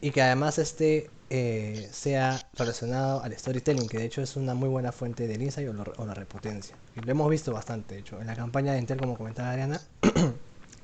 y 0.00 0.10
que 0.10 0.20
además 0.20 0.58
este 0.58 1.08
eh, 1.30 1.88
sea 1.92 2.40
relacionado 2.54 3.22
al 3.22 3.38
storytelling, 3.38 3.86
que 3.86 3.98
de 3.98 4.06
hecho 4.06 4.20
es 4.20 4.34
una 4.34 4.54
muy 4.54 4.68
buena 4.68 4.90
fuente 4.90 5.28
del 5.28 5.42
insight 5.42 5.68
o, 5.68 6.04
la 6.04 6.12
repotencia. 6.12 6.74
Y 6.96 7.00
lo 7.02 7.12
hemos 7.12 7.30
visto 7.30 7.52
bastante, 7.52 7.94
de 7.94 8.00
hecho. 8.00 8.20
En 8.20 8.26
la 8.26 8.34
campaña 8.34 8.72
de 8.72 8.80
Intel, 8.80 8.98
como 8.98 9.16
comentaba 9.16 9.52
Ariana, 9.52 9.80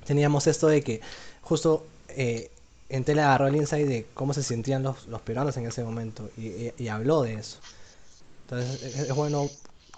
teníamos 0.06 0.46
esto 0.46 0.68
de 0.68 0.82
que 0.82 1.00
justo 1.40 1.84
eh, 2.06 2.52
Entel 2.90 3.18
agarró 3.18 3.48
el 3.48 3.56
insight 3.56 3.88
de 3.88 4.06
cómo 4.14 4.34
se 4.34 4.44
sentían 4.44 4.84
los, 4.84 5.04
los 5.08 5.20
peruanos 5.20 5.56
en 5.56 5.66
ese 5.66 5.82
momento 5.82 6.30
y, 6.36 6.86
habló 6.86 7.22
de 7.22 7.34
eso. 7.34 7.58
Entonces 8.44 8.84
es, 8.84 8.98
es 9.08 9.14
bueno 9.16 9.50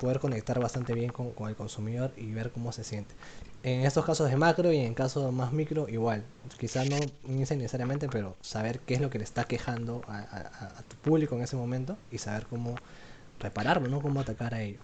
poder 0.05 0.21
conectar 0.21 0.61
bastante 0.61 0.93
bien 0.93 1.11
con, 1.11 1.33
el 1.49 1.57
consumidor 1.57 2.13
y 2.19 2.31
ver 2.33 2.51
cómo 2.51 2.73
se 2.73 2.85
siente. 2.85 3.15
En 3.63 3.87
estos 3.87 4.05
casos 4.05 4.29
de 4.29 4.37
macro 4.37 4.71
y 4.71 4.77
en 4.77 4.93
casos 4.93 5.33
más 5.33 5.51
micro 5.51 5.89
igual. 5.89 6.23
Quizás 6.61 6.91
no 6.91 6.99
necesariamente, 7.27 8.07
pero 8.11 8.37
saber 8.43 8.81
qué 8.81 8.93
es 8.93 9.01
lo 9.01 9.09
que 9.09 9.17
le 9.17 9.25
está 9.25 9.45
quejando 9.45 10.03
a 10.07 10.83
tu 10.87 10.97
público 10.97 11.37
en 11.37 11.43
ese 11.43 11.57
momento 11.57 11.97
y 12.13 12.19
saber 12.19 12.45
cómo 12.51 12.75
repararlo, 13.41 13.89
¿no? 13.89 14.03
Cómo 14.03 14.21
atacar 14.21 14.53
a 14.53 14.63
ello. 14.63 14.81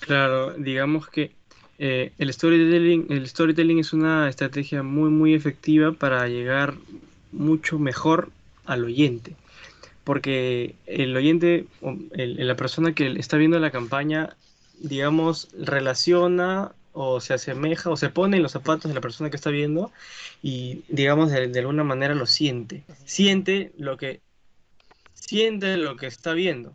Claro, 0.00 0.52
digamos 0.52 1.08
que 1.08 1.32
eh, 1.78 2.12
el 2.18 2.30
storytelling, 2.30 3.06
el 3.08 3.26
storytelling 3.26 3.78
es 3.78 3.94
una 3.94 4.28
estrategia 4.28 4.82
muy 4.82 5.08
muy 5.08 5.32
efectiva 5.32 5.92
para 5.92 6.28
llegar 6.28 6.74
mucho 7.32 7.78
mejor 7.78 8.28
al 8.66 8.84
oyente. 8.84 9.34
Porque 10.08 10.74
el 10.86 11.14
oyente, 11.14 11.66
la 11.82 12.56
persona 12.56 12.94
que 12.94 13.12
está 13.18 13.36
viendo 13.36 13.58
la 13.58 13.70
campaña, 13.70 14.38
digamos, 14.80 15.50
relaciona 15.52 16.72
o 16.94 17.20
se 17.20 17.34
asemeja 17.34 17.90
o 17.90 17.96
se 17.98 18.08
pone 18.08 18.38
en 18.38 18.42
los 18.42 18.52
zapatos 18.52 18.88
de 18.88 18.94
la 18.94 19.02
persona 19.02 19.28
que 19.28 19.36
está 19.36 19.50
viendo 19.50 19.92
y, 20.42 20.82
digamos, 20.88 21.30
de, 21.30 21.58
alguna 21.58 21.84
manera 21.84 22.14
lo 22.14 22.24
siente. 22.24 22.84
Siente 23.04 23.70
lo 23.76 23.98
que, 23.98 24.22
siente 25.12 25.76
lo 25.76 25.98
que 25.98 26.06
está 26.06 26.32
viendo 26.32 26.74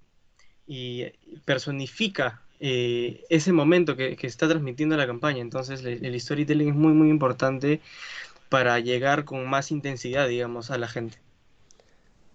y 0.67 1.05
personifica 1.43 2.43
eh, 2.59 3.23
ese 3.31 3.51
momento 3.51 3.95
que, 3.95 4.15
que 4.15 4.27
está 4.27 4.47
transmitiendo 4.47 4.95
la 4.95 5.07
campaña. 5.07 5.41
Entonces, 5.41 5.83
el, 5.83 6.05
el 6.05 6.21
storytelling 6.21 6.69
es 6.69 6.75
muy, 6.75 6.93
muy 6.93 7.09
importante 7.09 7.81
para 8.49 8.79
llegar 8.79 9.25
con 9.25 9.49
más 9.49 9.71
intensidad, 9.71 10.27
digamos, 10.27 10.69
a 10.69 10.77
la 10.77 10.87
gente. 10.87 11.17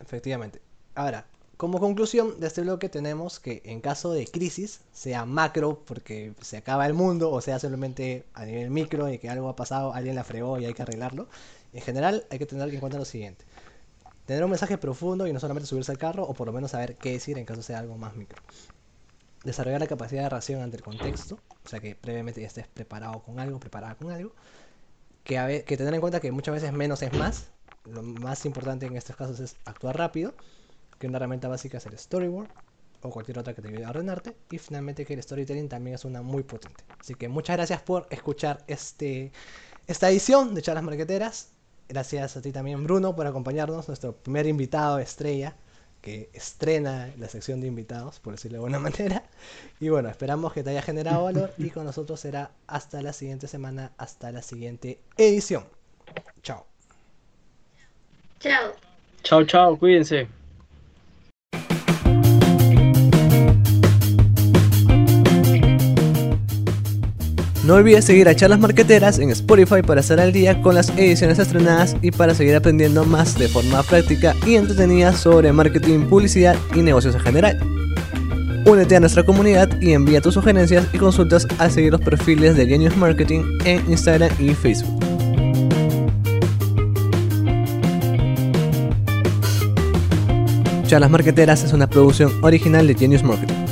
Efectivamente. 0.00 0.67
Ahora, 0.98 1.26
como 1.56 1.78
conclusión 1.78 2.40
de 2.40 2.48
este 2.48 2.62
bloque 2.62 2.88
tenemos 2.88 3.38
que 3.38 3.62
en 3.64 3.80
caso 3.80 4.12
de 4.12 4.26
crisis, 4.26 4.80
sea 4.92 5.24
macro 5.24 5.80
porque 5.86 6.32
se 6.40 6.56
acaba 6.56 6.86
el 6.86 6.92
mundo, 6.92 7.30
o 7.30 7.40
sea 7.40 7.60
simplemente 7.60 8.24
a 8.34 8.44
nivel 8.44 8.70
micro 8.70 9.04
de 9.04 9.20
que 9.20 9.28
algo 9.28 9.48
ha 9.48 9.54
pasado, 9.54 9.94
alguien 9.94 10.16
la 10.16 10.24
fregó 10.24 10.58
y 10.58 10.64
hay 10.64 10.74
que 10.74 10.82
arreglarlo, 10.82 11.28
en 11.72 11.82
general 11.82 12.26
hay 12.30 12.40
que 12.40 12.46
tener 12.46 12.68
en 12.68 12.80
cuenta 12.80 12.98
lo 12.98 13.04
siguiente. 13.04 13.44
Tener 14.26 14.42
un 14.42 14.50
mensaje 14.50 14.76
profundo 14.76 15.28
y 15.28 15.32
no 15.32 15.38
solamente 15.38 15.68
subirse 15.68 15.92
al 15.92 15.98
carro, 15.98 16.24
o 16.24 16.34
por 16.34 16.48
lo 16.48 16.52
menos 16.52 16.72
saber 16.72 16.96
qué 16.96 17.12
decir 17.12 17.38
en 17.38 17.44
caso 17.44 17.62
sea 17.62 17.78
algo 17.78 17.96
más 17.96 18.16
micro. 18.16 18.42
Desarrollar 19.44 19.78
la 19.78 19.86
capacidad 19.86 20.24
de 20.24 20.30
reacción 20.30 20.62
ante 20.62 20.78
el 20.78 20.82
contexto, 20.82 21.38
o 21.64 21.68
sea 21.68 21.78
que 21.78 21.94
previamente 21.94 22.40
ya 22.40 22.48
estés 22.48 22.66
preparado 22.66 23.22
con 23.22 23.38
algo, 23.38 23.60
preparada 23.60 23.94
con 23.94 24.10
algo. 24.10 24.32
Que 25.22 25.62
tener 25.64 25.94
en 25.94 26.00
cuenta 26.00 26.18
que 26.18 26.32
muchas 26.32 26.54
veces 26.54 26.72
menos 26.72 27.02
es 27.02 27.12
más. 27.12 27.50
Lo 27.84 28.02
más 28.02 28.44
importante 28.46 28.86
en 28.86 28.96
estos 28.96 29.14
casos 29.14 29.38
es 29.38 29.54
actuar 29.64 29.96
rápido 29.96 30.34
que 30.98 31.06
una 31.06 31.16
herramienta 31.16 31.48
básica 31.48 31.78
es 31.78 31.86
el 31.86 31.98
storyboard 31.98 32.48
o 33.02 33.10
cualquier 33.10 33.38
otra 33.38 33.54
que 33.54 33.62
te 33.62 33.68
ayude 33.68 33.84
a 33.84 33.90
ordenarte 33.90 34.36
y 34.50 34.58
finalmente 34.58 35.04
que 35.04 35.14
el 35.14 35.22
storytelling 35.22 35.68
también 35.68 35.94
es 35.94 36.04
una 36.04 36.22
muy 36.22 36.42
potente. 36.42 36.84
Así 37.00 37.14
que 37.14 37.28
muchas 37.28 37.56
gracias 37.56 37.80
por 37.82 38.06
escuchar 38.10 38.64
este 38.66 39.32
esta 39.86 40.10
edición 40.10 40.54
de 40.54 40.62
Charlas 40.62 40.84
Marqueteras. 40.84 41.50
Gracias 41.88 42.36
a 42.36 42.42
ti 42.42 42.52
también 42.52 42.84
Bruno 42.84 43.14
por 43.16 43.26
acompañarnos, 43.26 43.88
nuestro 43.88 44.14
primer 44.14 44.46
invitado 44.46 44.98
estrella 44.98 45.56
que 46.00 46.30
estrena 46.32 47.12
la 47.18 47.28
sección 47.28 47.60
de 47.60 47.66
invitados, 47.66 48.20
por 48.20 48.34
decirlo 48.34 48.58
de 48.58 48.64
alguna 48.64 48.78
manera. 48.90 49.24
Y 49.80 49.88
bueno, 49.88 50.08
esperamos 50.08 50.52
que 50.52 50.62
te 50.62 50.70
haya 50.70 50.82
generado 50.82 51.24
valor 51.24 51.52
y 51.58 51.70
con 51.70 51.84
nosotros 51.84 52.20
será 52.20 52.52
hasta 52.66 53.02
la 53.02 53.12
siguiente 53.12 53.48
semana, 53.48 53.92
hasta 53.96 54.30
la 54.32 54.42
siguiente 54.42 55.00
edición. 55.16 55.64
Chao. 56.42 56.66
Chao. 58.40 58.72
Chao, 59.22 59.44
chao, 59.44 59.78
cuídense. 59.78 60.37
No 67.68 67.74
olvides 67.74 68.06
seguir 68.06 68.26
a 68.30 68.34
Charlas 68.34 68.60
Marqueteras 68.60 69.18
en 69.18 69.28
Spotify 69.28 69.82
para 69.86 70.00
estar 70.00 70.18
al 70.18 70.32
día 70.32 70.62
con 70.62 70.74
las 70.74 70.88
ediciones 70.96 71.38
estrenadas 71.38 71.96
y 72.00 72.10
para 72.10 72.34
seguir 72.34 72.56
aprendiendo 72.56 73.04
más 73.04 73.38
de 73.38 73.46
forma 73.46 73.82
práctica 73.82 74.34
y 74.46 74.54
entretenida 74.54 75.12
sobre 75.12 75.52
marketing, 75.52 76.06
publicidad 76.06 76.56
y 76.74 76.80
negocios 76.80 77.14
en 77.16 77.20
general. 77.20 77.60
Únete 78.64 78.96
a 78.96 79.00
nuestra 79.00 79.22
comunidad 79.22 79.68
y 79.82 79.92
envía 79.92 80.22
tus 80.22 80.32
sugerencias 80.32 80.86
y 80.94 80.96
consultas 80.96 81.46
al 81.58 81.70
seguir 81.70 81.92
los 81.92 82.00
perfiles 82.00 82.56
de 82.56 82.66
Genius 82.66 82.96
Marketing 82.96 83.42
en 83.66 83.84
Instagram 83.86 84.30
y 84.38 84.54
Facebook. 84.54 85.04
Charlas 90.86 91.10
Marqueteras 91.10 91.64
es 91.64 91.74
una 91.74 91.86
producción 91.86 92.32
original 92.42 92.86
de 92.86 92.94
Genius 92.94 93.22
Marketing. 93.22 93.67